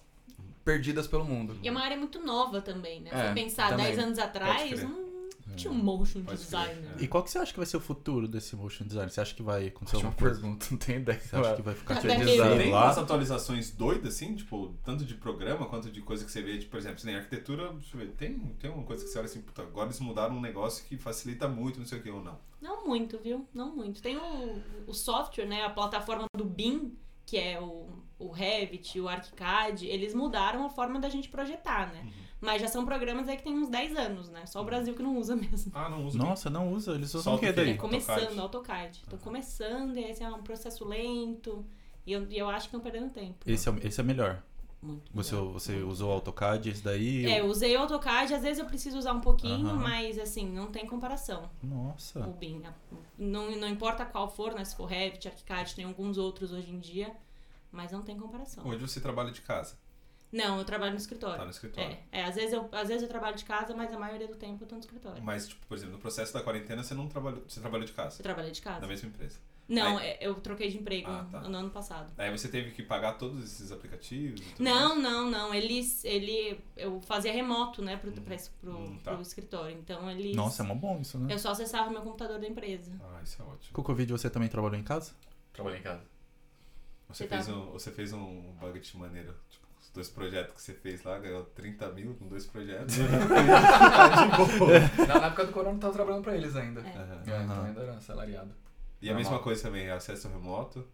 [0.64, 1.58] perdidas pelo mundo.
[1.62, 3.10] E é uma área muito nova também, né?
[3.14, 3.88] É, Se pensar também.
[3.88, 5.11] 10 anos atrás, não
[5.56, 6.76] tinha um motion Pode designer.
[6.94, 9.10] crer, E qual que você acha que vai ser o futuro desse motion design?
[9.12, 10.42] Você acha que vai acontecer Ótima alguma coisa?
[10.42, 11.20] pergunta, não tenho ideia.
[11.20, 12.86] Você acha que vai ficar sei Tem lá?
[12.86, 16.72] umas atualizações doidas, assim, tipo, tanto de programa quanto de coisa que você vê, tipo,
[16.72, 19.42] por exemplo, em arquitetura, deixa eu ver, tem, tem uma coisa que você olha assim,
[19.42, 22.38] puta, agora eles mudaram um negócio que facilita muito, não sei o que, ou não.
[22.62, 23.48] Não muito, viu?
[23.54, 24.02] Não muito.
[24.02, 25.64] Tem o, o software, né?
[25.66, 26.96] A plataforma do BIM,
[27.26, 27.88] que é o,
[28.20, 32.08] o Revit, o ArchiCAD, eles mudaram a forma da gente projetar, né?
[32.42, 34.46] Mas já são programas aí que tem uns 10 anos, né?
[34.48, 35.72] Só o Brasil que não usa mesmo.
[35.76, 36.18] Ah, não uso.
[36.18, 37.70] Nossa, não usa, eles usam Só o que daí?
[37.72, 38.40] É começando, AutoCAD.
[38.42, 38.98] AutoCAD.
[39.04, 41.64] Estão começando, e esse é um processo lento.
[42.06, 43.36] E eu, e eu acho que estão perdendo tempo.
[43.46, 44.42] Esse é, o- esse é melhor.
[44.82, 45.12] Muito.
[45.14, 45.52] Você, melhor.
[45.54, 47.28] você usou o AutoCAD, esse daí?
[47.28, 50.72] É, eu usei o AutoCAD, às vezes eu preciso usar um pouquinho, mas assim, não
[50.72, 51.48] tem comparação.
[51.62, 52.28] Nossa.
[52.28, 52.64] O BIM.
[53.16, 54.66] Não, não importa qual for, né?
[54.66, 57.12] Se for Revit, ArchiCAD, tem alguns outros hoje em dia,
[57.72, 58.66] mas não tem comparação.
[58.68, 59.76] Hoje você trabalha de casa,
[60.32, 61.38] Não, eu trabalho no escritório.
[61.38, 61.98] tá no escritório.
[62.12, 64.36] É, é às, vezes eu, às vezes eu trabalho de casa, mas a maioria do
[64.36, 65.22] tempo eu tô no escritório.
[65.24, 68.12] Mas, tipo, por exemplo, no processo da quarentena você não trabalhou, você trabalhou de casa,
[68.16, 68.80] Você trabalha de casa?
[68.82, 69.40] na mesma empresa.
[69.70, 71.42] Não, é, eu troquei de emprego Ah, tá.
[71.42, 72.12] no ano passado.
[72.18, 75.02] Aí você teve que pagar todos esses aplicativos tudo Não, mais?
[75.02, 75.54] não, não.
[75.54, 76.04] Eles.
[76.04, 79.14] Ele, eu fazia remoto, né, pro, pra, esse- pro, Hum, tá.
[79.14, 79.78] pro escritório.
[79.78, 80.36] Então eles.
[80.36, 81.34] Nossa, é mó bom isso, né?
[81.34, 82.92] Eu só acessava o meu computador da empresa.
[83.02, 83.74] Ah, isso é ótimo.
[83.74, 85.14] Com o Covid você também trabalhou em casa?
[85.54, 86.04] Trabalhei em casa.
[87.08, 89.34] Você Você fez, tá- um, você fez um budget maneiro.
[89.50, 89.61] Tipo,
[89.94, 92.96] dois projetos que você fez lá, ganhou 30 mil com dois projetos.
[95.08, 96.82] Na, na época do corona eu tava trabalhando pra eles ainda.
[96.82, 96.98] É.
[96.98, 97.22] Aham.
[97.28, 98.52] É, então ainda era salariado.
[99.02, 99.32] E a Normal.
[99.32, 100.88] mesma coisa também, acesso remoto.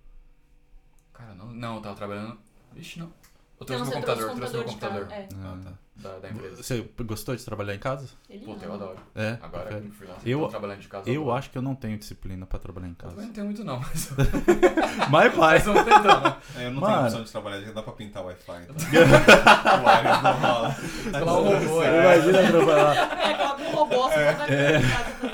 [1.13, 2.37] Cara, não, não, eu tava trabalhando.
[2.75, 3.11] Ixi, não.
[3.59, 5.21] Eu trouxe Não, trouxe computador, o trouxe meu computador de computador casa.
[5.21, 5.71] É, Ah, tá.
[5.95, 6.61] da, da empresa.
[6.61, 8.07] Você gostou de trabalhar em casa?
[8.29, 8.97] ele Puta, eu adoro.
[9.15, 9.37] É?
[9.41, 11.09] Agora como freelancer, Eu- trabalhando de casa.
[11.09, 11.37] Eu adoro.
[11.37, 13.25] acho que eu não tenho disciplina pra trabalhar em Eu também casa.
[13.27, 14.11] não tenho muito não, mas,
[15.09, 15.55] Mas vai.
[15.55, 16.35] mas eu vou tentando.
[16.55, 16.93] É, eu não Mano.
[16.95, 18.61] tenho opção de trabalhar, já dá pra pintar o Wi-Fi.
[18.63, 18.75] Então.
[18.87, 20.71] o wireless não rola.
[21.11, 21.99] Falar um robô, é.
[21.99, 23.29] Imagina trabalhar.
[23.29, 25.26] É, coloca um robô, você vai ficar em casa.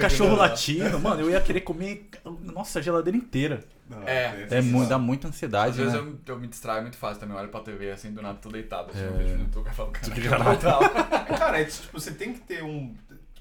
[0.00, 2.08] Cachorro latindo, mano, eu ia querer comer,
[2.42, 3.64] nossa, a geladeira inteira.
[3.88, 4.46] Não, É.
[4.50, 5.98] É muito, dá muita Às ansiedade, vezes né?
[6.00, 8.48] eu, eu me distraio muito fácil também, eu olho pra TV assim, do nada tô
[8.48, 9.06] deitado, assim, É.
[9.06, 10.80] eu vejo no YouTube e falo, cara, brutal.
[11.38, 12.94] Cara, é, tipo, você tem que ter um.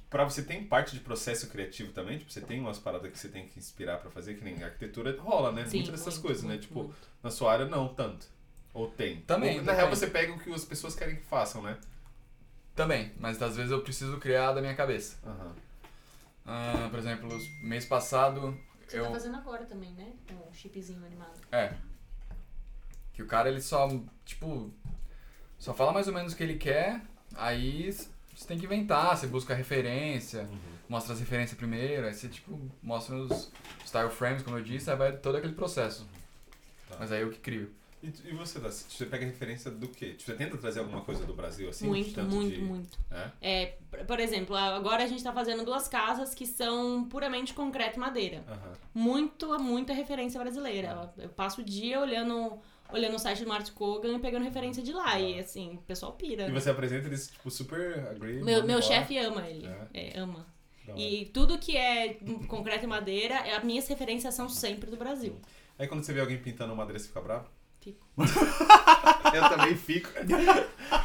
[0.09, 3.27] Pra você tem parte de processo criativo também, tipo, você tem umas paradas que você
[3.27, 5.65] tem que inspirar pra fazer, que nem arquitetura rola, né?
[5.65, 6.49] Sim, Muitas dessas muito, coisas, né?
[6.53, 6.95] muito, Tipo, muito.
[7.23, 8.27] na sua área não tanto.
[8.73, 9.17] Ou tem.
[9.21, 11.77] Também, Ou, na real você pega o que as pessoas querem que façam, né?
[12.75, 15.17] Também, mas às vezes eu preciso criar da minha cabeça.
[15.25, 15.53] Aham.
[16.45, 17.29] Ah, por exemplo,
[17.63, 19.05] mês passado, Você eu...
[19.05, 20.13] tá fazendo agora também, né?
[20.27, 21.39] Com o chipzinho animado.
[21.51, 21.73] É.
[23.13, 23.89] Que o cara, ele só,
[24.25, 24.71] tipo,
[25.57, 27.01] só fala mais ou menos o que ele quer,
[27.35, 30.49] Aí você tem que inventar, você busca referência,
[30.87, 33.51] mostra as referências primeiro, aí você tipo mostra os
[33.85, 36.07] style frames, como eu disse, aí vai todo aquele processo.
[36.89, 36.95] Tá.
[36.99, 37.71] Mas aí eu que crio.
[38.03, 38.59] E, e você?
[38.59, 40.11] Você pega referência do quê?
[40.13, 41.87] Tipo, você tenta trazer alguma coisa do Brasil assim?
[41.87, 42.99] muito, muito, de- muito.
[43.09, 43.31] É?
[43.41, 43.65] É,
[44.05, 48.43] por- exemplo, agora a gente tá fazendo duas casas que são puramente concreto e madeira.
[48.47, 48.73] Aham.
[48.93, 51.11] Muito, muita referência brasileira.
[51.17, 52.59] Eu passo o dia olhando,
[52.91, 55.19] olhando o site do Martin Kogan e pegando referência de lá.
[55.19, 56.43] E assim, o pessoal pira.
[56.43, 56.59] E né?
[56.59, 58.43] você apresenta eles, tipo, super agree.
[58.43, 59.67] Meu, meu chefe ama ele.
[59.67, 59.87] É?
[59.93, 60.45] É, ama.
[60.95, 65.39] E tudo que é concreto e madeira, é- as minhas referências são sempre do Brasil.
[65.79, 67.49] Aí quando você vê alguém pintando madeira, você fica bravo?
[67.85, 68.05] Fico.
[69.35, 70.09] eu também fico.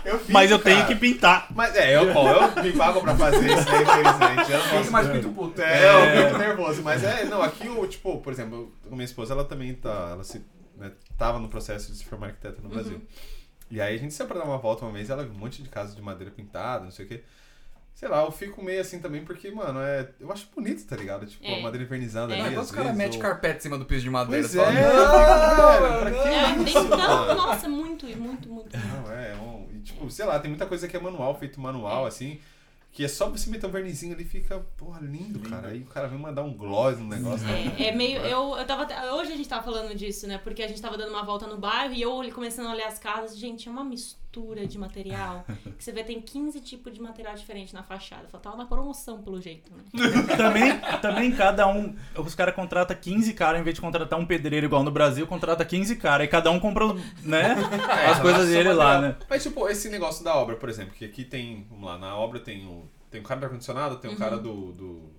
[0.04, 0.88] Eu fico, Mas eu tenho cara.
[0.88, 1.46] que pintar.
[1.54, 4.52] Mas é, eu, bom, eu me pago pra fazer isso aí, infelizmente.
[4.52, 5.60] Eu posso- mais muito puto.
[5.60, 6.82] É, eu fico nervoso.
[6.82, 10.42] Mas é, não, aqui o, tipo, por exemplo, minha esposa, ela também tá, ela se,
[10.76, 13.00] né, tava no processo de se formar arquiteta no Brasil.
[13.70, 15.68] E aí a gente sempre dar uma volta uma vez, ela viu um monte de
[15.68, 17.22] casa de madeira pintada, não sei o quê.
[18.00, 21.26] Sei lá, eu fico meio assim também porque, mano, é, eu acho bonito, tá ligado?
[21.26, 21.58] Tipo, É.
[21.58, 22.36] a madeira invernizada É.
[22.36, 24.52] ali, Mas quando os caras metem ou- carpete em cima do piso de madeira, Pois
[24.52, 27.34] você é, fala, cara, pra que É, isso, tem, não, mano?
[27.34, 28.74] nossa, muito, muito, muito.
[28.74, 31.60] Não, é, é um, e, tipo, sei lá, tem muita coisa que é manual, feito
[31.60, 32.40] manual, assim,
[32.90, 35.68] que é só você meter um vernizinho ali e fica, porra, lindo, cara.
[35.68, 37.46] Aí o cara vem mandar um gloss no negócio.
[37.46, 37.76] né?
[37.78, 38.18] É, é meio.
[38.22, 38.82] Eu, eu tava.
[38.84, 40.38] até- Hoje a gente tava falando disso, né?
[40.42, 42.98] Porque a gente tava dando uma volta no bairro e eu começando a olhar as
[42.98, 43.36] casas.
[43.38, 44.29] Gente, é uma mistura
[44.68, 45.44] de material.
[45.76, 48.28] Que você vê, tem 15 tipos de material diferente na fachada.
[48.28, 49.82] Falei, tava na promoção, pelo jeito, né?
[50.36, 51.96] Também, também cada um.
[52.16, 55.64] Os caras contratam 15 caras, em vez de contratar um pedreiro igual no Brasil, contrata
[55.64, 56.26] 15 caras.
[56.26, 56.86] E cada um compra,
[57.24, 57.56] né?
[57.90, 59.16] É, as coisas dele lá, né?
[59.28, 62.38] Mas, tipo, esse negócio da obra, por exemplo, que aqui tem, vamos lá, na obra
[62.38, 65.10] tem o, tem o cara do ar-condicionado, tem o cara do, do-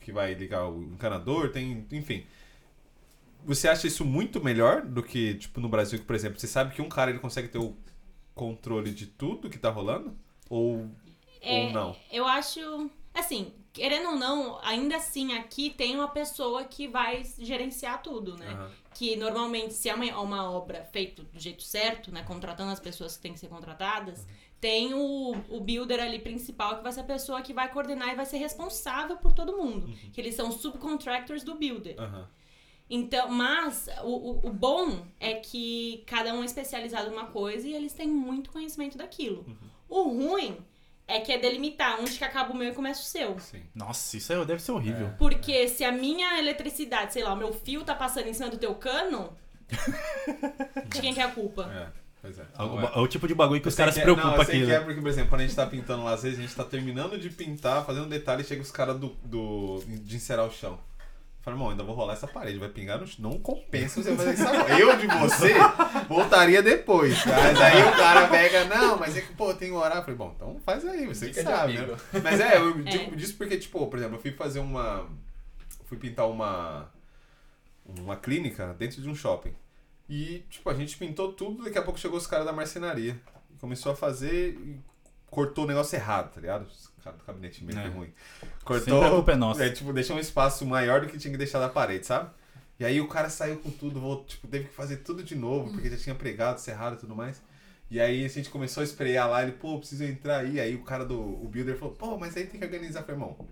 [0.00, 2.24] que vai ligar o encanador, tem, enfim.
[3.44, 6.74] Você acha isso muito melhor do que, tipo, no Brasil, que, por exemplo, você sabe
[6.74, 7.76] que um cara ele consegue ter o
[8.34, 10.16] controle de tudo que tá rolando?
[10.50, 10.88] Ou,
[11.40, 11.96] É, ou não?
[12.10, 12.90] Eu acho.
[13.14, 18.50] Assim, querendo ou não, ainda assim aqui tem uma pessoa que vai gerenciar tudo, né?
[18.50, 18.70] Aham.
[18.94, 23.16] que normalmente se é uma, uma obra feita do jeito certo, né, contratando as pessoas
[23.16, 24.24] que têm que ser contratadas,
[24.60, 28.14] tem o, o builder ali principal que vai ser a pessoa que vai coordenar e
[28.14, 31.96] vai ser responsável por todo mundo, que eles são subcontractors do builder.
[32.00, 32.28] Aham.
[32.88, 37.74] Então, mas o, o, o bom é que cada um é especializado numa coisa e
[37.74, 39.44] eles têm muito conhecimento daquilo.
[39.88, 40.58] O ruim
[41.06, 43.38] é que é delimitar onde que acaba o meu e começa o seu.
[43.40, 43.62] Sim.
[43.74, 45.10] Nossa, isso aí deve ser horrível.
[45.18, 48.58] Porque se a minha eletricidade, sei lá, o meu fio tá passando em cima do
[48.58, 49.34] teu cano,
[50.88, 51.70] de quem que é a culpa?
[51.72, 51.88] É,
[52.20, 52.42] pois é.
[52.42, 52.98] É é.
[52.98, 54.44] é o tipo de bagulho que os Eu sei caras se é- preocupam não, eu
[54.44, 54.66] sei aqui.
[54.66, 54.84] que é né?
[54.84, 57.18] porque, por exemplo, quando a gente tá pintando lá, às vezes a gente tá terminando
[57.18, 60.78] de pintar, fazendo um detalhe e chega os caras do, do, de encerar o chão.
[61.44, 63.30] Fala, irmão, ainda vou rolar essa parede, vai pingar no chão.
[63.30, 64.78] Não compensa você fazer isso agora.
[64.80, 65.52] Eu de você
[66.08, 67.22] voltaria depois.
[67.26, 69.98] Mas aí o cara pega, não, mas é que, pô, tem horário.
[69.98, 71.96] Eu falei, bom, então faz aí, você que sabe, né?
[72.22, 72.82] Mas é, eu É.
[72.82, 75.06] digo disso porque, tipo, por exemplo, eu fui fazer uma.
[75.84, 76.88] Fui pintar uma.
[77.98, 79.52] Uma clínica dentro de um shopping.
[80.08, 83.20] E, tipo, a gente pintou tudo, daqui a pouco chegou os caras da marcenaria.
[83.54, 84.80] E começou a fazer e
[85.30, 86.66] cortou o negócio errado, tá ligado?
[87.26, 87.88] Gabinete meio É.
[87.88, 88.12] ruim.
[88.40, 89.04] Sempre Cortou.
[89.04, 89.64] a culpa é nossa.
[89.64, 92.30] É, tipo, deixou um espaço maior do que tinha que deixar da parede, sabe?
[92.78, 95.70] E aí o cara saiu com tudo, voltou, tipo, teve que fazer tudo de novo,
[95.72, 97.40] porque já tinha pregado, cerrado e tudo mais.
[97.90, 100.58] E aí a gente começou a esprear lá, ele, pô, preciso entrar aí.
[100.58, 103.46] Aí o cara do o builder falou, pô, mas aí tem que organizar, falei, irmão.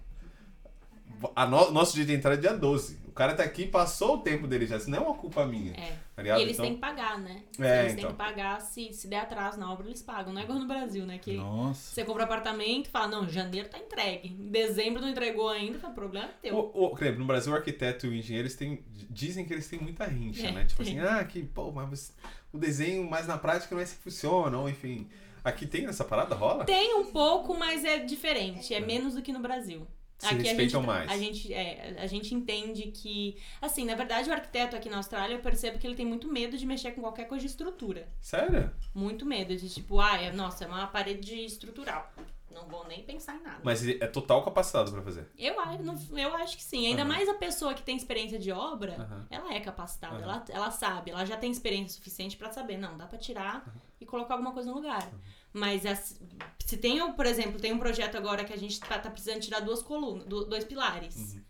[1.36, 3.00] A no- nosso dia de entrada é dia 12.
[3.06, 4.78] O cara tá aqui, passou o tempo dele já.
[4.78, 5.72] Isso não é uma culpa minha.
[5.74, 5.92] É.
[6.16, 6.22] Tá?
[6.38, 7.42] E eles Então- têm que pagar, né?
[7.60, 8.04] É, eles então.
[8.04, 10.32] têm que pagar, se, se der atraso na obra, eles pagam.
[10.32, 11.18] Não é igual no Brasil, né?
[11.18, 11.94] Que Nossa.
[11.94, 14.28] você compra apartamento e fala, não, janeiro tá entregue.
[14.28, 16.56] Em dezembro não entregou ainda, fala, problema é teu.
[16.56, 19.78] O, o, no Brasil, o arquiteto e o engenheiro eles têm, dizem que eles têm
[19.78, 20.64] muita rincha, É, né?
[20.64, 22.12] Tipo assim, ah, que, pô, mas você-
[22.50, 25.06] o desenho, mas na prática não é assim que funciona, ou enfim.
[25.44, 26.34] Aqui tem essa parada?
[26.34, 26.64] Rola?
[26.64, 28.72] Tem um pouco, mas é diferente.
[28.72, 29.86] É menos do que no Brasil.
[30.22, 31.10] Se a gente, respeitam mais.
[31.10, 33.36] A gente, é, a gente entende que.
[33.60, 36.56] Assim, na verdade, o arquiteto aqui na Austrália, eu percebo que ele tem muito medo
[36.56, 38.08] de mexer com qualquer coisa de estrutura.
[38.20, 38.70] Sério?
[38.94, 39.56] Muito medo.
[39.56, 42.12] De tipo, ah, é, nossa, é uma parede estrutural.
[42.52, 43.60] Não vou nem pensar em nada.
[43.64, 45.26] Mas é total capacitado pra fazer.
[45.38, 46.86] Eu, não- eu acho que sim.
[46.86, 47.08] Ainda Aham.
[47.08, 49.26] mais a pessoa que tem experiência de obra, Aham.
[49.30, 50.16] ela é capacitada.
[50.16, 50.22] Aham.
[50.24, 52.76] Ela, ela sabe, ela já tem experiência suficiente pra saber.
[52.76, 53.64] Não, dá pra tirar
[54.00, 55.10] e colocar alguma coisa no lugar.
[55.52, 56.18] Mas as-
[56.64, 59.40] se tem, um- por exemplo, tem um projeto agora que a gente tá, tá precisando
[59.40, 61.14] tirar duas colunas, do- dois pilares.
[61.16, 61.42] Uhum.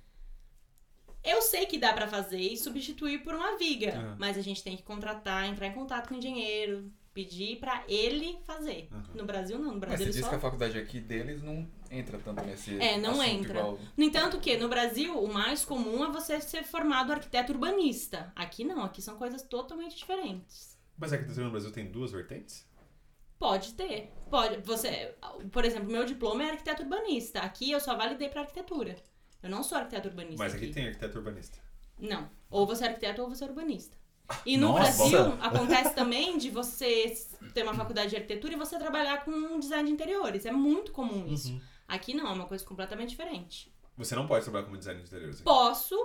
[1.24, 4.16] Eu sei que dá pra fazer e substituir por uma viga, Aham.
[4.18, 8.38] mas a gente tem que contratar, entrar em contato com o engenheiro, pedir pra ele
[8.44, 8.88] fazer.
[8.90, 9.04] Aham.
[9.14, 11.40] No Brasil não, no Mas Brasil você ele disse só que a faculdade aqui deles
[11.40, 13.60] não entra tanto nesse É, não entra.
[13.60, 18.32] igual- No entanto que no Brasil o mais comum é você ser formado arquiteto urbanista.
[18.34, 20.76] Aqui não, aqui são coisas totalmente diferentes.
[20.98, 22.66] Mas a arquitetura no Brasil tem duas vertentes?
[23.42, 24.12] Pode ter.
[24.30, 24.58] Pode.
[24.58, 25.16] Você,
[25.50, 27.40] por exemplo, meu diploma é arquiteto urbanista.
[27.40, 28.94] Aqui eu só validei pra arquitetura.
[29.42, 30.44] Eu não sou arquiteto urbanista.
[30.44, 31.58] Mas aqui tem arquiteto urbanista.
[31.98, 32.30] Não.
[32.48, 33.96] Ou você é arquiteto ou você é urbanista.
[34.46, 34.96] E no Nossa.
[34.96, 37.12] Brasil, acontece também de você
[37.52, 40.46] ter uma faculdade de arquitetura e você trabalhar com design de interiores.
[40.46, 41.60] É muito comum isso.
[41.88, 43.74] Aqui não, é uma coisa completamente diferente.
[43.96, 45.44] Você não pode trabalhar como designer de interiores aqui.
[45.44, 45.96] Posso,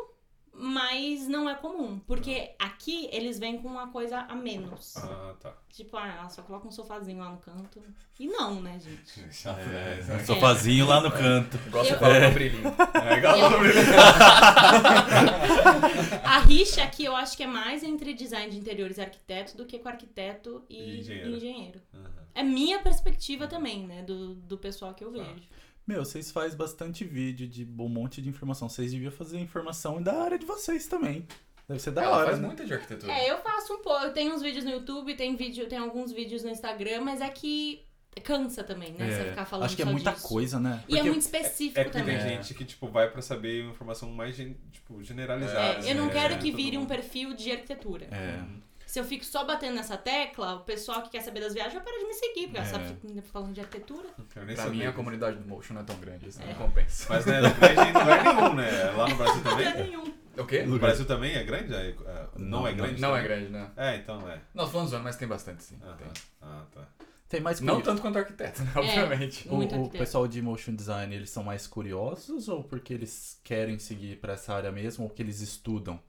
[0.60, 2.00] mas não é comum.
[2.00, 4.96] Porque aqui eles vêm com uma coisa a menos.
[4.98, 5.54] Ah, tá.
[5.72, 7.80] Tipo, ah, só coloca um sofazinho lá no canto.
[8.20, 9.24] E não, né, gente?
[9.48, 10.20] É, né?
[10.22, 11.58] um sofazinho lá no canto.
[11.68, 12.76] Igual você Eu- fala com o brilhinho.
[13.06, 13.76] É igual brilho.
[16.24, 19.66] A rixa aqui eu acho que é mais entre design de interiores e arquiteto do
[19.66, 21.30] que com arquiteto e, E engenheiro.
[21.30, 21.82] e engenheiro.
[21.94, 22.12] Aham.
[22.36, 24.04] É minha perspectiva também, né?
[24.04, 25.24] Do, do pessoal que eu Tá.
[25.24, 25.48] vejo.
[25.88, 28.68] Meu, vocês fazem bastante vídeo de um monte de informação.
[28.68, 31.26] Vocês deviam fazer informação da área de vocês também.
[31.68, 32.48] Deve ser da Ela hora, faz né?
[32.48, 33.12] muita de arquitetura.
[33.12, 34.04] É, eu faço um pouco.
[34.06, 37.30] Eu tenho uns vídeos no YouTube, tem, vídeo, tem alguns vídeos no Instagram, mas é
[37.30, 37.86] que
[38.24, 39.10] cansa também, né?
[39.12, 40.28] Você É, ficar falando Acho que é muita disso.
[40.28, 40.84] coisa, né?
[40.90, 42.18] E é muito específico É que também.
[42.18, 45.86] tem gente que, tipo, vai pra saber informação mais, tipo, generalizada.
[45.88, 46.14] É, eu não né?
[46.14, 48.08] quero É, que vire um perfil de arquitetura.
[48.12, 48.44] É.
[48.88, 51.84] Se eu fico só batendo nessa tecla, o pessoal que quer saber das viagens vai
[51.84, 52.64] parar de me seguir, porque É.
[52.66, 54.08] sabe que falando de arquitetura.
[54.18, 56.46] Não quero nem Pra mim, a comunidade do Motion não é tão grande, isso É.
[56.48, 57.06] não compensa.
[57.10, 58.84] Mas né, não é em lugar nenhum, né?
[58.92, 59.68] Lá no Brasil Não também?
[59.68, 60.14] é nenhum.
[60.38, 60.64] O quê?
[60.64, 61.74] No Brasil também é grande?
[61.74, 63.02] É, é, não, Não, é grande?
[63.02, 63.38] Não é também?
[63.38, 63.72] grande, né?
[63.76, 64.40] É, então é.
[64.54, 65.78] Não, tô falando zoando, mas tem bastante, sim.
[65.84, 66.08] Ah, Tem.
[66.08, 66.14] tá.
[66.42, 66.88] Ah, tá.
[67.28, 68.72] Tem mais Não tanto quanto arquiteto, né?
[68.74, 69.50] Obviamente.
[69.50, 69.98] o, Muito o arquiteto.
[70.02, 74.54] pessoal de motion design, eles são mais curiosos ou porque eles querem seguir pra essa
[74.54, 76.00] área mesmo ou que eles estudam?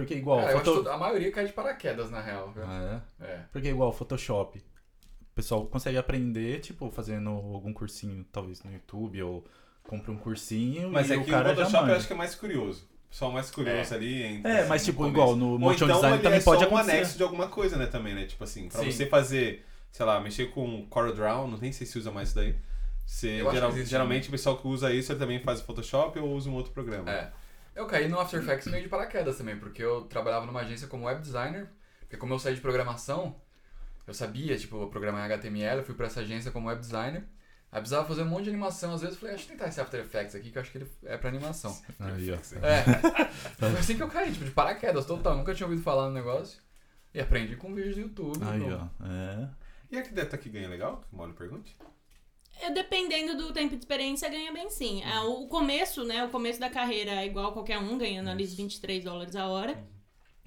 [0.00, 2.54] Porque igual, Cara, eu foto- acho que a maioria cai de paraquedas, na real.
[2.58, 3.24] Ah, é?
[3.24, 3.40] É.
[3.52, 4.58] Porque igual Photoshop.
[4.58, 9.44] O pessoal consegue aprender, tipo, fazendo algum cursinho, talvez no YouTube, ou
[9.84, 12.16] compra um cursinho Mas e é o que cara o Photoshop eu acho que é
[12.16, 12.88] mais curioso.
[13.06, 14.22] O pessoal mais curioso ali.
[14.22, 16.60] Entre, É, mas assim, tipo, no igual no Ou motion então design também é pode
[16.62, 16.96] só um acontecer.
[16.96, 18.24] anexo de alguma coisa, né, também, né?
[18.26, 18.90] Tipo assim, pra Sim.
[18.92, 22.54] você fazer, sei lá, mexer com CorelDRAW, não tem se se usa mais isso daí.
[23.06, 26.50] Você, geral- existe, geralmente o pessoal que usa isso, ele também faz Photoshop ou usa
[26.50, 27.10] um outro programa.
[27.10, 27.32] É.
[27.78, 31.06] Eu caí no After Effects meio de paraquedas também, porque eu trabalhava numa agência como
[31.06, 31.70] web designer,
[32.00, 33.40] porque como eu saí de programação,
[34.04, 37.22] eu sabia, tipo, programar em HTML, eu fui pra essa agência como web designer.
[37.70, 39.80] Aí precisava fazer um monte de animação, às vezes eu falei, deixa eu tentar esse
[39.80, 41.80] After Effects aqui, que eu acho que ele é pra animação.
[42.00, 42.34] Aí, ó.
[42.66, 42.82] É.
[43.58, 45.36] Foi assim que eu caí, tipo, de paraquedas total.
[45.36, 46.60] Nunca tinha ouvido falar no negócio.
[47.14, 48.40] E aprendi com vídeos do YouTube.
[48.42, 48.88] Aí, ó.
[49.06, 49.48] É.
[49.88, 50.96] E arquiteto aqui ganha legal?
[50.96, 51.76] Que o Mauro pergunte.
[52.60, 55.02] É, Dependendo do tempo de experiência, ganha bem sim.
[55.02, 56.24] É, o começo, né?
[56.24, 59.86] O começo da carreira é igual qualquer um, ganhando ali 23 dólares a hora.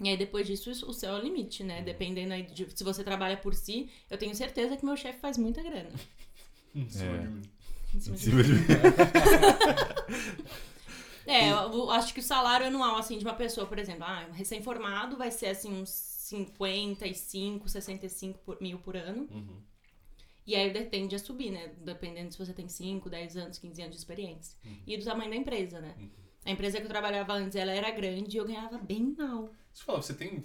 [0.03, 1.81] E aí depois disso, isso- o céu é o limite, né?
[1.83, 5.37] Dependendo aí de se você trabalha por si, eu tenho certeza que meu chefe faz
[5.37, 5.91] muita grana.
[6.73, 6.79] É.
[6.79, 7.41] Em cima
[7.93, 8.53] Em de cima de-
[11.27, 14.33] É, eu acho que o salário anual, assim, de uma pessoa, por exemplo, ah, um
[14.33, 19.27] recém-formado vai ser, assim, uns 55, 65 por- mil por ano.
[19.29, 19.61] Uhum.
[20.45, 21.71] E aí ele tende a subir, né?
[21.77, 24.57] Dependendo se você tem 5, 10 anos, 15 anos de experiência.
[24.85, 25.95] E do tamanho da empresa, né?
[26.43, 29.43] A empresa que eu trabalhava antes, ela era grande e eu ganhava bem mal.
[29.43, 30.43] Deixa eu falar, você tem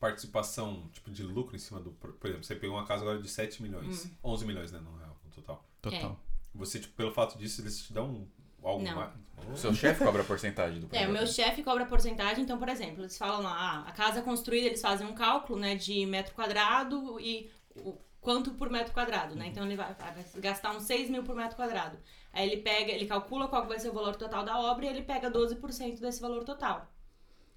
[0.00, 1.92] participação, tipo, de lucro em cima do...
[1.92, 4.06] Por exemplo, você pegou uma casa agora de 7 milhões.
[4.06, 4.10] Hum.
[4.24, 5.64] 11 milhões, né, no real, no total.
[5.80, 6.20] Total.
[6.54, 8.26] Você, tipo, pelo fato disso, eles te dão
[8.62, 8.96] algo Não.
[8.96, 9.12] mais...
[9.50, 11.12] O seu chefe cobra a porcentagem do É, o projeto.
[11.12, 14.82] meu chefe cobra porcentagem, então, por exemplo, eles falam lá, ah, a casa construída, eles
[14.82, 19.46] fazem um cálculo, né, de metro quadrado e o quanto por metro quadrado, né?
[19.46, 21.98] Então ele vai, vai gastar uns 6 mil por metro quadrado.
[22.32, 25.02] Aí ele pega, ele calcula qual vai ser o valor total da obra e ele
[25.02, 26.90] pega 12% desse valor total.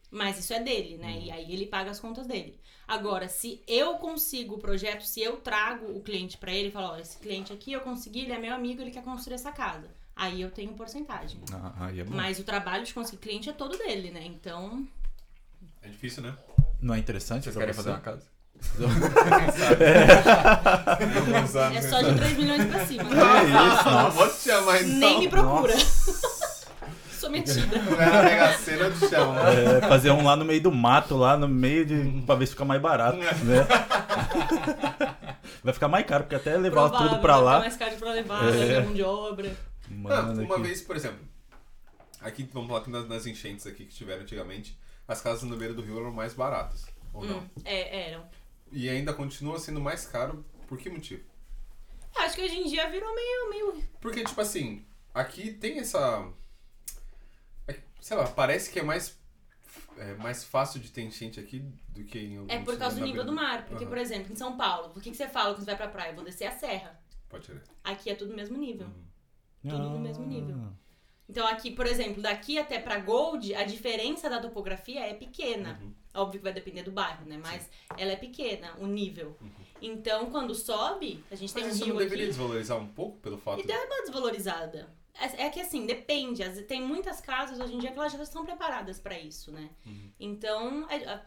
[0.09, 1.19] Mas isso é dele, né?
[1.23, 2.59] E aí ele paga as contas dele.
[2.87, 6.93] Agora, se eu consigo o projeto, se eu trago o cliente pra ele e falo,
[6.93, 9.89] ó, esse cliente aqui eu consegui, ele é meu amigo, ele quer construir essa casa.
[10.15, 11.41] Aí eu tenho porcentagem.
[11.51, 12.15] Ah, aí é bom.
[12.15, 14.23] Mas o trabalho de conseguir cliente é todo dele, né?
[14.23, 14.87] Então.
[15.81, 16.37] É difícil, né?
[16.79, 17.83] Não é interessante Vocês pra querem você?
[17.83, 18.32] fazer uma casa?
[21.73, 23.03] É só de 3 milhões pra cima.
[23.05, 24.97] Que isso, Não vou te chamar então.
[24.99, 25.73] Nem me procura.
[27.19, 27.77] Sou metida.
[27.81, 29.39] Não é na Mega Sena, eu te chamo.
[29.39, 32.21] É, fazer um lá no meio do mato, lá no meio de.
[32.25, 33.29] pra ver se fica mais barato, né?
[35.63, 37.59] Vai ficar mais caro, porque até levar Provável, tudo pra vai ficar lá.
[37.61, 38.81] mais caro pra levar, É.
[38.81, 39.55] mão de obra.
[39.85, 41.19] Ah, Mano, uma que- vez, por exemplo,
[42.19, 44.77] aqui, vamos falar que nas, nas enchentes aqui que tiveram antigamente,
[45.07, 46.83] as casas no beira do rio eram mais baratas,
[47.13, 47.37] ou não?
[47.37, 48.23] Hum, é, eram.
[48.75, 51.23] E ainda continua sendo mais caro, por que motivo?
[52.15, 53.49] Acho que hoje em dia virou meio.
[53.49, 53.83] meio...
[54.01, 54.83] Porque, tipo assim,
[55.13, 56.27] aqui tem essa...
[57.67, 59.15] é, Sei lá, parece que é mais,
[59.97, 61.59] é mais fácil de ter enchente aqui
[61.89, 63.65] do que em É por causa do nível beira do mar.
[63.65, 63.89] Porque, Aham.
[63.91, 66.09] por exemplo, em São Paulo, o que, que você fala quando você vai pra praia?
[66.11, 66.99] Eu vou descer a serra.
[67.29, 67.61] Pode ser.
[67.83, 68.87] Aqui é tudo no mesmo nível.
[68.87, 69.69] Uhum.
[69.69, 70.27] tudo no mesmo Ah.
[70.27, 70.57] nível.
[71.29, 75.79] Então aqui, por exemplo, daqui até pra Gold, a diferença da topografia é pequena.
[75.81, 75.93] Uhum.
[76.13, 77.39] Óbvio que vai depender do bairro, né?
[77.41, 79.35] Mas ela é pequena, o nível.
[79.81, 82.31] Então, quando sobe, a gente Mas tem um isso rio não deveria aqui.
[82.33, 84.89] desvalorizar um pouco pelo fato E dá uma desvalorizada.
[85.15, 86.43] É é que assim, depende.
[86.63, 89.69] Tem muitas casas hoje em dia que elas já estão preparadas pra isso, né?
[89.85, 90.11] Uhum.
[90.19, 91.19] Então, é-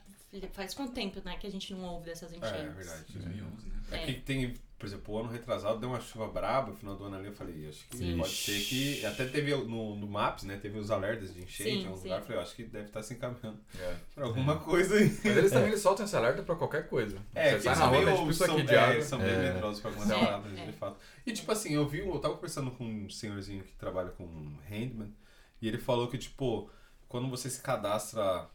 [0.52, 2.60] faz quanto tempo, né, que a gente não ouve dessas É, enchentes?
[2.60, 3.04] é verdade.
[3.12, 3.74] 2011, né?
[3.92, 7.04] É que tem, por exemplo, o ano retrasado deu uma chuva braba, no final do
[7.04, 8.18] ano ali eu falei, acho que Sim.
[8.18, 9.06] pode ser que.
[9.06, 10.58] Até teve no, no Maps, né?
[10.60, 12.02] Teve os alertas de enchente em algum sim.
[12.04, 12.18] lugar.
[12.18, 13.96] Eu falei, eu acho que deve estar se encaminhando É.
[14.14, 15.08] pra alguma coisa aí.
[15.24, 17.16] Mas eles também eles soltam esse alerta pra qualquer coisa.
[17.34, 19.02] É, Você sai eles na rua, é tipo isso aqui de é, água.
[19.02, 20.66] são bem medrosos pra algumas É, paradas, é.
[20.66, 20.96] de fato.
[21.26, 24.24] E tipo assim, eu vi, eu tava conversando com um senhorzinho que trabalha com
[24.68, 25.14] handman,
[25.62, 26.70] e ele falou que, tipo,
[27.08, 28.46] quando você se cadastra,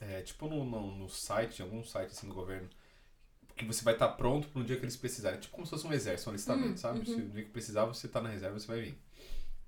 [0.00, 2.68] é, tipo no, no, no site, em algum site assim do governo,
[3.62, 5.40] que você vai estar pronto pro dia que eles precisarem.
[5.40, 6.98] Tipo como se fosse um exército, um alistamento, Hum, sabe?
[6.98, 7.04] uhum.
[7.04, 8.98] Se no dia que precisar, você tá na reserva, você vai vir.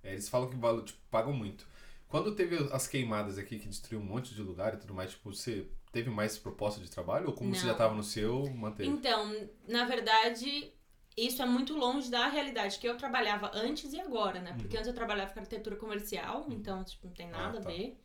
[0.02, 1.66] É, eles falam que tipo, pagam muito.
[2.08, 5.32] Quando teve as queimadas aqui que destruiu um monte de lugar e tudo mais, tipo,
[5.32, 7.26] você teve mais proposta de trabalho?
[7.28, 7.68] Ou como você Não.
[7.72, 8.88] já tava no seu, manteve?
[8.88, 9.32] Então,
[9.66, 10.72] na verdade,
[11.16, 14.54] isso é muito longe da realidade que eu trabalhava antes e agora, né?
[14.58, 17.68] Porque antes eu trabalhava com arquitetura comercial, então, tipo, não tem nada Ah, tá.
[17.68, 17.98] a ver.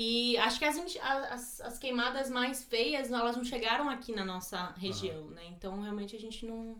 [0.00, 4.72] E acho que as, as, as queimadas mais feias, elas não chegaram aqui na nossa
[4.76, 5.42] região, né?
[5.48, 6.76] Então, realmente, a gente não,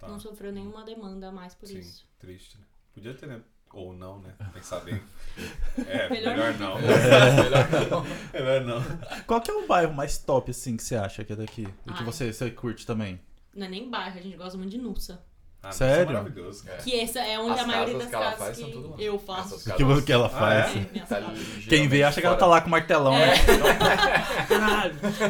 [0.00, 0.08] Tá.
[0.08, 2.04] não sofreu nenhuma demanda mais por Sim, isso.
[2.18, 2.64] triste, né?
[2.92, 3.40] Podia ter, né?
[3.72, 4.34] Ou não, né?
[4.52, 5.00] Pensar bem.
[5.86, 6.74] É, Melhor melhor, não.
[6.74, 6.80] não.
[6.82, 8.04] Melhor não.
[8.32, 9.22] melhor não.
[9.26, 11.68] Qual que é o bairro mais top, assim, que você acha que é daqui?
[11.86, 13.20] E que você, você curte também?
[13.54, 15.24] Não é nem bairro, a gente gosta muito de Nussa.
[15.64, 16.02] Ah, mas Sério?
[16.02, 16.64] Isso é maravilhoso.
[16.68, 16.76] É.
[16.76, 18.56] Que essa é onde As a maioria casas das que casas faz
[18.96, 19.54] que eu faço.
[19.54, 20.76] Essas Que, casas- que ela Ah, faz?
[20.76, 20.78] é?
[20.94, 21.64] É, Tá casas.
[21.68, 23.26] Quem vê acha que ela tá lá com o martelão, É.
[23.26, 23.34] né?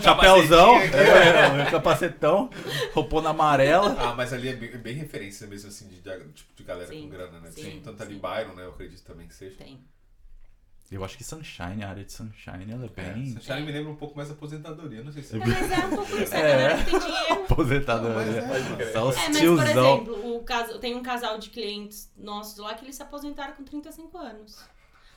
[0.03, 2.51] Chapéuzão, é, capacetão,
[2.93, 3.97] roupona amarela.
[3.99, 6.89] Ah, mas ali é bem, é bem referência mesmo, assim, de, de- tipo, de galera
[6.89, 7.51] Sim, com grana, né?
[7.51, 8.21] sim, Tem tanto ali sim.
[8.21, 8.65] Byron, né?
[8.65, 9.57] Eu acredito também que seja.
[9.57, 9.79] Tem.
[10.91, 13.91] Eu acho que Sunshine, a área de Sunshine, ela é É, bem Sunshine me lembra
[13.93, 15.35] um pouco mais aposentadoria, não sei se...
[15.37, 16.43] É, mas é um pouco isso, a É.
[16.43, 17.45] galera que tem dinheiro.
[17.51, 18.09] apositada.
[18.09, 18.93] Não, mas é.
[18.93, 19.95] Só os É, mas por tiozão.
[19.97, 23.65] exemplo, o caso, tem um casal de clientes nossos lá que eles se aposentaram com
[23.65, 24.59] 35 anos.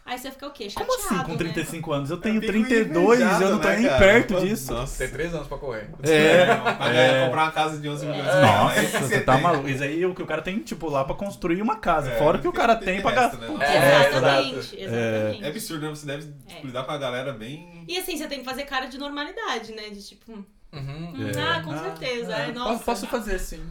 [0.08, 0.70] Aí você fica o quê?
[0.70, 1.38] Chateado, Como assim com né?
[1.38, 2.10] 35 anos?
[2.10, 4.00] Eu tenho fico 32 e eu não tô invejado, nem né, cara?
[4.00, 4.74] perto disso.
[4.74, 4.98] Nossa.
[5.00, 5.90] Tem três anos pra correr.
[6.04, 6.46] É.
[6.56, 7.26] Pra É.
[7.26, 8.92] comprar uma casa de 11 milhões de Nossa, reais.
[8.94, 9.68] você tá maluco.
[9.68, 12.10] Isso aí é o que o cara tem, tipo, lá pra construir uma casa.
[12.12, 13.58] É, Fora o que o cara tem pra resto, gastar.
[13.58, 13.66] né?
[13.66, 14.84] É, Exatamente, É.
[14.86, 15.44] exatamente.
[15.44, 15.90] É absurdo, né?
[15.90, 16.66] Você deve É.
[16.66, 17.84] lidar com a galera bem...
[17.86, 19.90] E assim, você tem que fazer cara de normalidade, né?
[19.90, 21.32] De tipo, hum, Uhum.
[21.42, 22.36] ah, com certeza.
[22.36, 22.84] É, é, nossa.
[22.84, 23.66] Posso fazer sim.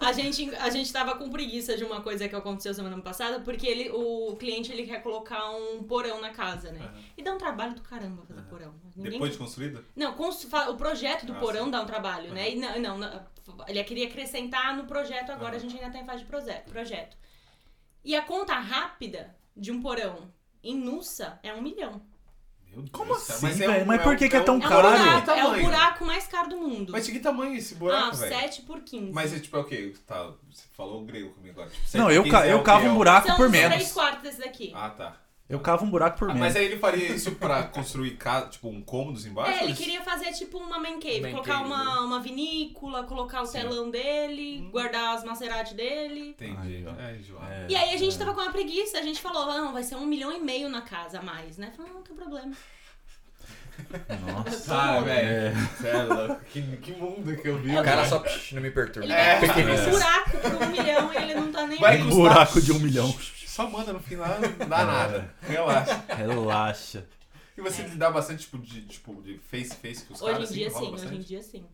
[0.00, 3.66] A gente, a gente tava com preguiça de uma coisa que aconteceu semana passada, porque
[3.66, 6.80] ele, o cliente ele quer colocar um porão na casa, né?
[6.82, 7.02] Aham.
[7.16, 8.74] E dá um trabalho do caramba fazer porão.
[8.96, 9.84] Ninguém Depois de construída?
[9.94, 11.70] Não, o projeto do Ah, porão sim.
[11.70, 12.50] dá um trabalho, né?
[12.50, 13.26] E não, não, não,
[13.68, 17.16] ele queria acrescentar no projeto agora, a gente ainda tá em fase de projeto, projeto.
[18.04, 20.32] E a conta rápida de um porão
[20.62, 22.00] em Nussa é um milhão.
[22.82, 23.86] Deus Como assim, é um- velho?
[23.86, 24.88] Mas por que que é um- tão É um Caro.
[24.88, 26.92] buraco, é o buraco mais caro do mundo.
[26.92, 28.34] Mas de que tamanho esse ah, buraco, velho?
[28.40, 29.12] 7 por 15.
[29.12, 29.94] Mas é tipo, é o quê?
[30.06, 31.70] Tá, você falou grego comigo agora.
[31.70, 33.74] Tipo, Não, eu, ca- 15 é eu cavo um buraco São por os menos.
[33.74, 34.72] 3 quartos desse daqui.
[34.74, 35.16] Ah, tá.
[35.48, 36.40] Eu cavo um buraco por Ah, menos.
[36.48, 39.60] mas aí ele faria isso pra construir casa, tipo, um cômodos embaixo?
[39.60, 42.00] É, ele queria fazer tipo uma man cave, Man colocar cave, uma, né?
[42.00, 43.60] uma vinícola, colocar o Sim.
[43.60, 44.70] telão dele, Hum.
[44.72, 46.30] guardar as Maserati dele.
[46.30, 46.84] Entendi.
[46.98, 47.44] Ai, ó.
[47.48, 47.54] É.
[47.62, 48.18] É, E aí a gente é.
[48.18, 50.68] tava com uma preguiça, a gente falou, ah, não, vai ser um milhão e meio
[50.68, 51.70] na casa a mais, né?
[51.76, 52.52] Falou, não, não tem problema.
[54.26, 54.74] Nossa.
[54.74, 55.02] Ah, É.
[55.02, 55.68] velho.
[55.80, 57.76] Sério, que, que mundo que eu vi.
[57.76, 59.04] O cara só psh, não me perturba.
[59.06, 59.38] Ele É.
[59.86, 62.02] um buraco por um milhão e ele não tá nem Vai aí.
[62.02, 63.14] Um buraco de um milhão.
[63.56, 65.34] Só manda no final, não dá nada.
[65.40, 66.04] Relaxa.
[66.14, 67.08] Relaxa.
[67.56, 70.68] E você lidar bastante, tipo, de, tipo, de face-face com os Hoje caras, em dia
[70.68, 71.66] assim, sim, hoje em dia sim.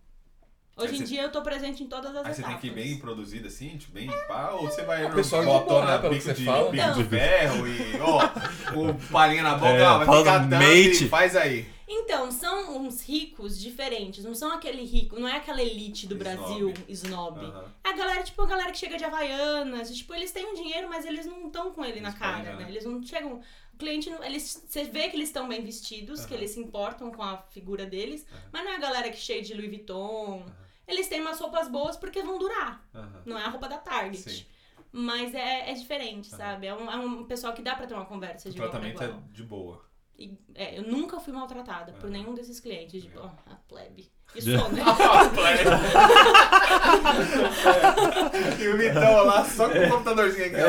[0.75, 2.61] Hoje Aí em você- dia eu tô presente em todas as Aí você etapas.
[2.61, 5.85] tem que ir bem produzido assim, tipo, bem pá, ou você vai O pessoal boa,
[6.01, 6.71] né, que você de, fala.
[6.71, 8.21] bico de ferro e, ó,
[8.73, 11.05] com palhinha na boca, É, ó, vai fala ficar mate.
[11.05, 11.67] e faz aí.
[11.87, 16.25] Então, são uns ricos diferentes, não são aquele rico, não é aquela elite do Snob.
[16.25, 17.53] Brasil snob.
[17.85, 20.89] É a galera, tipo, a galera que chega de Havaianas, tipo, eles têm um dinheiro,
[20.89, 22.63] mas eles não estão com ele na Eles cara, podem, né?
[22.65, 22.71] né?
[22.71, 23.43] Eles não chegam.
[23.75, 26.43] O cliente, não- eles, você vê que eles estão bem vestidos, que Aham.
[26.43, 28.41] eles se importam com a figura deles, Aham.
[28.53, 30.47] mas não é a galera que cheia de Louis Vuitton.
[30.93, 33.23] Eles têm umas roupas boas porque vão durar, Aham.
[33.25, 34.31] não é a roupa da Target.
[34.31, 34.45] Sim.
[34.93, 36.39] Mas é, é diferente, Aham.
[36.39, 36.67] sabe?
[36.67, 39.03] É um, é um pessoal que dá pra ter uma conversa O de igual tratamento
[39.03, 39.23] é igual.
[39.33, 39.81] de boa.
[40.19, 43.03] E, é, eu nunca fui maltratada por nenhum desses clientes.
[43.03, 44.13] Tipo, ó, a plebe.
[44.35, 44.83] E sou, né?
[48.61, 50.69] e o Vitão lá só com o computadorzinho aqui, ó.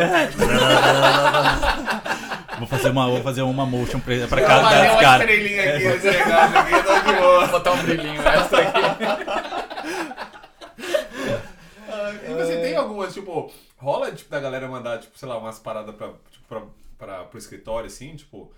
[2.59, 5.21] Vou fazer uma, vou fazer uma motion pra, pra cada mandei das uma caras.
[5.29, 7.39] estrelinha aqui nesse negócio aqui, tô de boa.
[7.39, 8.79] Vou botar um brilhinho extra aqui.
[12.29, 15.95] E você tem algumas, tipo, rola tipo, da galera mandar, tipo, sei lá, umas paradas
[15.95, 16.65] pra, tipo, pra,
[16.97, 18.51] pra, pro escritório, assim, tipo,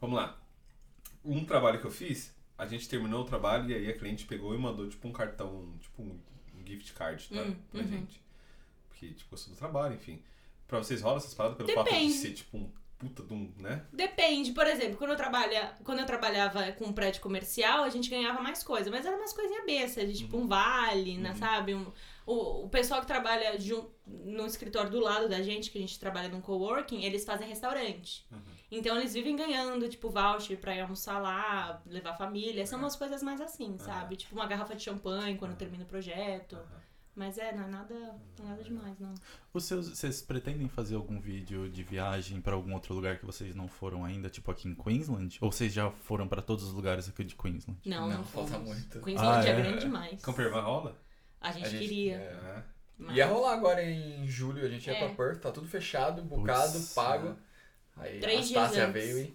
[0.00, 0.36] vamos lá.
[1.24, 4.54] um trabalho que eu fiz, a gente terminou o trabalho e aí a cliente pegou
[4.54, 6.18] e mandou, tipo, um cartão, tipo, um,
[6.58, 7.88] um gift card tá, Hum, pra uhum.
[7.88, 8.22] gente.
[8.88, 10.22] Porque, tipo, gostou do trabalho, enfim.
[10.68, 12.12] Pra vocês rola essas paradas pelo fato de Depende.
[12.14, 13.82] ser, tipo, um puta de um, né?
[13.92, 18.10] Depende, por exemplo, quando eu, trabalha, quando eu trabalhava com um prédio comercial, a gente
[18.10, 21.36] ganhava mais coisa, mas eram umas coisinhas bestas, de, tipo um vale, né, Uhum.
[21.36, 21.74] sabe?
[21.74, 21.90] Um-
[22.32, 25.98] o, o pessoal que trabalha jun- no escritório do lado da gente, que a gente
[25.98, 28.26] trabalha num coworking, eles fazem restaurante.
[28.30, 28.38] Uhum.
[28.70, 32.66] Então eles vivem ganhando, tipo, voucher pra ir almoçar lá, levar a família.
[32.66, 34.16] São umas coisas mais assim, sabe?
[34.16, 36.56] Tipo uma garrafa de champanhe quando termina o projeto.
[37.12, 37.94] Mas é, não é nada,
[38.38, 39.12] não é nada demais, não.
[39.52, 43.54] Os seus, vocês pretendem fazer algum vídeo de viagem pra algum outro lugar que vocês
[43.54, 45.36] não foram ainda, tipo aqui em Queensland?
[45.40, 47.78] Ou vocês já foram pra todos os lugares aqui de Queensland?
[47.84, 49.00] Não, não, Não, falta muito.
[49.00, 49.56] Queensland Ah, é é?
[49.60, 50.22] grande demais.
[50.22, 50.96] Campervan rola?
[51.40, 52.16] A gente, A gente- queria.
[52.16, 52.18] é.
[52.18, 52.62] É.
[52.98, 54.98] mas- Ia rolar agora em julho, a gente ia É.
[54.98, 56.92] pra Perth, tá tudo fechado, bucado, Putz.
[56.94, 57.36] pago.
[57.96, 59.02] Aí Três dias Anastácia antes.
[59.02, 59.34] veio e.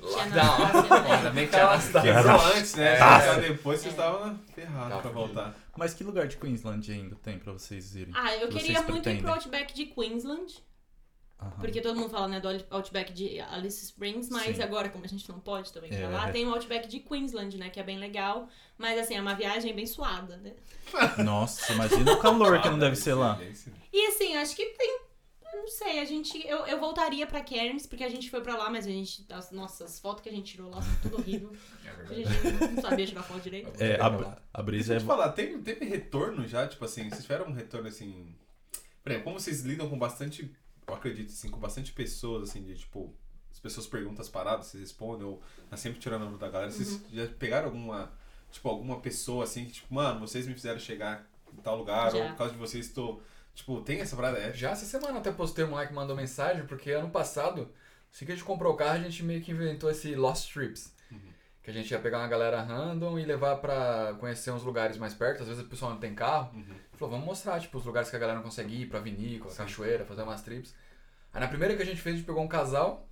[0.00, 0.54] Lockdown.
[0.54, 1.10] Anastácia, né?
[1.16, 2.18] Ainda bem que Anastácia.
[2.56, 2.96] Antes, né?
[2.98, 3.40] É.
[3.48, 5.56] Depois vocês estavam ferrados Tava pra voltar.
[5.76, 8.12] Mas que lugar de Queensland ainda tem pra vocês irem?
[8.16, 9.22] Ah, eu Vocês queria muito ir pretendem?
[9.22, 10.62] pro Outback de Queensland,
[11.60, 14.62] Porque todo mundo fala, né, do Outback de Alice Springs, mas Sim.
[14.62, 16.08] agora, como a gente não pode também É.
[16.08, 19.34] lá, tem o Outback de Queensland, né, que é bem legal, mas assim, é uma
[19.34, 20.54] viagem bem suada, né?
[21.24, 23.38] Nossa, imagina o calor que não deve ser lá.
[23.92, 25.00] E assim, acho que tem.
[25.54, 26.46] Não sei, a gente.
[26.46, 29.24] Eu, eu voltaria pra Cairns, porque a gente foi pra lá, mas a gente.
[29.30, 31.52] As nossas fotos que a gente tirou lá são tudo horrível.
[31.84, 33.72] É A gente não sabia tirar foto direito.
[33.82, 34.96] É, a, a brisa Deixa é.
[34.96, 36.68] eu te falar, teve, teve retorno já?
[36.68, 38.34] Tipo assim, vocês tiveram um retorno assim.
[39.02, 40.54] Por exemplo, como vocês lidam com bastante.
[40.88, 43.14] Eu acredito assim, com bastante pessoas, assim, de tipo.
[43.52, 46.70] As pessoas perguntam as paradas, vocês respondem, ou tá sempre tirando a da galera.
[46.70, 47.00] Vocês Uhum.
[47.12, 48.12] já pegaram alguma.
[48.50, 52.18] Tipo, alguma pessoa assim que, tipo, mano, vocês me fizeram chegar em tal lugar, Já.
[52.18, 53.22] ou por causa de vocês estou.
[53.54, 54.38] Tipo, tem essa parada?
[54.38, 57.68] É, Já essa semana até postei um moleque que mandou mensagem, porque ano passado,
[58.12, 60.94] assim que a gente comprou o carro, a gente meio que inventou esse Lost Trips.
[61.10, 61.18] Uhum.
[61.62, 65.12] Que a gente ia pegar uma galera random e levar pra conhecer uns lugares mais
[65.12, 65.42] perto.
[65.42, 66.56] Às vezes o pessoal não tem carro.
[66.56, 66.74] Uhum.
[66.98, 69.58] Falou, vamos mostrar, tipo, os lugares que a galera não consegue ir, pra vinícola, Sim.
[69.58, 70.74] cachoeira, fazer umas trips.
[71.32, 73.06] Aí na primeira que a gente fez, a gente pegou um casal.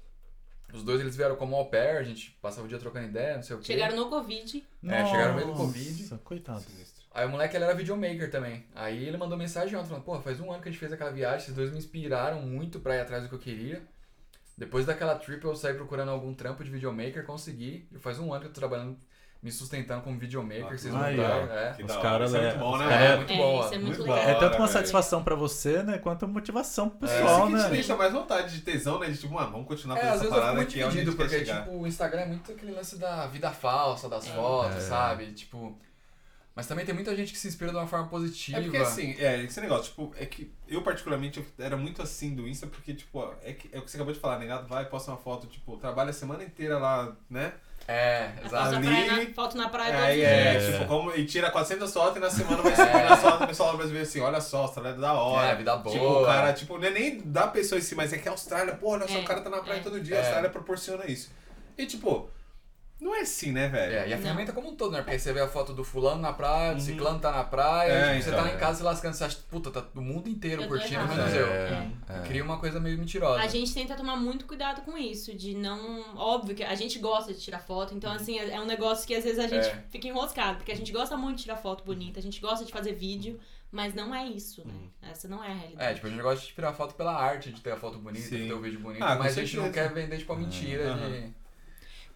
[0.72, 3.42] Os dois eles vieram como au pair, a gente passava o dia trocando ideia, não
[3.42, 3.66] sei o quê.
[3.66, 4.66] Chegaram no Covid.
[4.84, 6.18] É, chegaram no meio do Nossa, Covid.
[6.24, 6.64] Coitado.
[7.14, 8.66] Aí o moleque ele era videomaker também.
[8.74, 11.12] Aí ele mandou mensagem ontem falando, pô, faz um ano que a gente fez aquela
[11.12, 13.80] viagem, esses dois me inspiraram muito pra ir atrás do que eu queria.
[14.58, 17.88] Depois daquela trip eu saí procurando algum trampo de videomaker, consegui.
[17.92, 18.98] E faz um ano que eu tô trabalhando,
[19.42, 21.44] me sustentando como videomaker, Ah, vocês aí, mudaram.
[21.48, 21.52] ó.
[21.52, 21.72] É.
[21.74, 22.88] Que Os caras é é- muito bom, né?
[22.88, 23.60] cara- É, muito é, bom.
[23.60, 24.18] isso é muito Muito legal.
[24.18, 25.98] É tanto hora, uma satisfação pra você, né?
[25.98, 27.70] Quanto motivação pro É, pessoal, isso que te né?
[27.70, 29.08] deixa mais vontade de tesão, né?
[29.08, 31.04] De tipo, mano, vamos continuar É, fazendo às essa parada muito aqui, é onde a
[31.04, 34.80] gente porque, tipo, o Instagram é muito aquele lance da vida falsa, das fotos, É.
[34.80, 35.26] sabe?
[35.32, 35.78] Tipo...
[36.54, 38.58] Mas também tem muita gente que se inspira de uma forma positiva.
[38.58, 42.34] É porque assim, é, esse negócio, tipo, é que eu particularmente eu era muito assim
[42.34, 44.86] do Insta, porque, tipo, é, que, é o que você acabou de falar, negado vai,
[44.86, 47.52] posta uma foto, tipo, trabalha a semana inteira lá, né?
[47.88, 48.72] É, exato.
[48.72, 50.72] na Ali- praia na- foto na praia Aí é, dias.
[50.74, 53.08] tipo, como, e tira 400 fotos e na semana vai ser É.
[53.08, 55.48] na foto, o pessoal vai ver assim, olha só, Austrália é da hora.
[55.50, 55.94] É, vida boa.
[55.94, 58.32] Tipo, o cara, tipo, não é nem da pessoa em si, mas é que a
[58.32, 59.82] Austrália, pô, olha só, É, o cara tá na praia é.
[59.82, 60.18] todo dia, É.
[60.18, 61.30] a Austrália proporciona isso.
[61.78, 62.28] E, tipo,
[63.00, 63.94] não é assim, né, velho?
[63.94, 64.98] É, e a ferramenta como um todo, né?
[64.98, 66.84] Porque aí você vê a foto do fulano na praia, do Uhum.
[66.84, 68.58] ciclano tá na praia, É, tipo, você então, tá lá em é.
[68.58, 71.46] casa se lascando, você acha, puta, tá o mundo inteiro Eu curtindo, menos eu.
[71.46, 71.90] É.
[72.24, 73.40] E Cria uma coisa meio mentirosa.
[73.42, 76.16] A gente tenta tomar muito cuidado com isso, de não.
[76.16, 79.14] Óbvio que a gente gosta de tirar foto, então, assim, é é um negócio que
[79.14, 79.84] às vezes a gente É.
[79.90, 82.72] fica enroscado, porque a gente gosta muito de tirar foto bonita, a gente gosta de
[82.72, 83.38] fazer vídeo,
[83.70, 84.72] mas não é isso, né?
[85.02, 85.90] Essa não é a realidade.
[85.90, 88.24] É, tipo, a gente gosta de tirar foto pela arte, de ter a foto bonita,
[88.26, 88.36] Sim.
[88.38, 90.94] de ter o vídeo bonito, Ah, mas a gente não quer vender, tipo, a mentira
[90.94, 91.34] de...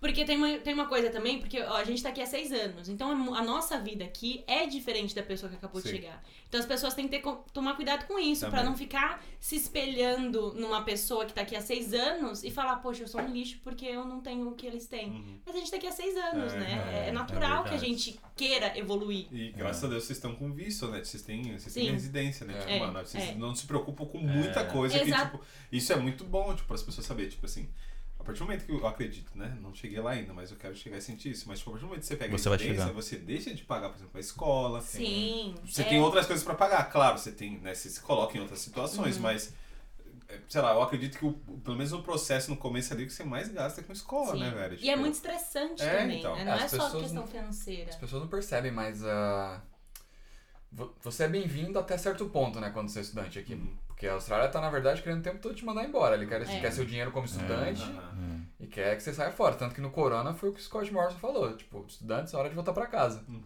[0.01, 2.51] Porque tem uma, tem uma coisa também, porque ó, a gente tá aqui há seis
[2.51, 5.91] anos, então a, nossa vida aqui é diferente da pessoa que acabou Sim.
[5.91, 6.25] de chegar.
[6.49, 8.65] Então as pessoas têm que ter, tomar cuidado com isso, Também.
[8.65, 13.03] não ficar se espelhando numa pessoa que tá aqui há seis anos e falar, poxa,
[13.03, 15.11] eu sou um lixo porque eu não tenho o que eles têm.
[15.11, 15.39] Uhum.
[15.45, 17.05] Mas a gente tá aqui há seis anos, É, né?
[17.05, 19.27] É, é, natural é que a gente queira evoluir.
[19.31, 21.05] E graças a Deus vocês estão com visto, né?
[21.05, 21.93] Vocês têm, vocês têm Sim.
[21.93, 22.55] residência, né?
[22.55, 23.35] Tipo, É, mano, vocês é.
[23.35, 25.41] não se preocupam com muita coisa que, tipo,
[25.71, 27.69] isso é muito bom, tipo, para as pessoas saberem, tipo assim.
[28.21, 29.57] A partir do momento que eu acredito, né?
[29.61, 31.49] Não cheguei lá ainda, mas eu quero chegar a sentir isso.
[31.49, 32.95] Mas tipo, a partir do momento que você pega Você a vai residência, chegar.
[33.03, 34.81] você deixa de pagar, por exemplo, a escola.
[34.83, 35.55] Sim.
[35.65, 35.85] Você é.
[35.87, 37.75] tem outras coisas pra pagar, claro, você tem, né?
[37.75, 39.23] Você se coloca em outras situações, Uhum.
[39.23, 39.55] mas
[40.29, 43.13] é, sei lá, eu acredito que o, pelo menos o processo no começo ali que
[43.13, 44.41] você mais gasta é com escola, Sim.
[44.41, 44.75] né, velho?
[44.75, 46.37] E é Tipo, muito estressante É, também, então.
[46.37, 46.45] né?
[46.45, 47.89] Não As é só questão não- financeira.
[47.91, 49.70] As pessoas não percebem, mas ah, vo-
[51.03, 53.55] você é bem-vindo até certo ponto, né, quando você é estudante aqui.
[53.55, 53.73] Uhum.
[53.89, 56.15] Porque a Austrália tá, na verdade, querendo o tempo todo te mandar embora.
[56.17, 56.61] Ele quer, É.
[56.61, 58.41] quer seu dinheiro como estudante aham.
[58.59, 59.55] e quer que você saia fora.
[59.57, 61.55] Tanto que no Corona foi o que o Scott Morrison falou.
[61.55, 63.23] Tipo, estudantes, é hora de voltar pra casa.
[63.29, 63.43] Uhum.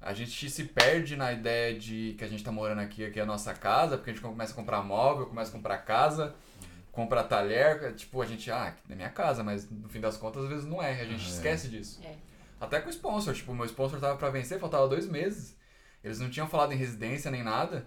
[0.00, 3.22] A gente se perde na ideia de que a gente tá morando aqui, aqui é
[3.22, 6.34] a nossa casa, porque a gente começa a comprar móvel, começa a comprar casa.
[6.92, 10.48] compra talher, tipo, a gente, ah, é minha casa, mas no fim das contas, às
[10.48, 10.92] vezes não é.
[11.00, 11.28] A gente É.
[11.28, 12.00] esquece disso.
[12.04, 12.14] É.
[12.60, 15.56] Até com o sponsor, tipo, meu sponsor tava pra vencer, faltava dois meses.
[16.04, 17.86] Eles não tinham falado em residência nem nada.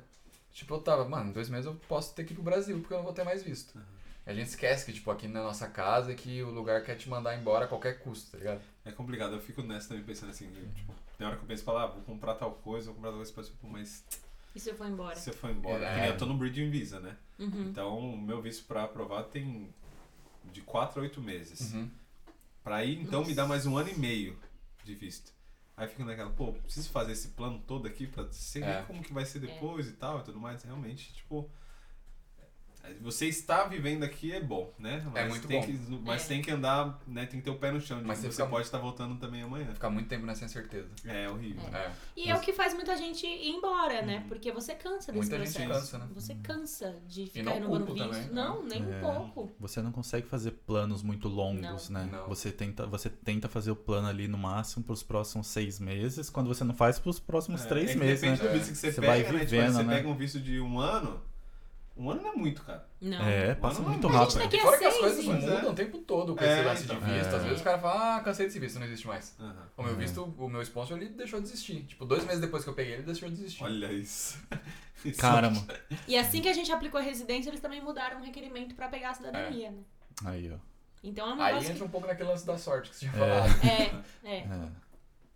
[0.51, 2.91] Tipo, eu tava, mano, em dois meses eu posso ter que ir pro Brasil, porque
[2.93, 3.79] eu não vou ter mais visto.
[4.25, 7.37] A gente esquece que, tipo, aqui na nossa casa, que o lugar quer te mandar
[7.39, 8.59] embora a qualquer custo, tá ligado?
[8.83, 11.77] É complicado, eu fico nessa também pensando assim, tipo, tem hora que eu penso, falo,
[11.77, 14.03] ah, vou comprar tal coisa, vou comprar tal coisa, tipo, mas
[14.55, 15.15] E se eu for embora?
[15.15, 15.93] se você for embora, É.
[15.93, 17.15] que nem eu tô no Bridging Visa, né?
[17.39, 17.69] Uhum.
[17.69, 19.73] Então, o meu visto pra aprovar tem
[20.51, 21.71] de 4 a 8 meses.
[21.73, 21.89] Uhum.
[22.63, 23.35] Pra ir, então, me Nossa.
[23.35, 24.37] dá mais um ano e meio
[24.83, 25.31] de visto.
[25.77, 28.79] Aí fica naquela, pô, preciso fazer esse plano todo aqui pra você É.
[28.81, 30.63] ver como que vai ser depois e tal e tudo mais.
[30.63, 31.47] Realmente, tipo.
[33.01, 35.05] Você está vivendo aqui é bom, né?
[35.13, 35.65] Mas muito tem bom.
[35.65, 35.73] Que,
[36.05, 36.27] mas É.
[36.27, 37.25] tem que andar, né?
[37.25, 38.01] Tem que ter o pé no chão.
[38.03, 39.73] Mas você você pode estar voltando também amanhã.
[39.73, 40.89] Ficar muito tempo nessa incerteza.
[41.05, 41.63] É horrível.
[41.73, 41.91] É.
[42.15, 44.25] E é o que faz muita gente ir embora, né?
[44.27, 45.91] Porque você cansa desse Muita gente processo.
[45.91, 46.07] cansa, né?
[46.13, 48.09] Você cansa de ficar renovando culpo visto.
[48.09, 48.99] também, Não, nem um É.
[48.99, 49.51] pouco.
[49.59, 52.01] Você não consegue fazer planos muito longos, Não.
[52.05, 52.09] né?
[52.11, 52.27] Não.
[52.27, 56.47] Você tenta, você tenta fazer o plano ali no máximo pros próximos seis meses, quando
[56.47, 58.31] você não faz pros próximos É, três é meses, né?
[58.31, 59.25] Depende do visto que você, Você pega, vai né?
[59.25, 59.95] Tipo, vivendo, você né?
[59.95, 61.21] pega um visto de um ano,
[61.97, 62.87] um ano não é muito, cara.
[63.01, 63.25] Não.
[63.25, 64.39] É, passa Mas muito não- rápido.
[64.39, 65.27] Daqui a Fora que as seis, coisas é.
[65.55, 66.99] mudam o tempo todo com É, esse lance então.
[66.99, 67.27] de visto.
[67.35, 67.47] Às É.
[67.47, 69.35] vezes o cara fala, ah, cansei desse visto, não existe mais.
[69.39, 69.55] Aham.
[69.77, 69.95] O meu É.
[69.95, 71.83] visto, o meu sponsor, ele deixou de existir.
[71.83, 73.63] Tipo, dois meses depois que eu peguei, ele deixou de existir.
[73.63, 74.37] Olha isso.
[75.05, 75.19] Isso.
[75.21, 75.63] Caramba.
[76.07, 79.11] E assim que a gente aplicou a residência, eles também mudaram o requerimento pra pegar
[79.11, 79.77] a cidadania, né?
[80.25, 80.57] Aí, ó.
[81.03, 83.27] Então é um Aí entra um pouco naquele lance da sorte que você tinha É.
[83.43, 83.59] falado.
[83.61, 83.67] que...
[84.27, 84.47] É, é.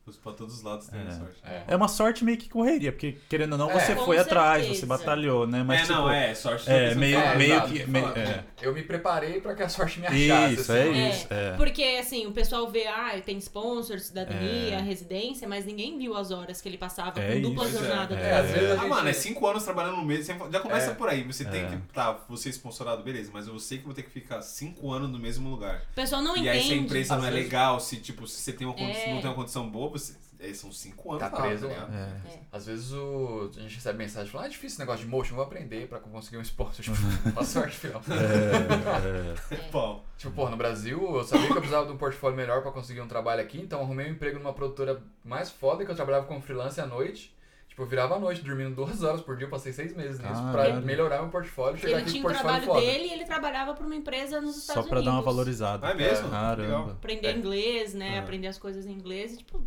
[0.07, 0.11] É.
[0.23, 1.11] Pra todos os lados tem É.
[1.11, 1.36] sorte.
[1.44, 1.64] É.
[1.68, 3.80] É uma sorte meio que correria, porque querendo ou não, É.
[3.80, 4.82] você Com foi atrás, certeza.
[4.82, 5.64] você batalhou, né?
[5.64, 7.36] Mas é, tipo, não, é, sorte é, meio- fala.
[7.36, 8.44] meio exato, que- eu meio- é.
[8.61, 10.53] Eu me preparei pra que a sorte me achasse.
[10.53, 11.10] Isso, assim, é ó.
[11.10, 11.28] isso.
[11.30, 11.52] É.
[11.56, 14.82] Porque, assim, o pessoal vê, ah, tem sponsor, cidadania, É.
[14.82, 17.78] residência, mas ninguém viu as horas que ele passava É com dupla isso.
[17.78, 18.15] jornada.
[18.15, 20.26] É, às vezes a Ah, gente- mano, é cinco anos trabalhando no mês.
[20.28, 20.94] Já começa É.
[20.94, 21.23] por aí.
[21.23, 21.68] Você tem É.
[21.69, 21.78] que.
[21.94, 25.10] Tá, você é sponsorado, beleza, mas eu sei que vou ter que ficar cinco anos
[25.10, 25.84] no mesmo lugar.
[25.91, 26.49] O pessoal não e entende.
[26.57, 29.14] aí, se a empresa não é legal, se tipo, se você tem uma condi- É.
[29.14, 30.15] não tem uma condição boa, você.
[30.39, 31.93] é, são cinco anos Tá lá, preso ligado?
[31.93, 32.39] É.
[32.51, 33.49] Às vezes o...
[33.55, 35.99] a gente recebe mensagem falando, ah, é difícil esse negócio de motion, vou aprender pra
[35.99, 36.84] conseguir um sponsor.
[36.84, 38.01] Tipo, boa sorte, final.
[38.09, 39.57] É, é.
[39.72, 42.72] Pô, Tipo, pô, no Brasil eu sabia que eu precisava de um portfólio melhor pra
[42.72, 45.95] conseguir um trabalho aqui, então eu arrumei um emprego numa produtora mais foda que eu
[45.95, 47.35] trabalhava como freelance à noite.
[47.72, 50.41] Tipo, eu virava à noite, dormindo duas horas por dia, eu passei seis meses nisso
[50.52, 50.81] pra Caralho.
[50.85, 52.93] melhorar meu portfólio chegar Ele aqui tinha o um portfólio trabalho foda.
[52.93, 55.06] dele e ele trabalhava pra uma empresa nos Estados Só pra Unidos.
[55.06, 55.88] dar uma valorizada.
[55.88, 56.30] Ah, é mesmo?
[56.30, 56.61] Caramba.
[56.64, 56.89] Legal.
[56.89, 57.31] Aprender É.
[57.31, 58.10] inglês, né?
[58.15, 58.19] Aham.
[58.23, 59.35] Aprender as coisas em inglês.
[59.35, 59.65] E, tipo,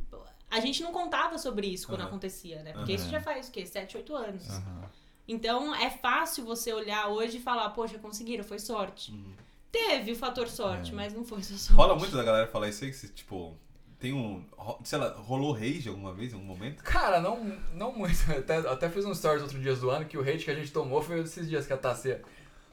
[0.50, 2.08] a gente não contava sobre isso quando Aham.
[2.10, 2.74] acontecia, né?
[2.74, 3.00] Porque Aham.
[3.00, 3.64] isso já faz o quê?
[3.64, 4.50] 7, 8 anos.
[4.50, 4.82] Aham.
[5.26, 9.12] Então é fácil você olhar hoje e falar, poxa, conseguiram, foi sorte.
[9.12, 9.32] Uhum.
[9.72, 10.94] Teve o fator sorte, É.
[10.94, 11.72] mas não foi só sorte.
[11.72, 13.56] Rola muito da galera falar isso aí, que se, tipo.
[14.04, 14.44] Tem um.
[14.84, 16.84] Sei lá, rolou rage alguma vez, em algum momento?
[16.84, 18.18] Cara, não, não muito.
[18.30, 21.00] Até, até fiz um stories outro dia zoando que o hate que a gente tomou
[21.00, 22.20] foi esses dias que a Tassia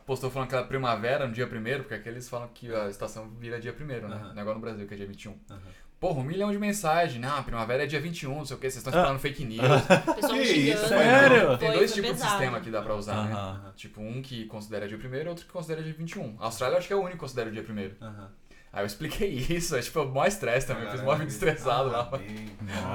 [0.05, 3.61] postou falando que era primavera no dia primeiro, porque aqueles falam que a estação vira
[3.61, 4.17] dia primeiro, né?
[4.17, 4.33] Aham.
[4.33, 5.37] Negócio no Brasil, que é dia 21.
[5.49, 5.59] Aham.
[6.01, 7.21] Porra, um milhão de mensagens.
[7.21, 9.03] Não, a primavera é dia 21, não sei o que, vocês estão Ah.
[9.03, 9.61] esperando fake news.
[10.15, 11.47] Pessoal Que isso, sério?
[11.47, 12.29] Foi, Tem dois foi tipos de pesado.
[12.31, 13.33] sistema que dá pra usar, né?
[13.33, 13.73] Aham.
[13.77, 16.35] Tipo, um que considera dia primeiro e outro que considera dia 21.
[16.41, 17.95] A Austrália eu acho que é o único que considera o dia primeiro.
[18.01, 18.29] Aham.
[18.73, 20.85] Aí eu expliquei isso, é tipo, o maior estresse também.
[20.85, 22.09] Eu fiz mó vídeo estressado lá.
[22.11, 22.45] Ah, bem.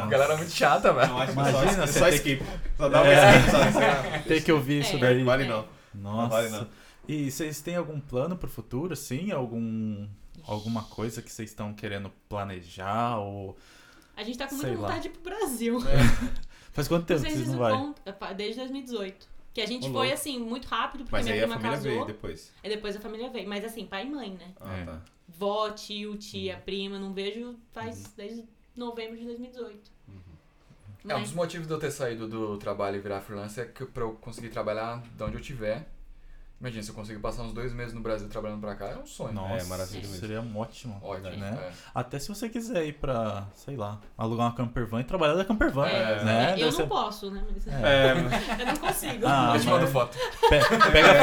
[0.03, 1.09] A galera é muito chata, velho.
[1.13, 2.43] Não, Imagina só, você só skip.
[2.77, 3.39] Só dá uma É.
[3.39, 4.29] skip, só.
[4.29, 4.99] Tem que ouvir isso É.
[4.99, 5.23] daí.
[5.23, 5.49] Vale É.
[5.49, 5.69] não.
[5.95, 6.29] Nossa.
[6.29, 6.67] vale não.
[7.09, 9.31] E vocês têm algum plano pro futuro, assim?
[9.31, 10.07] Algum,
[10.47, 13.19] alguma coisa que vocês estão querendo planejar?
[13.19, 13.57] Ou...
[14.17, 14.89] A gente tá com Sei muita lá.
[14.89, 15.79] vontade de ir pro Brasil.
[16.73, 17.73] Faz quanto tempo Não sei vocês isso não vai?
[17.75, 18.35] conta.
[18.35, 19.29] Desde 2018.
[19.55, 21.93] Que a gente foi assim, muito rápido, porque Mas minha aí a prima família casou.
[21.93, 22.53] veio depois.
[22.63, 23.49] Aí depois a família veio.
[23.49, 24.49] Mas assim, pai e mãe, né?
[24.61, 24.85] Ah, É.
[24.85, 25.01] tá.
[25.39, 26.61] Vó, tio, tia, Uhum.
[26.63, 28.45] prima, não vejo faz desde
[28.75, 29.91] novembro de 2018.
[30.09, 30.15] Uhum.
[31.09, 33.69] É, um Mas- dos motivos de eu ter saído do trabalho e virar freelancer é
[33.69, 35.87] que pra eu conseguir trabalhar de onde eu tiver.
[36.59, 39.05] Imagina, se eu conseguir passar uns dois meses no Brasil trabalhando pra cá, é um
[39.07, 39.35] sonho.
[39.35, 40.17] Nossa, É, maravilha mesmo.
[40.17, 40.99] seria um ótimo.
[41.03, 41.51] Ótimo, Né?
[41.69, 41.73] é.
[41.95, 45.87] Até se você quiser ir pra, sei lá, alugar uma campervan e trabalhar da campervan,
[45.87, 46.45] É, né?
[46.49, 47.45] é, eu Deve não ser- posso, né?
[47.53, 48.13] Mas É,
[48.63, 49.27] eu não consigo.
[49.27, 50.17] Ah, eu te mas- mando foto.
[50.49, 51.15] Pe- Pega,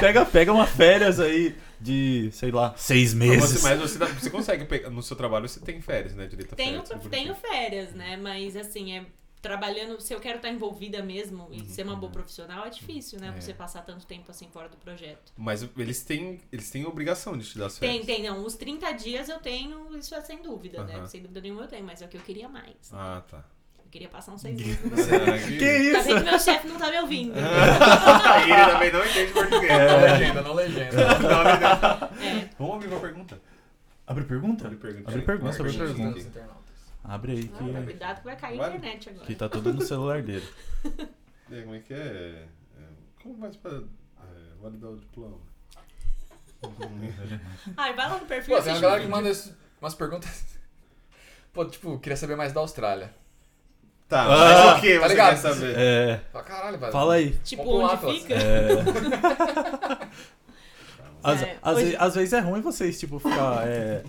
[0.00, 3.50] pega, pega uma férias aí de, sei lá, seis mas meses.
[3.50, 4.90] você, mas você, você consegue pegar.
[4.90, 6.26] No seu trabalho você tem férias, né?
[6.26, 7.06] Direito a Tenho, férias.
[7.08, 8.16] tenho férias, né?
[8.16, 9.06] Mas assim, é
[9.40, 11.64] trabalhando, se eu quero estar envolvida mesmo e Uhum.
[11.68, 13.32] ser uma boa profissional, é difícil, né?
[13.36, 13.40] É.
[13.40, 15.32] Você passar tanto tempo assim fora do projeto.
[15.36, 18.06] Mas eles têm, eles têm obrigação de te dar as Tem, férias.
[18.06, 18.44] tem, não.
[18.44, 20.96] Os 30 dias eu tenho, isso é sem dúvida, né?
[20.96, 21.06] Aham.
[21.06, 22.74] Sem dúvida nenhuma eu tenho, mas é o que eu queria mais.
[22.92, 23.44] Ah, tá.
[23.88, 25.06] Eu queria passar uns seis meses no Brasil.
[25.18, 26.08] Será Que Tá isso?
[26.08, 27.32] vendo que meu chefe não tá me ouvindo.
[27.36, 29.72] Aí ele também não entende português.
[29.72, 30.96] Não legenda, não legenda.
[32.20, 32.48] É.
[32.58, 33.40] Vamos ouvir uma pergunta.
[34.06, 34.66] Abre pergunta?
[34.66, 35.10] Abre pergunta.
[35.10, 35.84] Abre pergunta, abre Pergunta.
[35.94, 36.14] pergunta.
[36.18, 36.58] Dos internautas.
[37.04, 38.72] Abre aí que, cuidado que vai cair Vai.
[38.72, 39.26] a internet agora.
[39.26, 40.46] que tá tudo no celular dele.
[41.50, 41.96] E aí, como é que é?
[41.96, 42.44] É,
[43.22, 43.72] Como faz pra.
[43.72, 43.80] é,
[44.62, 45.38] validar o diploma.
[47.76, 49.32] Ai, vai lá no perfil Pô, tem uma galera que manda
[49.80, 50.58] umas perguntas.
[51.54, 53.14] Pô, tipo, queria saber mais da Austrália.
[54.08, 55.30] Tá, Ah, mas o que tá você ligado?
[55.30, 55.74] quer saber?
[55.76, 56.20] É.
[56.32, 56.92] Fala, caralho, velho.
[56.92, 57.30] Fala aí.
[57.44, 58.16] Tipo, onde Atlas.
[58.16, 58.34] fica?
[58.34, 60.08] É.
[61.22, 64.02] Às, É, às, hoje- às vezes é ruim vocês, tipo, ficar é,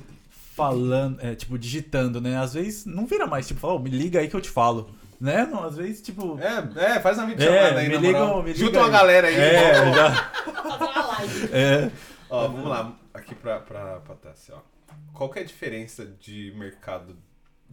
[0.56, 2.38] falando, é, tipo, digitando, né?
[2.38, 4.92] Às vezes não vira mais, tipo, fala, "Ô, me liga aí que eu te falo.
[5.20, 5.46] Né?
[5.52, 6.40] Não, às vezes, tipo.
[6.40, 8.44] É, é, faz uma videochamada É, aí, me na liga, moral.
[8.44, 8.92] me liga Junta uma aí.
[8.92, 9.36] galera aí.
[9.36, 10.12] É, vamos- já.
[10.14, 11.50] Fazer uma live.
[11.52, 11.92] É.
[12.30, 14.60] Ó, vamos lá, aqui pra, pra, pra Tassi, ó.
[15.14, 17.18] Qual que é a diferença de mercado,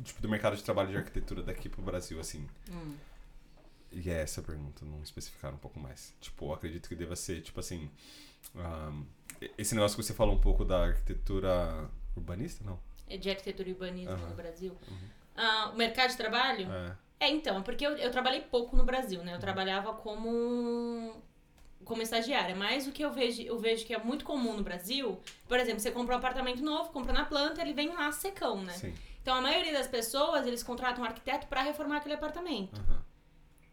[0.05, 2.47] tipo, do mercado de trabalho de arquitetura daqui pro Brasil, assim?
[2.70, 2.94] Hum.
[3.93, 6.14] E é essa a pergunta, não especificar um pouco mais.
[6.20, 7.90] Tipo, eu acredito que deva ser, tipo assim,
[8.55, 9.05] ahn,
[9.56, 12.78] esse negócio que você falou um pouco da arquitetura urbanista, não?
[13.09, 14.28] É de arquitetura e urbanismo Aham.
[14.28, 14.77] no Brasil.
[15.36, 16.70] Ah, o mercado de trabalho?
[16.70, 16.97] É.
[17.18, 19.35] É, então, porque eu, eu trabalhei pouco no Brasil, né?
[19.35, 21.23] Eu trabalhava como
[21.85, 25.20] como estagiária, mas o que eu vejo, eu vejo que é muito comum no Brasil,
[25.47, 28.73] por exemplo, você compra um apartamento novo, compra na planta, ele vem lá secão, né?
[28.73, 28.93] Sim.
[29.27, 32.81] Então a maioria das pessoas, eles contratam um arquiteto para reformar aquele apartamento.
[32.81, 33.03] Aham.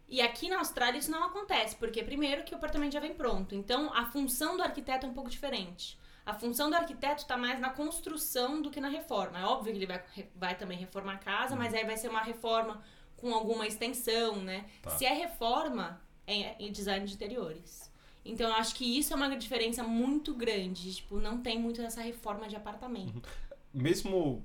[0.10, 3.54] E aqui na Austrália isso não acontece, porque primeiro que o apartamento já vem pronto.
[3.54, 5.96] Então a função do arquiteto é um pouco diferente.
[6.26, 9.40] A função do arquiteto está mais na construção do que na reforma.
[9.40, 10.04] É óbvio que ele vai,
[10.36, 12.82] vai também reformar a casa, mas aí vai ser uma reforma
[13.16, 14.66] com alguma extensão, né?
[14.82, 14.90] Tá.
[14.90, 17.94] Se é reforma, é em design de interiores.
[18.26, 20.96] Então eu acho que isso é uma diferença muito grande.
[20.96, 23.30] Tipo, não tem muito essa reforma de apartamento.
[23.72, 24.44] Mesmo,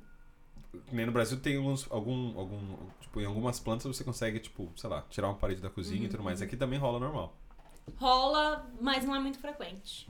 [0.92, 4.90] nem no Brasil tem alguns, algum, algum, tipo, em algumas plantas você consegue, tipo, sei
[4.90, 6.42] lá, tirar uma parede da cozinha e tudo mais.
[6.42, 7.34] Aqui também rola normal.
[7.96, 10.08] Rola, mas não é muito frequente.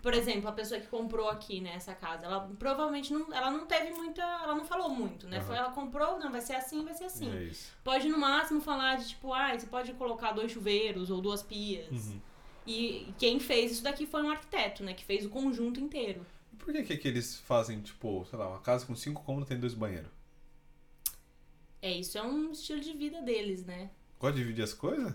[0.00, 3.66] Por exemplo, a pessoa que comprou aqui, né, essa casa, ela provavelmente não, ela não
[3.66, 5.36] teve muita, ela não falou muito, né?
[5.38, 5.46] Aham.
[5.46, 7.30] Foi ela comprou, não, vai ser assim, vai ser assim.
[7.30, 7.50] É.
[7.84, 12.08] Pode no máximo falar de tipo, ah, você pode colocar dois chuveiros ou duas pias.
[12.08, 12.20] Uhum.
[12.66, 16.26] E quem fez isso daqui foi um arquiteto, né, que fez o conjunto inteiro.
[16.62, 19.58] Por que, que que eles fazem, tipo, sei lá, uma casa com cinco cômodos tem
[19.58, 20.08] dois banheiros?
[21.82, 23.90] É, isso é um estilo de vida deles, né?
[24.20, 25.12] Gosta de dividir as coisas?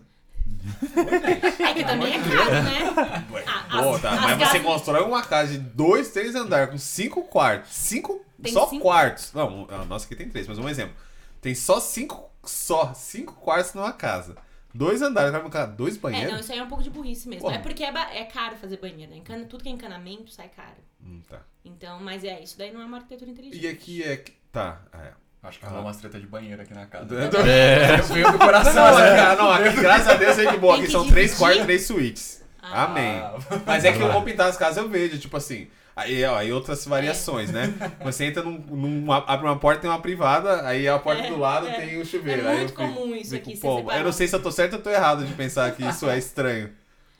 [1.59, 3.43] É que também é caro, né?
[3.45, 6.69] A- Pô, as- tá, as mas você casas- constrói uma casa de dois, três andares
[6.71, 7.71] com cinco quartos.
[7.73, 8.25] Cinco.
[8.41, 8.83] Tem só cinco?
[8.83, 9.31] quartos.
[9.33, 10.95] Não, a nossa aqui tem três, mas um exemplo.
[11.41, 12.29] Tem só cinco.
[12.43, 14.35] Só cinco quartos numa casa.
[14.77, 16.31] Dois andares, vai colocar dois É, banheiros?
[16.33, 17.41] não, isso aí é um pouco de burrice mesmo.
[17.41, 17.55] Porra.
[17.55, 19.17] É porque é, é caro fazer banheiro, né?
[19.17, 20.77] Encana- tudo que é encanamento sai caro.
[21.03, 21.41] Hum, tá.
[21.65, 23.63] Então, mas é, isso daí não é uma arquitetura inteligente.
[23.63, 24.23] E aqui é.
[24.51, 25.11] Tá, é.
[25.41, 27.07] Acho que rolou umas treta de banheiro aqui na casa.
[27.47, 27.99] É.
[27.99, 28.73] Eu venho do coração.
[28.73, 29.19] Não, né?
[29.19, 30.75] aqui, não, aqui, graças a Deus é de boa.
[30.75, 32.43] Aqui são três quartos, três suítes.
[32.61, 32.83] Ah.
[32.83, 33.21] Amém.
[33.65, 35.67] Mas é que eu vou pintar as casas, eu vejo, tipo assim.
[35.99, 37.73] Aí, ó, aí outras variações, né?
[38.05, 41.37] Você entra num, num- abre uma porta, tem uma privada, aí a porta É, do
[41.39, 41.71] lado é.
[41.73, 42.43] tem o chuveiro.
[42.43, 44.35] É aí eu muito fico- comum isso fico, aqui, ser pô, eu não sei se
[44.35, 46.69] eu tô certo ou tô errado de pensar que isso é estranho.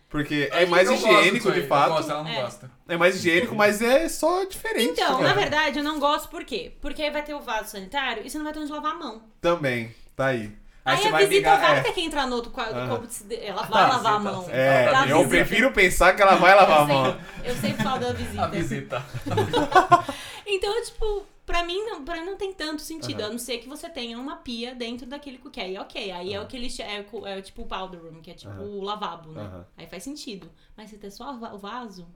[0.10, 1.90] Porque é mais higiênico, de fato.
[1.90, 2.42] Gosto, ela não É.
[2.44, 2.72] gosta.
[2.88, 4.92] É mais higiênico, mas é só diferente.
[5.02, 5.28] Então, cara.
[5.30, 6.72] na verdade, eu não gosto por quê?
[6.80, 8.96] Porque aí vai ter o vaso sanitário e você não vai ter onde lavar a
[8.96, 9.22] mão.
[9.42, 10.52] Também, tá aí.
[10.92, 11.60] Aí, você a visita brigar.
[11.62, 11.82] vai é.
[11.84, 12.76] ter que entrar no outro quadro.
[12.78, 13.08] Aham.
[13.42, 14.46] Ela vai lavar a mão.
[14.50, 15.28] É, eu visita.
[15.30, 17.20] prefiro pensar que ela vai lavar a Eu mão.
[17.44, 18.44] eu sempre falo da visita.
[18.44, 19.06] A visita.
[20.50, 23.20] Então, tipo, pra mim, não, pra mim não tem tanto sentido.
[23.20, 23.28] Aham.
[23.30, 26.10] A não ser que você tenha uma pia dentro daquele que aí ok.
[26.10, 28.54] Aí é o que eles é, o- é tipo o powder room, que é tipo
[28.54, 29.66] o lavabo, né?
[29.76, 30.50] Aí faz sentido.
[30.78, 32.08] Mas se ter só o va- o vaso,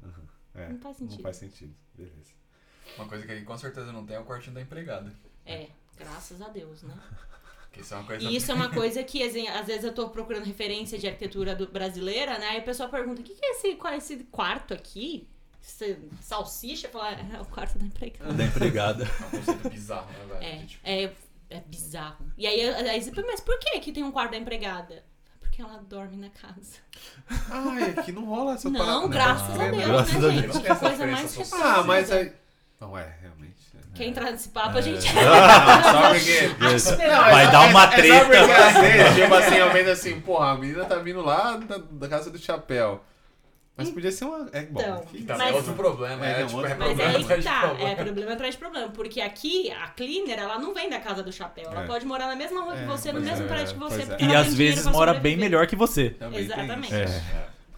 [0.55, 1.17] É, não faz sentido.
[1.17, 1.75] Não faz sentido.
[1.93, 2.31] Beleza.
[2.97, 5.13] Uma coisa que aqui com certeza não tem é o quartinho da empregada.
[5.45, 5.67] É,
[5.97, 6.93] graças a Deus, né?
[7.71, 8.23] Que isso é uma coisa.
[8.29, 11.55] E isso é uma coisa que, assim, às vezes eu tô procurando referência de arquitetura
[11.55, 12.47] do- brasileira, né?
[12.49, 15.27] Aí a pessoa pergunta, o que, que é esse, qual é esse quarto aqui?
[15.63, 16.89] Esse salsicha?
[16.89, 18.33] Fala, é o quarto da empregada.
[18.33, 19.03] Da empregada.
[19.05, 20.43] É um conceito bizarro, né, velho?
[20.43, 21.13] É, tipo, é,
[21.51, 22.25] é bizarro.
[22.37, 25.03] E aí, aí você pergunta, mas por que que tem um quarto da empregada?
[25.39, 26.79] Porque ela dorme na casa.
[27.49, 28.91] Ai, aqui não rola essa parada.
[28.91, 29.13] Não, né?
[29.13, 30.33] graças a É, Deus, graças a né, Deus.
[30.33, 30.47] gente?
[30.47, 31.63] Não Que tem essa coisa mais repassada.
[31.79, 32.33] Ah, mas aí.
[32.79, 33.60] Não, é, realmente.
[33.93, 33.97] É.
[33.97, 35.05] Quer entrar nesse papo, a gente...
[35.17, 36.51] Ah, só porque.
[36.75, 36.91] Isso.
[36.91, 38.15] Não, Vai é- dar uma é- é treta.
[38.19, 41.57] só porque às vezes, tipo assim, eu vendo assim, porra, a menina tá vindo lá
[41.57, 43.03] da, da casa do chapéu.
[43.77, 44.47] Mas podia ser uma.
[44.51, 45.05] É bom.
[45.13, 46.25] Então, Mas- é outro problema.
[46.27, 47.89] É, É, não, tipo, é Mas problema é aí tá, problema.
[47.89, 48.89] é problema atrás de problema.
[48.89, 51.71] Porque aqui, a cleaner, ela não vem da casa do chapéu.
[51.71, 51.87] Ela É.
[51.87, 54.01] pode morar na mesma rua que É, você, no mesmo é, prédio que você.
[54.03, 54.17] é.
[54.23, 56.11] E às vezes mora bem melhor que você.
[56.11, 56.93] Também Exatamente.
[56.93, 57.21] É.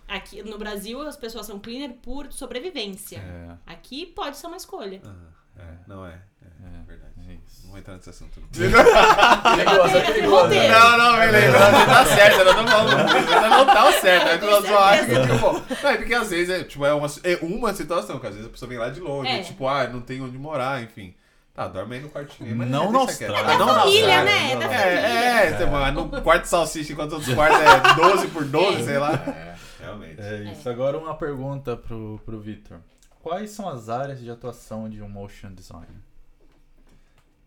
[0.08, 3.20] Aqui no Brasil, as pessoas são cleaner por sobrevivência.
[3.20, 3.72] É.
[3.72, 5.00] Aqui pode ser uma escolha.
[5.06, 5.10] Ah,
[5.58, 6.10] é, não é.
[6.12, 6.84] É, É.
[6.88, 7.14] verdade.
[7.30, 7.64] É isso.
[7.64, 8.40] Não vou entrar nesse assunto.
[8.52, 10.36] Perigoso, é perigoso.
[10.44, 10.74] Roteiro.
[10.74, 11.58] Não, não, beleza.
[11.58, 13.10] Você tá certo, eu não tô falando.
[13.10, 14.28] Você não tá certo.
[14.28, 15.88] É que eu só acho que, tipo.
[15.88, 18.52] É porque às vezes é, tipo, é, uma, é uma situação, que às vezes a
[18.52, 19.42] pessoa vem lá de longe, É.
[19.42, 21.14] tipo, ah, não tem onde morar, enfim.
[21.54, 22.56] Tá, dorme aí no quartinho.
[22.56, 23.00] Mas Não na.
[23.00, 23.40] Austrália.
[23.54, 24.54] Ah, não família, né?
[24.56, 28.28] não, Da É, é, é, tipo, no quarto de salsicha, enquanto outros quartos é 12
[28.30, 28.86] por 12, É.
[28.86, 29.14] sei lá.
[29.14, 29.54] É.
[29.80, 30.20] realmente.
[30.22, 30.68] É isso.
[30.68, 32.80] Agora uma pergunta pro, pro Victor.
[33.24, 35.88] Quais são as áreas de atuação de um motion designer?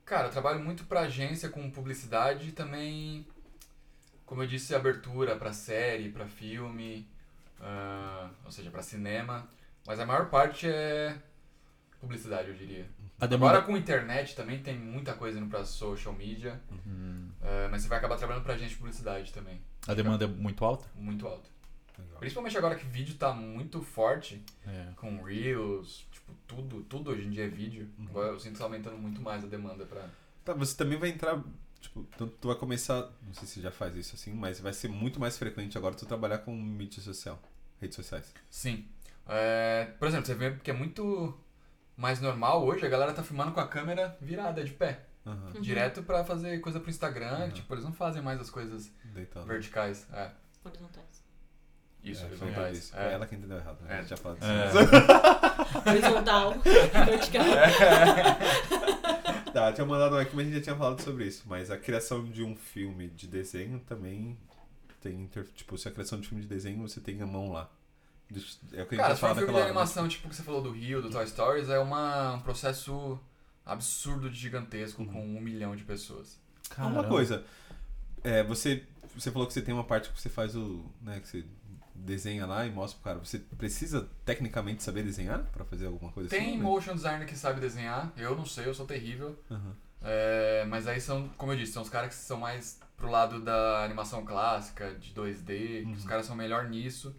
[0.07, 3.27] Cara, eu trabalho muito pra agência com publicidade e também,
[4.25, 7.07] como eu disse, abertura pra série, pra filme,
[7.61, 9.47] ah, ou seja, pra cinema.
[9.87, 11.15] Mas a maior parte é
[12.01, 12.89] publicidade, eu diria.
[13.19, 13.35] Demanda...
[13.59, 17.89] Agora com internet também tem muita coisa indo pra social media, Hum, ah, mas você
[17.89, 19.61] vai acabar trabalhando pra agência de publicidade também.
[19.87, 20.87] a demanda é muito alta?
[20.95, 21.51] Muito alto.
[21.99, 22.19] Legal.
[22.19, 24.89] Principalmente agora que vídeo tá muito forte, É.
[24.97, 27.89] com Reels, tipo, tudo, tudo hoje em dia é vídeo.
[27.99, 28.07] Uhum.
[28.09, 30.09] Agora eu sinto que tá aumentando muito mais a demanda pra.
[30.45, 31.43] Tá, você também vai entrar.
[31.81, 33.11] Tipo, tu, tu vai começar.
[33.23, 35.95] Não sei se você já faz isso assim, mas vai ser muito mais frequente agora
[35.95, 37.41] tu trabalhar com mídia social,
[37.81, 38.33] redes sociais.
[38.51, 38.87] Sim.
[39.29, 41.37] É, por exemplo, você vê que é muito
[41.97, 45.05] mais normal hoje, a galera tá filmando com a câmera virada de pé.
[45.25, 45.61] Uhum.
[45.61, 47.51] Direto pra fazer coisa pro Instagram, Uhum.
[47.51, 49.45] tipo, eles não fazem mais as coisas Deitado.
[49.47, 50.07] verticais.
[50.13, 50.31] É,
[50.65, 51.16] Horizontais.
[52.11, 52.93] Isso, É, foi horizontais.
[52.95, 53.13] É.
[53.13, 53.79] ela que entendeu errado.
[53.83, 53.89] Né?
[53.91, 53.95] É.
[53.95, 55.91] A gente já falou É.
[55.91, 56.55] Horizontal.
[57.07, 57.45] Vertical.
[59.53, 61.45] Tá, tinha mandado um aqui, mas a gente já tinha falado sobre isso.
[61.47, 64.37] Mas a criação de um filme de desenho também
[65.01, 65.23] tem.
[65.23, 65.47] Inter...
[65.55, 67.71] Tipo, se a criação de filme de desenho, você tem a mão lá.
[68.75, 69.71] É o que a gente Cara, já se for um filme de hora, né?
[69.71, 73.19] animação, tipo que você falou do Rio, do Toy Stories, é uma, um processo
[73.65, 75.09] absurdo de gigantesco Uhum.
[75.09, 76.39] com um milhão de pessoas.
[76.77, 77.43] Ah, Uma coisa,
[78.25, 78.85] é, você,
[79.17, 80.85] você falou que você tem uma parte que você faz o.
[81.01, 81.45] Né, que você
[81.99, 83.25] desenha lá e mostra pro cara.
[83.25, 86.59] Você precisa tecnicamente saber desenhar pra fazer alguma coisa Tem assim?
[86.63, 89.39] motion designer que sabe desenhar, eu não sei, eu sou terrível.
[89.51, 89.75] Aham.
[90.03, 93.41] É, mas aí são, como eu disse, são os caras que são mais pro lado
[93.41, 96.09] da animação clássica, de 2D, que os Uhum.
[96.09, 97.15] caras são melhor nisso.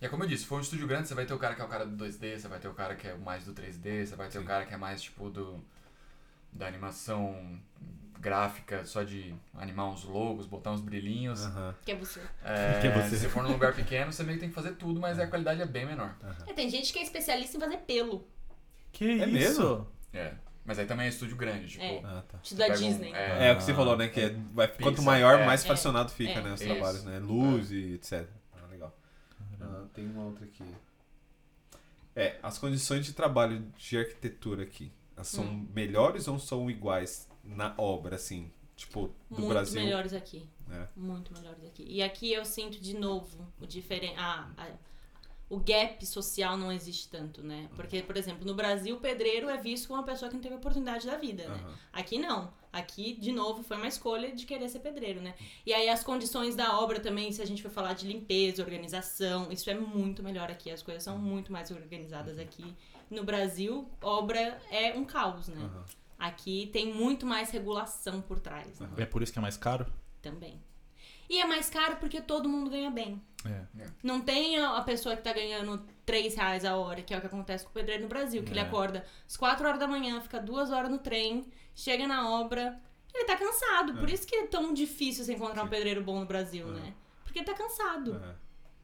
[0.00, 1.54] E é como eu disse, se for um estúdio grande, você vai ter o cara
[1.54, 3.52] que é o cara do 2D, você vai ter o cara que é mais do
[3.54, 4.44] 3D, você vai ter Sim.
[4.44, 5.58] o cara que é mais tipo do
[6.52, 7.58] da animação
[8.18, 11.44] gráfica, só de animar uns logos, botar uns brilhinhos.
[11.46, 11.74] Aham.
[11.84, 12.20] Que é você.
[12.44, 13.16] É, Que é você.
[13.16, 15.60] Se for num lugar pequeno, você meio que tem que fazer tudo, mas a qualidade
[15.62, 16.14] é bem menor.
[16.46, 18.26] É, tem gente que é especialista em fazer pelo.
[18.92, 19.32] Que É isso?
[19.60, 19.86] mesmo?
[20.12, 20.34] É.
[20.64, 21.84] Mas aí também é estúdio grande, tipo.
[21.84, 22.00] É.
[22.04, 22.38] Ah, tá.
[22.42, 23.12] Estilo da pega um- Disney.
[23.12, 24.08] é, É, o que você falou, né?
[24.08, 25.46] Que é, vai, quanto Pixar, maior, é.
[25.46, 25.66] mais É.
[25.66, 26.42] fracionado fica, É.
[26.42, 26.52] né?
[26.52, 26.68] Os Isso.
[26.72, 27.18] trabalhos, né?
[27.20, 28.26] Luz e etc.
[28.52, 28.92] Ah, legal.
[29.60, 30.64] Ah, tem uma outra aqui.
[32.14, 35.68] É, as condições de trabalho de arquitetura aqui, elas são Hum.
[35.74, 38.50] melhores ou são iguais na obra, assim?
[38.76, 39.80] Tipo, do Muito Brasil?
[39.82, 40.46] melhores aqui.
[40.70, 40.86] É.
[40.96, 41.84] Muito melhores aqui.
[41.88, 44.14] E aqui eu sinto de novo o diferen...
[44.18, 44.86] ah, a-
[45.48, 47.68] o gap social não existe tanto, né?
[47.76, 50.56] Porque, por exemplo, no Brasil, o pedreiro é visto como uma pessoa que não teve
[50.56, 51.64] oportunidade da vida, né?
[51.92, 52.52] Aqui não.
[52.72, 55.36] Aqui, de novo, foi uma escolha de querer ser pedreiro, né?
[55.64, 59.52] E aí as condições da obra também, se a gente for falar de limpeza, organização,
[59.52, 60.68] isso é muito melhor aqui.
[60.68, 62.74] As coisas são muito mais organizadas aqui.
[63.08, 65.62] No Brasil, obra é um caos, né?
[65.62, 65.84] Aham.
[66.18, 68.88] Aqui tem muito mais regulação por trás, né?
[68.96, 69.86] É por isso que é mais caro?
[70.22, 70.62] Também.
[71.28, 73.20] E é mais caro porque todo mundo ganha bem.
[73.44, 73.64] É.
[74.02, 77.26] Não tem a pessoa que tá ganhando 3 reais a hora, que é o que
[77.26, 78.62] acontece com o pedreiro no Brasil, que ele É.
[78.62, 82.80] acorda às 4 horas da manhã, fica duas horas no trem, chega na obra,
[83.14, 83.94] ele tá cansado.
[83.94, 84.12] Por É.
[84.14, 86.72] isso que é tão difícil você encontrar um pedreiro bom no Brasil, É.
[86.72, 86.94] né?
[87.24, 88.20] Porque ele tá cansado.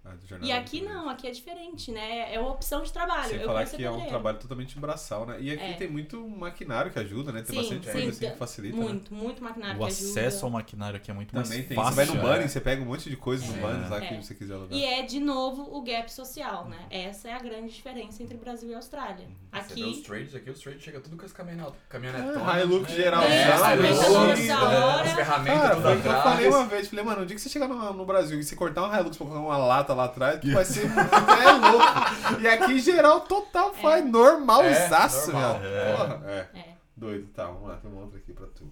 [0.05, 0.09] É.
[0.35, 2.35] Ah, E aqui não, aqui é diferente, né?
[2.35, 3.29] É uma opção de trabalho.
[3.31, 5.37] Sem Eu falar que é um trabalho totalmente braçal, né?
[5.41, 5.73] E aqui É.
[5.75, 7.41] tem muito maquinário que ajuda, né?
[7.43, 8.77] Tem Sim, bastante sim, coisa assim que facilita.
[8.77, 8.83] né?
[8.83, 10.11] Muito, muito maquinário O que ajuda.
[10.11, 11.77] acesso ao maquinário aqui é muito Também mais tem.
[11.77, 11.91] fácil.
[11.95, 12.37] Você vai no é.
[12.39, 13.61] Bunny, você pega um monte de coisa no É.
[13.61, 14.09] Bunny lá É.
[14.09, 14.77] que você quiser alugar.
[14.77, 16.79] E é, de novo, o gap social, né?
[16.91, 19.27] Essa é a grande diferença entre Brasil e Austrália.
[19.53, 21.75] Você vê os Aqui, trades aqui, os trades chega tudo com as caminhonetas.
[21.89, 22.43] Caminhonetonas.
[22.49, 22.97] Ah, Hilux né?
[22.97, 25.01] geral, É, já, Hilux, Hilux, essa né?
[25.03, 26.89] As ferramentas Cara, tudo eu falei uma vez.
[26.89, 29.17] Falei, mano, o dia que você chegar no, no Brasil e você cortar um Hilux
[29.17, 32.41] pra colocar uma lata lá atrás, tu vai ser muito é louco.
[32.41, 35.61] E aqui, geral, total faz normalzaço, É, normal.
[35.61, 35.97] meu.
[35.97, 36.59] Porra, é.
[36.59, 36.75] É.
[36.97, 38.71] Doido, tá, vamos lá, tem uma outra aqui pra tu.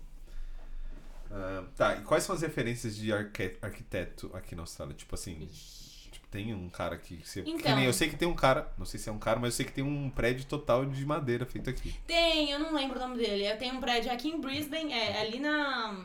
[1.32, 4.94] Ah, tá, e quais são as referências de arque- arquiteto aqui na Austrália?
[4.94, 5.48] Tipo assim,
[6.10, 7.42] tipo, tem um cara que você.
[7.42, 7.76] que Então.
[7.76, 9.56] nem eu sei que tem um cara, não sei se é um cara, mas eu
[9.59, 11.94] sei que tem um prédio total de madeira feito aqui.
[12.06, 13.47] Tem, eu não lembro o nome dele.
[13.48, 16.05] Eu tenho um prédio aqui em Brisbane, é ali na.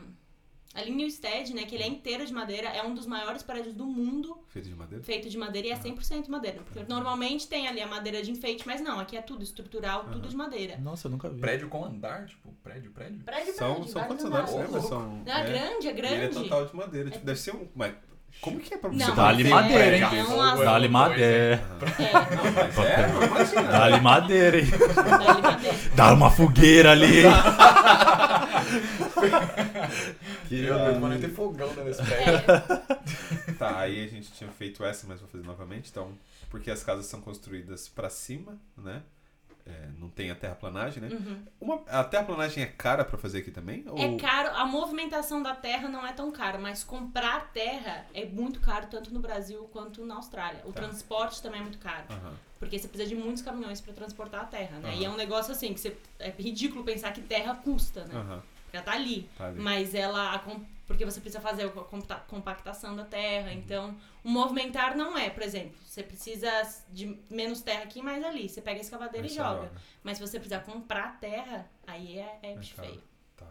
[0.76, 1.62] Ali em Newstead, né?
[1.64, 2.68] Que ele é inteiro de madeira.
[2.68, 5.02] É um dos maiores prédios do mundo Feito de madeira?
[5.02, 6.58] feito de madeira e é 100% madeira.
[6.62, 10.28] Porque normalmente tem ali a madeira de enfeite, mas não, aqui é tudo estrutural, tudo
[10.28, 10.76] de madeira.
[10.78, 11.40] Nossa, eu nunca vi.
[11.40, 13.20] Prédio com andar, tipo, prédio, prédio.
[13.24, 14.80] Prédio, São, prédio, são quantos andares, lembra?
[14.82, 16.34] São, Não, é grande, é E ele é grande.
[16.34, 17.10] total de madeira.
[17.10, 17.66] Tipo, deve ser um.
[17.74, 17.94] Mas
[18.40, 20.02] como que é pra você Não, Dá-lhe um madeira, hein?
[20.02, 21.62] as- Dá-lhe madeira.
[21.98, 23.62] É.
[23.72, 24.66] Dá-lhe madeira, hein?
[24.94, 25.76] Dá-lhe madeira.
[25.94, 27.32] Dá uma fogueira ali, hein?
[30.48, 32.44] Que Meu Deus, mas nem tem fogão né, nesse prédio.
[33.48, 35.90] É, Tá, aí a gente tinha feito essa, mas vou fazer novamente.
[35.90, 36.12] Então,
[36.50, 39.02] porque as casas são construídas pra cima, né?
[39.66, 41.08] é, não tem a terraplanagem, né?
[41.10, 41.42] Uhum.
[41.60, 43.84] Uma, a terraplanagem é cara pra fazer aqui também?
[43.88, 43.98] Ou...
[43.98, 48.60] É caro, a movimentação da terra não é tão cara, mas comprar terra é muito
[48.60, 50.62] caro, tanto no Brasil quanto na Austrália.
[50.64, 50.82] O Tá.
[50.82, 52.04] transporte também é muito caro.
[52.08, 52.34] Aham.
[52.60, 54.90] Porque você precisa de muitos caminhões pra transportar a terra, né?
[54.90, 54.98] Aham.
[55.00, 58.40] E é um negócio assim, que você, é ridículo pensar que terra custa, né?
[58.82, 59.30] Porque ela tá ali.
[59.36, 59.60] Tá ali.
[59.60, 60.38] Mas ela.
[60.86, 63.48] porque você precisa fazer a compa- compactação da terra.
[63.50, 63.58] Uhum.
[63.58, 66.48] Então, o movimentar não é, por exemplo, você precisa
[66.90, 68.48] de menos terra aqui, mais ali.
[68.48, 69.62] Você pega a escavadeira Aí e joga.
[69.68, 69.72] joga.
[70.04, 72.88] Mas se você precisar comprar terra, aí é, é bicho caro.
[72.88, 73.02] feio.
[73.36, 73.46] Tá.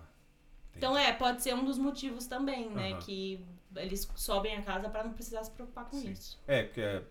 [0.76, 2.92] Então é, pode ser um dos motivos também, né?
[2.92, 3.00] Aham.
[3.00, 3.46] Que
[3.76, 6.12] eles sobem a casa pra não precisar se preocupar com Sim.
[6.12, 6.40] isso.
[6.48, 7.04] É, porque é,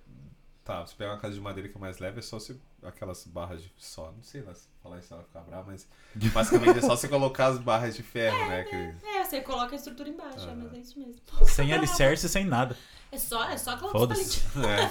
[0.64, 3.26] tá, você pegar uma casa de madeira que é mais leve, é só se aquelas
[3.26, 4.54] barras de só, não sei lá
[4.84, 5.88] falar isso ela vai ficar brava, mas
[6.32, 8.62] basicamente é só você colocar as barras de ferro, né?
[8.64, 10.60] Que, É, você coloca a estrutura embaixo, é, Aham.
[10.62, 11.14] mas é isso mesmo.
[11.46, 12.76] Sem alicerce, sem nada.
[13.10, 14.42] É só, é só colocar os Foda-se.
[14.66, 14.88] é.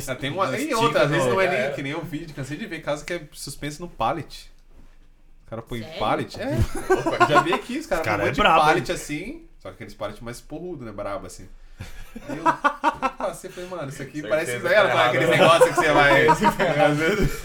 [0.00, 1.70] Só Ah, tem uma, estica outra, às vezes não é nem É.
[1.72, 4.50] que nem eu vi, cansei de ver casa que é suspenso no pallet.
[5.46, 5.98] O cara põe Sério?
[5.98, 6.40] pallet.
[6.40, 6.56] É,
[7.28, 10.22] já vi aqui, os caras cara põem é brabo, pallet assim, só que aqueles pallet
[10.22, 11.48] mais porrudo, né, brabo assim.
[12.28, 15.38] Eu, eu passei e falei, mano, isso aqui Certeza parece que ela, aquele errado.
[15.38, 16.26] negócio que você vai.
[16.94, 17.42] vezes-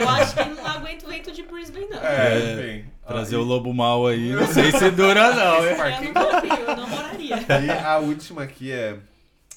[0.00, 2.02] Eu acho que não aguento o vento de Brisbane, não.
[2.02, 2.38] É,
[2.82, 2.90] enfim.
[3.06, 5.76] Trazer Aí- o lobo mal aí, não sei se dura não, hein?
[6.06, 7.36] Eu não confio, eu não moraria.
[7.36, 8.98] E a última aqui é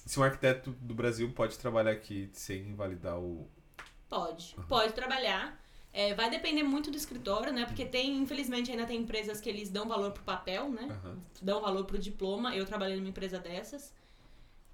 [0.06, 3.50] se um arquiteto do Brasil pode trabalhar aqui sem invalidar o.
[4.10, 5.60] Pode, pode trabalhar.
[5.94, 7.66] É, vai depender muito do escritório, né?
[7.66, 10.88] Porque tem, infelizmente, ainda tem empresas que eles dão valor pro papel, né?
[10.90, 11.18] Aham.
[11.42, 12.56] Dão valor pro diploma.
[12.56, 13.94] Eu trabalhei numa empresa dessas.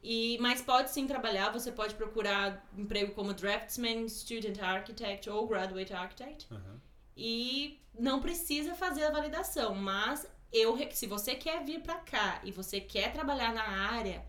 [0.04, 5.94] E, mas pode sim trabalhar, você pode procurar emprego como draftsman, student architect ou graduate
[5.94, 6.48] architect.
[6.52, 6.80] Aham.
[7.16, 12.52] E não precisa fazer a validação, mas eu, se você quer vir pra cá e
[12.52, 14.24] você quer trabalhar na área,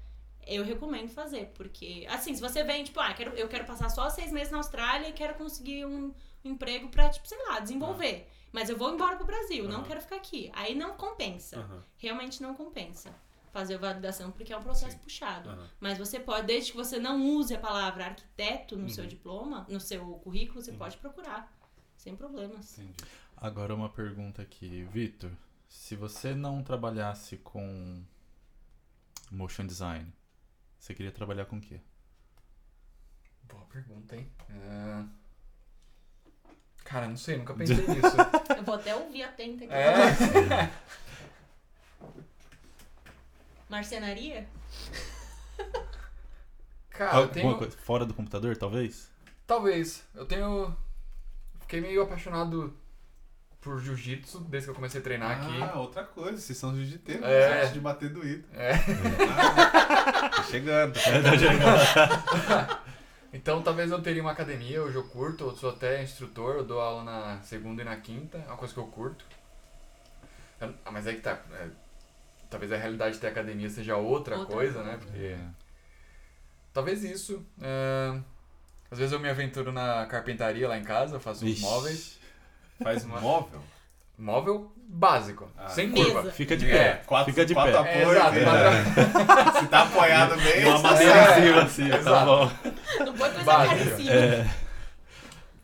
[0.47, 4.09] eu recomendo fazer, porque assim, se você vem, tipo, ah, quero, eu quero passar só
[4.09, 8.27] seis meses na Austrália e quero conseguir um, um emprego pra, tipo, sei lá, desenvolver.
[8.51, 9.85] Mas eu vou embora pro Brasil, não Aham.
[9.85, 10.51] quero ficar aqui.
[10.55, 11.85] Aí não compensa.
[11.99, 13.15] Realmente não compensa
[13.53, 14.99] fazer a validação, porque é um processo Sim.
[15.03, 15.51] puxado.
[15.51, 15.69] Aham.
[15.81, 18.89] Mas você pode, desde que você não use a palavra arquiteto no Uhum.
[18.89, 20.79] seu diploma, no seu currículo, você Uhum.
[20.79, 21.53] pode procurar.
[21.97, 22.79] Sem problemas.
[22.79, 22.95] Entendi.
[23.37, 25.31] Agora uma pergunta aqui, Vitor.
[25.69, 28.03] Se você não trabalhasse com
[29.31, 30.13] motion design,
[30.79, 31.81] você queria trabalhar com o quê?
[33.45, 34.31] Boa pergunta, hein?
[34.49, 35.05] É...
[36.85, 38.17] Cara, não sei, nunca pensei nisso.
[38.57, 39.75] Eu vou até ouvir atenta aqui.
[39.75, 40.71] É.
[43.69, 44.47] Marcenaria?
[46.91, 47.57] Cara, eu Alguma tenho.
[47.59, 49.11] coisa fora do computador, talvez?
[49.47, 50.03] Talvez.
[50.15, 50.77] Eu tenho.
[51.61, 52.75] Fiquei meio apaixonado
[53.61, 55.63] por jiu-jitsu desde que eu comecei a treinar aqui.
[55.63, 57.65] Ah, outra coisa, vocês são jiu-jiteiros, É.
[57.65, 57.67] né?
[57.71, 58.45] De bater doído.
[58.55, 58.73] É.
[58.73, 60.95] Ah, tá chegando.
[63.31, 66.81] Então talvez eu teria uma academia, hoje eu curto, eu sou até instrutor, eu dou
[66.81, 69.23] aula na segunda e na quinta, é uma coisa que eu curto.
[70.59, 71.39] Eu- ah, mas aí que tá.
[71.53, 71.69] é,
[72.51, 74.91] talvez a realidade de ter academia seja outra, Outra coisa, coisa.
[74.91, 74.99] né?
[74.99, 75.37] Porque.
[76.73, 77.45] Talvez isso.
[77.61, 78.19] é,
[78.91, 82.19] às vezes eu me aventuro na carpintaria lá em casa, eu faço uns móveis.
[82.83, 83.61] Faz móvel?
[84.17, 85.69] Móvel básico, Ah.
[85.69, 86.11] sem Mesa.
[86.13, 86.31] curva.
[86.33, 87.03] Fica de É, pé.
[87.05, 87.79] Quatro, Fica de quatro pé.
[87.79, 88.17] É, apoios.
[88.17, 89.53] exato, né?
[89.61, 92.51] Se tá apoiado bem, uma você- madeira É, em cima, assim, tá bom.
[93.05, 93.77] Não põe coisa Básico.
[93.79, 94.11] cara em cima.
[94.13, 94.51] É.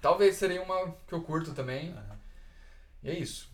[0.01, 1.95] Talvez seria uma que eu curto também.
[3.03, 3.49] E é isso.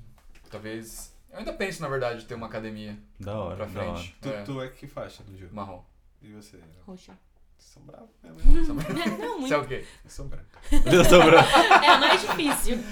[0.50, 1.14] Talvez.
[1.32, 3.94] Eu ainda penso, na verdade, em ter uma academia Da hora, pra da hora.
[3.98, 4.16] frente.
[4.20, 5.54] Tu, É, tu é que faixa no jogo?
[5.54, 5.82] marrom.
[6.22, 6.58] E você?
[6.86, 7.12] Roxa.
[7.56, 8.74] Vocês são bravos mesmo.
[9.18, 9.64] Não, Você é muito.
[9.64, 9.84] o quê?
[10.04, 10.44] Eu sou branco.
[10.72, 11.48] Eu tô branco.
[11.84, 12.78] É a mais difícil.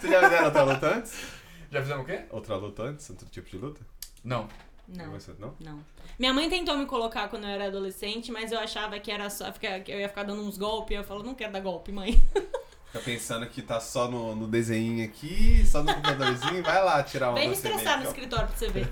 [0.00, 1.24] Você já fizeram outra luta antes?
[1.70, 2.24] Já fizemos o quê?
[2.30, 3.08] Outra luta antes?
[3.10, 3.80] Outro tipo de luta?
[4.24, 4.48] Não.
[4.88, 5.10] Não.
[5.12, 5.54] Você não?
[5.60, 5.84] Não.
[6.18, 9.50] Minha mãe tentou me colocar quando eu era adolescente, mas eu achava que era só
[9.52, 10.96] ficar- que eu ia ficar dando uns golpes.
[10.96, 12.20] Eu falo, não quero dar golpe, mãe.
[12.92, 17.30] Fica pensando que tá só no, no desenho aqui, só no computadorzinho, vai lá tirar
[17.30, 18.08] uma Vem me estressar no mesmo.
[18.14, 18.86] escritório pra você ver.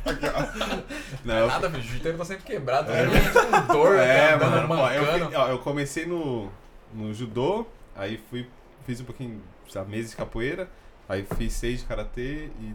[1.22, 2.14] Não, eu Nada, filho.
[2.14, 2.90] O tá sempre quebrado.
[2.90, 6.50] Sempre com dor, É, tá mano, pô, eu, ó, eu comecei no,
[6.94, 8.48] no judô, aí fui,
[8.86, 10.66] fiz um pouquinho, sabe, meses de capoeira,
[11.06, 12.74] aí fiz seis de karatê e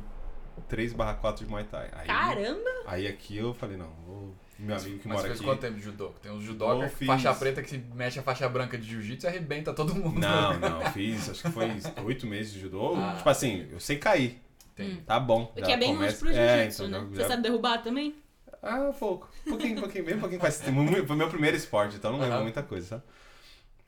[0.67, 1.89] 3 barra 4 de Muay Thai.
[1.91, 2.69] Aí, Caramba!
[2.85, 5.47] aí aqui eu falei, não, vou, meu amigo que Mas mora fez aqui...
[5.49, 6.09] quanto tempo de judô?
[6.21, 8.87] Tem uns judoca Eu que fiz- faixa preta que se mexe a faixa branca de
[8.87, 10.19] jiu-jitsu e arrebenta todo mundo.
[10.19, 11.69] Não, não, fiz, acho que foi
[12.05, 12.95] oito meses de judô.
[12.95, 13.15] Ah.
[13.17, 14.39] Tipo assim, eu sei cair,
[14.75, 14.97] Tem.
[14.97, 15.51] tá bom.
[15.55, 17.07] O já que é bem começa- pro é, jiu-jitsu, então, né?
[17.15, 18.15] já- Você sabe derrubar também?
[18.63, 19.29] Ah, pouco.
[19.45, 20.41] Um pouquinho, um pouquinho, bem pouquinho.
[20.41, 23.03] Faz, foi meu primeiro esporte, então não lembro muita coisa, sabe?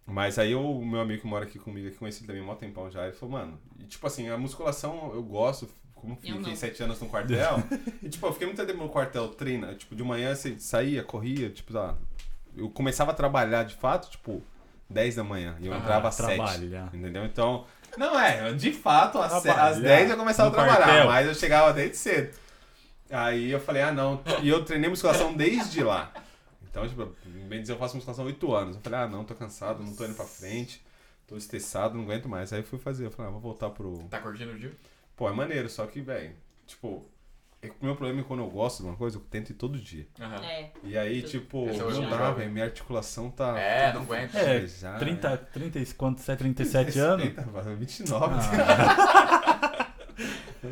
[0.05, 2.55] Mas aí o meu amigo que mora aqui comigo, que conheci ele também há mó
[2.55, 5.67] tempão já, ele falou, mano, e, tipo assim, a musculação eu gosto,
[6.01, 6.55] como Eu fiquei não.
[6.55, 7.61] sete anos no quartel,
[8.01, 11.49] e tipo, eu fiquei muito tempo no quartel treina, tipo, de manhã você saía, corria,
[11.49, 11.95] tipo, ah,
[12.55, 14.41] eu começava a trabalhar de fato, tipo,
[14.89, 15.57] 10 da manhã.
[15.59, 16.35] E eu Ah, entrava às 7.
[16.35, 16.89] Trabalha.
[16.93, 17.25] Entendeu?
[17.25, 17.65] Então,
[17.97, 21.07] não é, de fato, às, se- às 10 eu começava a trabalhar, quartel.
[21.07, 22.37] mas eu chegava desde cedo.
[23.09, 26.11] Aí eu falei, ah não, e eu treinei musculação desde lá.
[26.69, 27.05] Então, tipo,
[27.47, 28.75] bem dizer, eu faço musculação há 8 anos.
[28.75, 30.81] Eu falei, ah não, tô cansado, não tô indo pra frente,
[31.27, 32.51] tô estressado, não aguento mais.
[32.53, 33.99] Aí eu fui fazer, eu falei, ah, vou voltar pro.
[34.09, 34.71] Tá curtindo o dia?
[35.17, 36.33] Pô, é maneiro, só que, velho,
[36.65, 37.05] tipo,
[37.61, 39.55] é que o meu problema é quando eu gosto de uma coisa, eu tento ir
[39.55, 40.07] todo dia.
[40.21, 40.45] Aham.
[40.45, 40.71] É.
[40.83, 43.59] E aí, tipo, Esse é não dá, velho, minha articulação tá.
[43.59, 44.37] É, não aguenta.
[44.39, 46.21] É, Já, 30, 30, e quanto?
[46.21, 47.25] Você é 37 anos?
[47.79, 48.35] 29.
[48.35, 49.87] Ah,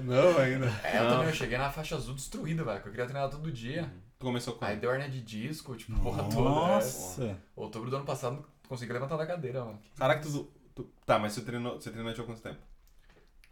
[0.03, 0.65] Não, ainda.
[0.83, 1.09] É, eu Não.
[1.11, 2.81] também eu cheguei na faixa azul destruída, velho.
[2.81, 3.91] Que eu queria treinar todo dia.
[4.19, 4.65] Tu começou com.
[4.65, 6.49] Aí deu hernia de disco, tipo, porra toda.
[6.49, 7.23] nossa.
[7.23, 7.35] É.
[7.55, 9.79] Outubro do ano passado, não consegui levantar da cadeira, mano.
[9.97, 12.59] Caraca, tu, tu- Tá, mas você treinou, você treinou de há quanto tempo?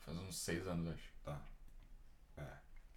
[0.06, 1.14] Faz uns seis anos, acho.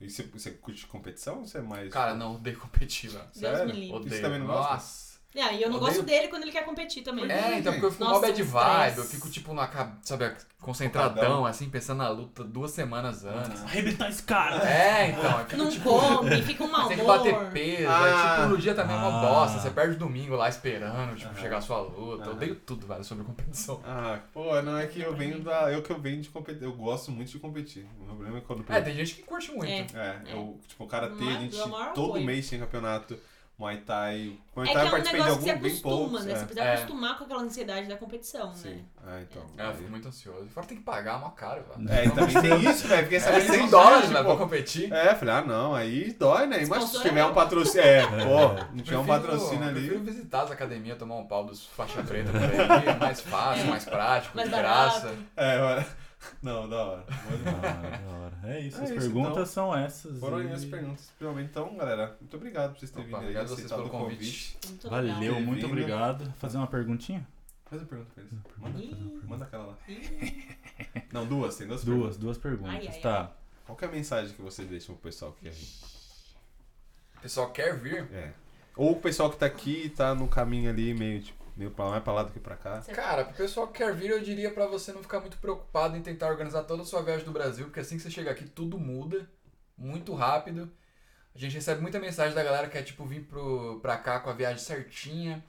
[0.01, 1.91] E você, você curte competição ou você é mais.
[1.91, 3.24] Cara, não, odeio competir, velho.
[3.24, 3.95] Deus Sério?
[3.95, 4.23] Odeio.
[4.23, 4.74] também não gosta?
[4.74, 5.06] Nossa.
[5.41, 7.31] Ah, e eu não Odeio- gosto dele quando ele quer competir também.
[7.31, 9.69] É, então porque eu fico Nossa, mó bad vibe, eu fico tipo na
[10.03, 13.63] sabe, concentradão, assim, pensando na luta duas semanas antes.
[13.63, 14.57] Arrebentar esse cara.
[14.69, 15.89] É, então, eu fico Não tipo.
[15.91, 18.35] come, fica um mau Tem que bater peso, Ah.
[18.35, 19.21] aí tipo, no dia também é uma Ah.
[19.31, 21.41] bosta, você perde o domingo lá esperando, tipo, Aham.
[21.41, 21.97] chegar a sua luta.
[21.97, 22.31] Eu Aham.
[22.33, 23.81] odeio tudo, velho, sobre competição.
[23.85, 25.71] Ah, pô, não é que eu venho da.
[25.73, 26.63] Eu que eu venho de competir.
[26.63, 27.87] Eu gosto muito de competir.
[28.01, 28.65] O meu problema é quando.
[28.73, 29.97] É, tem gente que curte muito.
[29.97, 30.23] É.
[30.27, 31.57] É, eu, tipo, o karatê, a gente
[31.95, 32.25] todo apoio.
[32.25, 33.17] mês tem campeonato.
[33.59, 34.39] Muay Thai.
[34.55, 36.24] Muay É que Thai é eu um participei de negócio que você acostuma, poucos.
[36.27, 36.35] né?
[36.35, 36.45] Você é.
[36.45, 36.74] precisa É.
[36.74, 38.55] acostumar com aquela ansiedade da competição, né?
[38.55, 38.85] Sim.
[39.07, 39.43] Ah, então.
[39.57, 40.45] É, eu fico muito ansioso.
[40.45, 41.91] E fora tem que pagar mó caro, velho.
[41.91, 43.03] É, e também tem isso, velho.
[43.05, 44.31] Fiquei É sabendo 100 esses dólares, dias, velho, pô.
[44.37, 44.93] pra competir.
[44.93, 46.66] É, falei, ah, não, aí dói, né?
[46.69, 47.35] Mas se tiver é um eu.
[47.35, 47.87] patrocínio.
[47.87, 50.05] É, pô, não tiver um patrocínio Prefiro ali.
[50.05, 52.89] visitar as academias, tomar um pau dos faixa preta por aí.
[52.89, 55.15] É mais fácil, mais prático, Mais de graça.
[55.35, 55.87] É, olha.
[56.43, 57.07] Não, da hora.
[57.09, 58.41] Ah, da hora.
[58.45, 59.47] É isso, É as isso, perguntas então.
[59.47, 60.19] são essas.
[60.19, 61.51] Foram e- aí as perguntas, principalmente.
[61.51, 63.91] Então, galera, muito obrigado por vocês terem Opa, vindo aí, obrigado a vocês pelo o
[63.91, 64.59] convite.
[64.67, 65.41] Muito Valeu, legal.
[65.41, 66.33] muito obrigado.
[66.39, 67.27] Fazer uma perguntinha?
[67.67, 68.35] Faz a pergunta pra eles.
[68.59, 69.79] Manda, manda aquela lá.
[71.13, 72.17] Não, duas, tem duas Duas, perguntas.
[72.19, 73.33] duas perguntas, Ai, ai, tá?
[73.65, 75.69] Qual que é a mensagem que vocês deixam pro pessoal que quer vir?
[77.17, 78.09] O pessoal quer vir?
[78.13, 78.33] É.
[78.77, 81.87] Ou o pessoal que tá aqui e tá no caminho ali, meio, tipo, meio pra
[81.87, 82.83] lá, pra lá do que pra cá.
[82.95, 86.03] Cara, pro pessoal que quer vir, eu diria pra você não ficar muito preocupado em
[86.03, 88.78] tentar organizar toda a sua viagem do Brasil, porque assim que você chega aqui, tudo
[88.78, 89.28] muda
[89.77, 90.70] muito rápido.
[91.35, 94.31] A gente recebe muita mensagem da galera que quer, tipo, vir pro, pra cá com
[94.31, 95.45] a viagem certinha,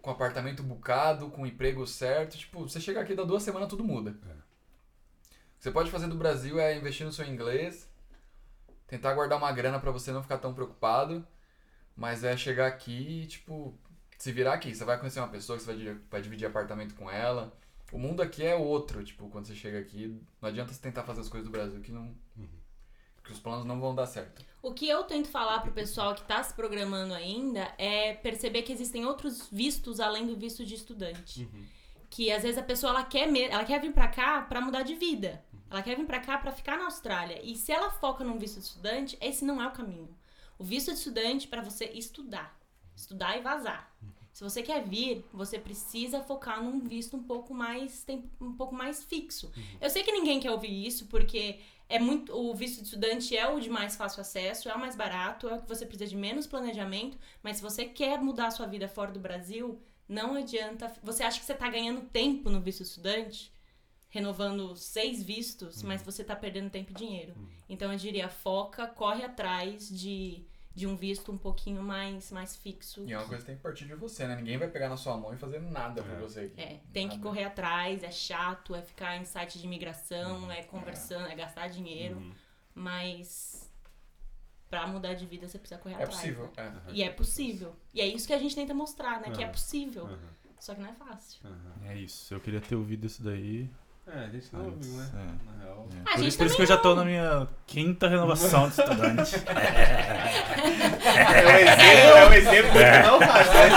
[0.00, 2.38] com apartamento bucado, com emprego certo.
[2.38, 4.16] Tipo, você chega aqui, dá duas semanas, tudo muda.
[4.26, 4.32] É.
[4.32, 7.88] O que você pode fazer do Brasil é investir no seu inglês,
[8.86, 11.26] tentar guardar uma grana pra você não ficar tão preocupado,
[11.94, 13.76] mas é chegar aqui e, tipo,
[14.18, 14.74] se virar aqui.
[14.74, 17.56] Você vai conhecer uma pessoa que você vai, vai dividir apartamento com ela.
[17.92, 21.20] O mundo aqui é outro, tipo, quando você chega aqui, não adianta você tentar fazer
[21.20, 22.14] as coisas do Brasil que não.
[23.22, 24.44] que os planos não vão dar certo.
[24.62, 28.72] O que eu tento falar pro pessoal que tá se programando ainda é perceber que
[28.72, 31.48] existem outros vistos além do visto de estudante.
[32.08, 34.82] Que às vezes a pessoa ela quer, me- ela quer vir pra cá pra mudar
[34.84, 35.44] de vida.
[35.68, 37.40] Ela quer vir pra cá pra ficar na Austrália.
[37.44, 40.08] E se ela foca num visto de estudante, esse não é o caminho.
[40.56, 42.55] O visto de estudante é pra você estudar.
[42.96, 43.94] Estudar e vazar.
[44.32, 48.04] Se você quer vir, você precisa focar num visto um pouco mais
[48.40, 49.50] um pouco mais fixo.
[49.80, 53.48] Eu sei que ninguém quer ouvir isso porque é muito o visto de estudante é
[53.48, 56.16] o de mais fácil acesso, é o mais barato, é o que você precisa de
[56.16, 60.92] menos planejamento, mas se você quer mudar a sua vida fora do Brasil, não adianta.
[61.02, 63.52] Você acha que você tá ganhando tempo no visto de estudante?
[64.08, 67.34] Renovando seis vistos, mas você tá perdendo tempo e dinheiro.
[67.68, 70.44] Então eu diria, foca, corre atrás de,
[70.76, 73.02] de um visto um pouquinho mais, mais fixo.
[73.06, 74.36] E é uma coisa que tem que partir de você, né?
[74.36, 76.20] Ninguém vai pegar na sua mão e fazer nada por É.
[76.20, 76.60] você aqui.
[76.60, 77.28] É, tem que Nada.
[77.28, 82.16] correr atrás, é chato, é ficar em site de imigração, é conversando, é gastar dinheiro,
[82.18, 82.32] Uhum.
[82.74, 83.72] mas
[84.68, 86.14] pra mudar de vida você precisa correr É atrás.
[86.20, 86.82] possível, né?
[86.88, 86.92] é.
[86.92, 87.74] E é possível.
[87.94, 89.30] E é isso que a gente tenta mostrar, né?
[89.30, 90.06] Que é possível.
[90.60, 91.40] Só que não é fácil.
[91.84, 93.70] É isso, eu queria ter ouvido isso daí.
[94.08, 95.06] É, a gente não ouviu, né?
[95.14, 95.16] É.
[95.16, 95.88] Na real.
[96.06, 96.14] É.
[96.16, 99.36] Por isso, por isso que eu já tô na minha quinta renovação de estudante.
[101.06, 103.46] É o exemplo, é o exemplo que não faz.
[103.54, 103.70] né?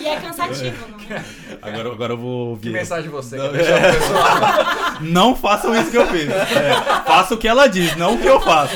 [0.00, 0.93] E é cansativo, não é?
[1.62, 2.72] Agora, agora eu vou Que ouvir.
[2.72, 5.00] mensagem você Não, quer pro pessoal?
[5.00, 6.28] Não façam isso que eu fiz.
[6.30, 6.74] É,
[7.06, 8.74] faça o que ela diz, não o que eu faço.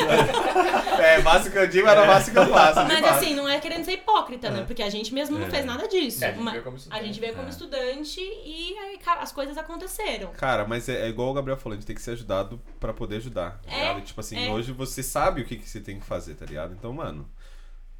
[0.98, 2.80] É, faça o que eu digo, mas não faça o que eu faço.
[2.84, 3.14] Mas fato.
[3.14, 4.64] assim, não é querendo ser hipócrita, né?
[4.66, 5.50] Porque a gente mesmo não É.
[5.50, 6.24] fez nada disso.
[6.24, 7.04] É, a gente veio como estudante.
[7.06, 7.50] gente veio como É.
[7.50, 10.30] estudante e aí as coisas aconteceram.
[10.36, 12.92] Cara, mas é, é igual o Gabriel falou, a gente tem que ser ajudado pra
[12.92, 14.00] poder ajudar, tá É, ligado?
[14.02, 14.50] Tipo assim, é.
[14.50, 16.74] hoje você sabe o que, que você tem que fazer, tá ligado?
[16.76, 17.28] Então, mano,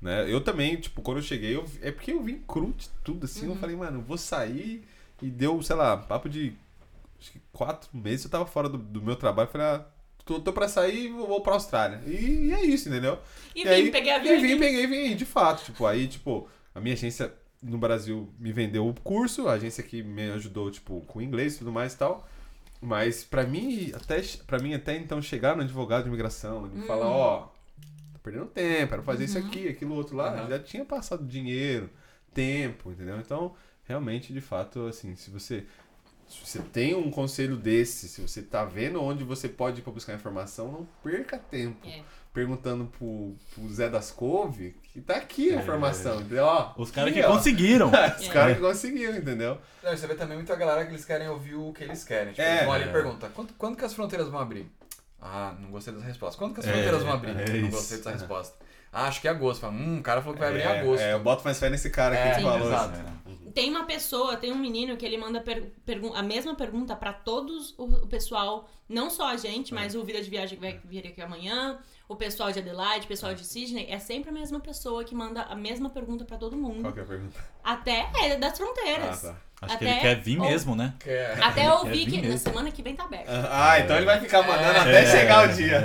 [0.00, 0.30] né?
[0.32, 3.46] Eu também, tipo, quando eu cheguei, eu, é porque eu vim cru de tudo, assim,
[3.46, 3.52] Uhum.
[3.52, 4.84] eu falei, mano, eu vou sair
[5.22, 6.54] e deu, sei lá, papo de
[7.20, 9.86] acho que quatro meses eu tava fora do, do meu trabalho, falei, ah,
[10.24, 12.00] tô, tô pra sair e vou, pra Austrália.
[12.06, 13.18] E, é isso, entendeu?
[13.54, 15.86] E, E vim, aí, peguei a avião e e vim, peguei, vim, de fato, tipo,
[15.86, 20.30] aí, tipo, a minha agência no Brasil me vendeu o curso, a agência que me
[20.32, 22.28] ajudou, tipo, com inglês e tudo mais e tal.
[22.80, 26.82] Mas pra mim, até, pra mim, até então, chegar no advogado de imigração, ele Hum.
[26.86, 27.57] falar, ó, tô
[28.30, 29.46] perdendo tempo, era fazer isso Uhum.
[29.46, 30.48] aqui, aquilo outro lá, Aham.
[30.48, 31.88] já tinha passado dinheiro,
[32.34, 33.18] tempo, entendeu?
[33.18, 35.64] Então, realmente, de fato, assim, se você.
[36.28, 39.90] Se você tem um conselho desse, se você tá vendo onde você pode ir pra
[39.90, 42.02] buscar informação, não perca tempo É.
[42.34, 45.58] perguntando pro, pro Zé das Couve que tá aqui a É.
[45.62, 46.44] informação, entendeu?
[46.44, 47.32] Ó, Os caras que ó.
[47.32, 47.88] conseguiram.
[48.20, 48.30] Os É.
[48.30, 49.56] caras que conseguiram, entendeu?
[49.82, 52.34] Não, você vê também muita galera que eles querem ouvir o que eles querem.
[52.34, 52.52] Tipo, É.
[52.56, 54.70] eles vão ali e perguntam, quando, quando que as fronteiras vão abrir?
[55.20, 56.38] Ah, não gostei dessa resposta.
[56.38, 57.30] Quando que as É, fronteiras vão abrir?
[57.30, 58.56] é não gostei dessa resposta.
[58.92, 59.60] Ah, acho que é agosto.
[59.60, 61.02] Fala, hum, o cara falou que vai abrir em É, agosto.
[61.02, 62.66] É, eu boto mais fé nesse cara que É, ele falou.
[62.68, 62.92] exato.
[62.94, 63.50] assim.
[63.52, 67.12] Tem uma pessoa, tem um menino que ele manda per- pergun- a mesma pergunta pra
[67.12, 70.80] todos o, o pessoal, não só a gente, mas o Vida de Viagem que vai
[70.84, 71.78] vir aqui amanhã,
[72.08, 75.42] o pessoal de Adelaide, o pessoal de Sydney, é sempre a mesma pessoa que manda
[75.42, 76.82] a mesma pergunta pra todo mundo.
[76.82, 77.36] Qual que é a pergunta?
[77.64, 79.22] Até é, das Ah, fronteiras.
[79.22, 79.36] tá.
[79.60, 80.94] Acho que Até- ele quer vir mesmo, né?
[81.00, 83.28] Que é- Até eu Quer vi vir que na semana que vem tá aberto.
[83.50, 85.82] Ah, então ele vai ficar mandando até chegar o dia.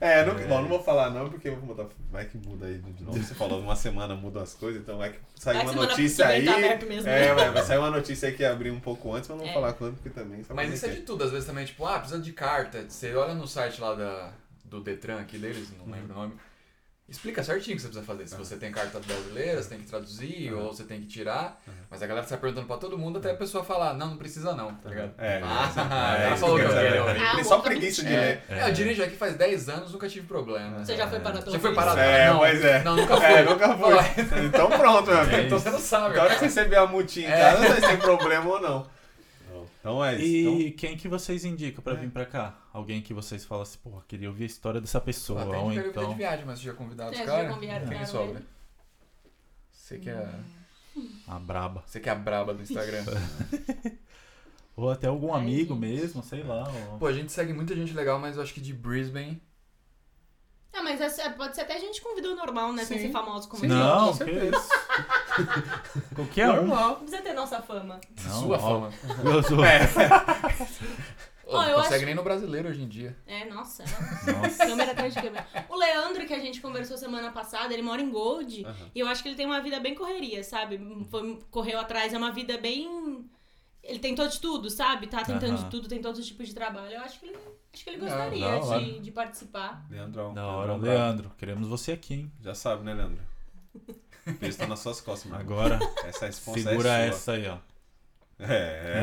[0.00, 1.86] É, não, não, não vou falar não, porque eu vou mudar.
[2.10, 3.16] Vai que muda aí de novo.
[3.20, 6.26] Você falou uma semana muda as coisas, então vai que sai Vai uma que notícia
[6.26, 6.44] que aí.
[6.44, 7.34] tá aberto mesmo, é, né?
[7.34, 9.50] vai, vai sair uma notícia aí que ia abrir um pouco antes, mas não vou
[9.50, 9.54] É.
[9.54, 10.42] falar quando, porque também.
[10.44, 12.84] sabe Mas isso é que de tudo, às vezes também, tipo, ah, precisa de carta.
[12.88, 14.30] Você olha no site lá da,
[14.66, 16.34] do Detran aqui deles, não lembro o nome.
[17.06, 18.26] Explica certinho o que você precisa fazer.
[18.26, 21.60] Se você tem carta brasileira, você tem que traduzir ou você tem que tirar.
[21.90, 24.54] Mas a galera tá perguntando pra todo mundo até a pessoa falar, não, não precisa
[24.54, 25.12] não, tá ligado?
[25.18, 27.04] É, Ah, é, isso falou que eu quero.
[27.38, 28.42] Ah, Só preguiça de É, ler.
[28.48, 30.82] é, eu dirijo aqui faz 10 anos, nunca tive problema.
[30.82, 32.00] Você já foi parado pela Já foi parado?
[32.00, 32.82] É, não, pois é.
[32.82, 33.24] Não, nunca foi.
[33.34, 34.44] É, nunca foi.
[34.46, 35.36] Então pronto, meu amigo.
[35.42, 36.16] Então você não sabe.
[36.16, 37.36] Na hora que você receber a multinha em É.
[37.38, 38.86] casa, não sei se tem problema ou não.
[39.80, 40.24] Então é isso.
[40.58, 42.54] E quem que vocês indicam pra vir pra cá?
[42.74, 45.44] Alguém que vocês falam assim, pô, queria ouvir a história dessa pessoa.
[45.44, 46.08] Até a ou queria então.
[46.08, 47.54] de viagem, mas já convidado os É, já caras?
[47.54, 48.38] convidaram, Quem sobra?
[48.40, 48.46] ele.
[49.70, 50.28] Você que é,
[51.28, 51.84] A braba.
[51.86, 53.04] você que é a braba do Instagram.
[54.76, 55.80] Ou até algum Ai, amigo gente.
[55.82, 56.64] mesmo, sei lá.
[56.90, 59.40] ou- Pô, a gente segue muita gente legal, mas eu acho que de Brisbane.
[60.72, 62.84] Ah, mas essa- pode ser até gente convidou normal, né?
[62.84, 63.70] Sem ser famoso como gente.
[63.72, 64.68] Não, que isso.
[66.16, 66.66] Qualquer um.
[66.66, 66.88] Normal.
[66.88, 68.00] Não precisa ter nossa fama.
[68.24, 68.92] Não, sua ó, fama.
[69.24, 69.62] Eu sou...
[69.64, 69.78] É.
[71.46, 73.16] Ó, não consegue acho- nem no brasileiro hoje em dia.
[73.26, 73.84] É, nossa.
[74.32, 74.66] Nossa.
[74.66, 75.46] Câmera atrás de câmera.
[75.68, 78.64] O Leandro, que a gente conversou semana passada, ele mora em Gold.
[78.64, 78.90] Aham.
[78.94, 80.80] E eu acho que ele tem uma vida bem correria, sabe?
[81.10, 83.28] Foi, correu atrás, é uma vida bem.
[83.82, 85.06] Ele tentou de tudo, sabe?
[85.06, 85.64] Tá tentando Aham.
[85.64, 86.94] de tudo, tem todos os tipos de trabalho.
[86.94, 87.36] Eu acho que ele,
[87.72, 88.80] acho que ele Não, gostaria da hora.
[88.84, 89.86] de, de participar.
[89.90, 90.32] Leandrão.
[90.32, 91.32] Da hora, Leandrão Leandro.
[91.36, 92.32] Queremos você aqui, hein?
[92.40, 93.20] Já sabe, né, Leandro?
[94.40, 95.42] Eles estão nas suas costas, mano.
[95.42, 97.16] Agora, Essa resposta segura é sua.
[97.16, 97.58] essa aí, ó.
[98.48, 98.94] É.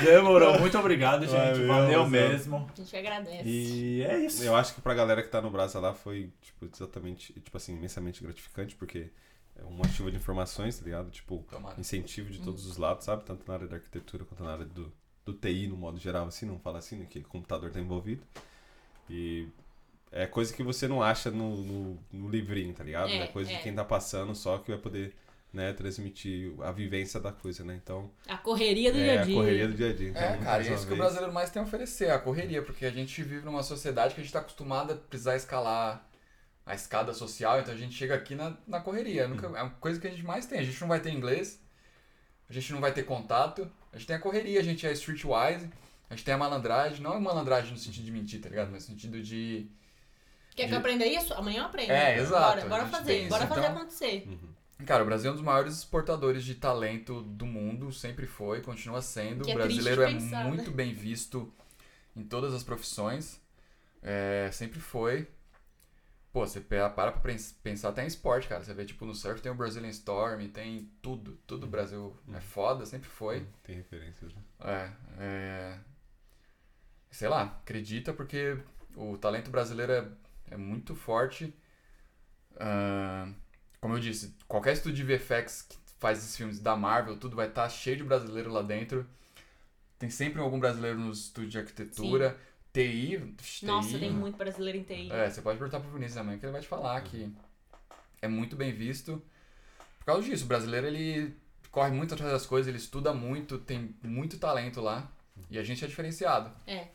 [0.04, 0.58] Demorou.
[0.60, 1.32] Muito obrigado, gente.
[1.34, 2.68] Valeu, Valeu mesmo.
[2.72, 3.42] A gente agradece.
[3.48, 4.42] E é isso.
[4.42, 7.74] Eu acho que pra galera que tá no Brasa lá foi, tipo, exatamente, tipo assim,
[7.74, 9.10] imensamente gratificante, porque
[9.56, 11.10] é uma chuva de informações, tá ligado?
[11.10, 11.80] Tipo, Tomara.
[11.80, 13.24] incentivo de todos os lados, sabe?
[13.24, 14.92] Tanto na área da arquitetura quanto na área do,
[15.24, 17.06] do TI, no modo geral, assim, não fala assim, né?
[17.08, 18.22] Que o computador tá envolvido.
[19.08, 19.48] E
[20.12, 23.08] é coisa que você não acha no, no, no livrinho, tá ligado?
[23.10, 23.56] É, É, coisa é.
[23.56, 25.14] de quem tá passando só que vai poder,
[25.52, 27.78] né, transmitir a vivência da coisa, né?
[27.82, 29.34] Então, A correria do é dia a a dia.
[29.34, 30.08] correria do dia a dia.
[30.10, 32.62] Então, É, cara, é isso que o vez- brasileiro mais tem a oferecer, a correria,
[32.62, 36.06] porque a gente vive numa sociedade que a gente tá acostumado a precisar escalar
[36.66, 39.26] a escada social, então a gente chega aqui na, na correria.
[39.28, 40.58] Nunca, É uma coisa que a gente mais tem.
[40.58, 41.60] A gente não vai ter inglês,
[42.50, 45.70] a gente não vai ter contato, a gente tem a correria, a gente é streetwise,
[46.10, 48.70] a gente tem a malandragem, não é malandragem no sentido de mentir, tá ligado?
[48.72, 49.70] Mas no sentido de.
[50.54, 51.32] Quer que de- eu aprenda isso?
[51.34, 51.92] Amanhã eu aprendo.
[51.92, 54.24] É, exato, Bora, a bora fazer, bora fazer então- acontecer.
[54.26, 54.55] Uhum.
[54.84, 59.00] Cara, o Brasil é um dos maiores exportadores de talento do mundo, sempre foi, continua
[59.00, 59.44] sendo.
[59.44, 60.50] Que o é brasileiro é pensar, né?
[60.50, 61.50] muito bem visto
[62.16, 63.40] em todas as profissões.
[64.02, 65.28] É, sempre foi.
[66.32, 68.62] Pô, você para pra pens- pensar até em esporte, cara.
[68.62, 71.38] Você vê, tipo, no surf tem o Brazilian Storm, tem tudo.
[71.46, 73.46] Tudo o Brasil é foda, sempre foi.
[73.62, 74.42] Tem referências, né?
[74.60, 75.78] É, é...
[77.10, 78.58] Sei lá, acredita porque
[78.94, 80.08] o talento brasileiro é,
[80.52, 81.52] é muito forte.
[82.58, 83.28] Ah,
[83.80, 87.48] como eu disse, qualquer estúdio de VFX que faz esses filmes da Marvel, tudo vai
[87.48, 89.06] estar cheio de brasileiro lá dentro.
[89.98, 92.38] Tem sempre algum brasileiro no estúdio de arquitetura.
[92.72, 93.64] TI, TI.
[93.64, 95.10] Nossa, tem muito brasileiro em TI.
[95.10, 97.32] É, você pode perguntar pro Vinícius amanhã que ele vai te falar que
[98.20, 99.22] é muito bem visto.
[99.98, 101.34] Por causa disso, o brasileiro ele
[101.70, 105.10] corre muito atrás das coisas, ele estuda muito, tem muito talento lá.
[105.50, 106.50] E a gente é diferenciado.
[106.66, 106.88] É.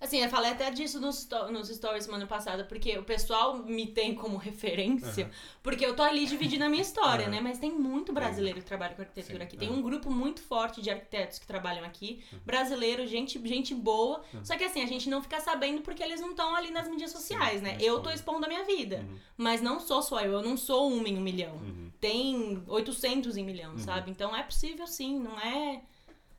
[0.00, 4.14] Assim, eu falei até disso nos, nos stories semana passada, porque o pessoal me tem
[4.14, 5.30] como referência,
[5.62, 7.34] porque eu tô ali dividindo a minha história, Aham.
[7.34, 7.40] né?
[7.40, 9.56] Mas tem muito brasileiro que trabalha com arquitetura Sim, aqui.
[9.56, 9.78] Tem aham.
[9.78, 14.22] um grupo muito forte de arquitetos que trabalham aqui, brasileiro, gente, gente boa.
[14.44, 17.10] Só que assim, a gente não fica sabendo porque eles não estão ali nas mídias
[17.10, 17.72] sociais, né?
[17.74, 18.14] não Eu tô expõe.
[18.14, 18.98] expondo a minha vida.
[18.98, 19.18] Uhum.
[19.36, 21.54] Mas não sou só eu, eu não sou um em um milhão.
[21.54, 21.90] Uhum.
[22.00, 24.10] Tem 800 em milhão, sabe?
[24.10, 25.80] Então é possível sim, não é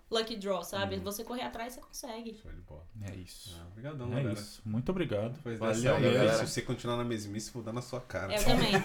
[0.10, 0.96] lucky draw, sabe?
[0.96, 1.04] Uhum.
[1.04, 2.34] Você correr atrás, você consegue.
[2.42, 2.84] Show de bola.
[3.02, 3.56] É isso.
[3.60, 4.34] Ah, Obrigadão, É galera.
[4.34, 4.62] isso.
[4.66, 5.38] Muito obrigado.
[5.44, 6.18] Valeu dessa aí, mesmo.
[6.18, 6.38] galera.
[6.38, 8.34] se você continuar na mesmice, vou dar na sua cara.
[8.34, 8.72] Eu também.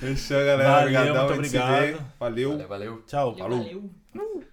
[0.00, 0.64] Fechou, galera.
[0.70, 2.06] Valeu, Obrigadão, muito obrigado.
[2.18, 2.50] Valeu.
[2.50, 3.02] Valeu, valeu.
[3.06, 3.34] Tchau.
[3.34, 3.58] Valeu.
[3.58, 4.44] valeu.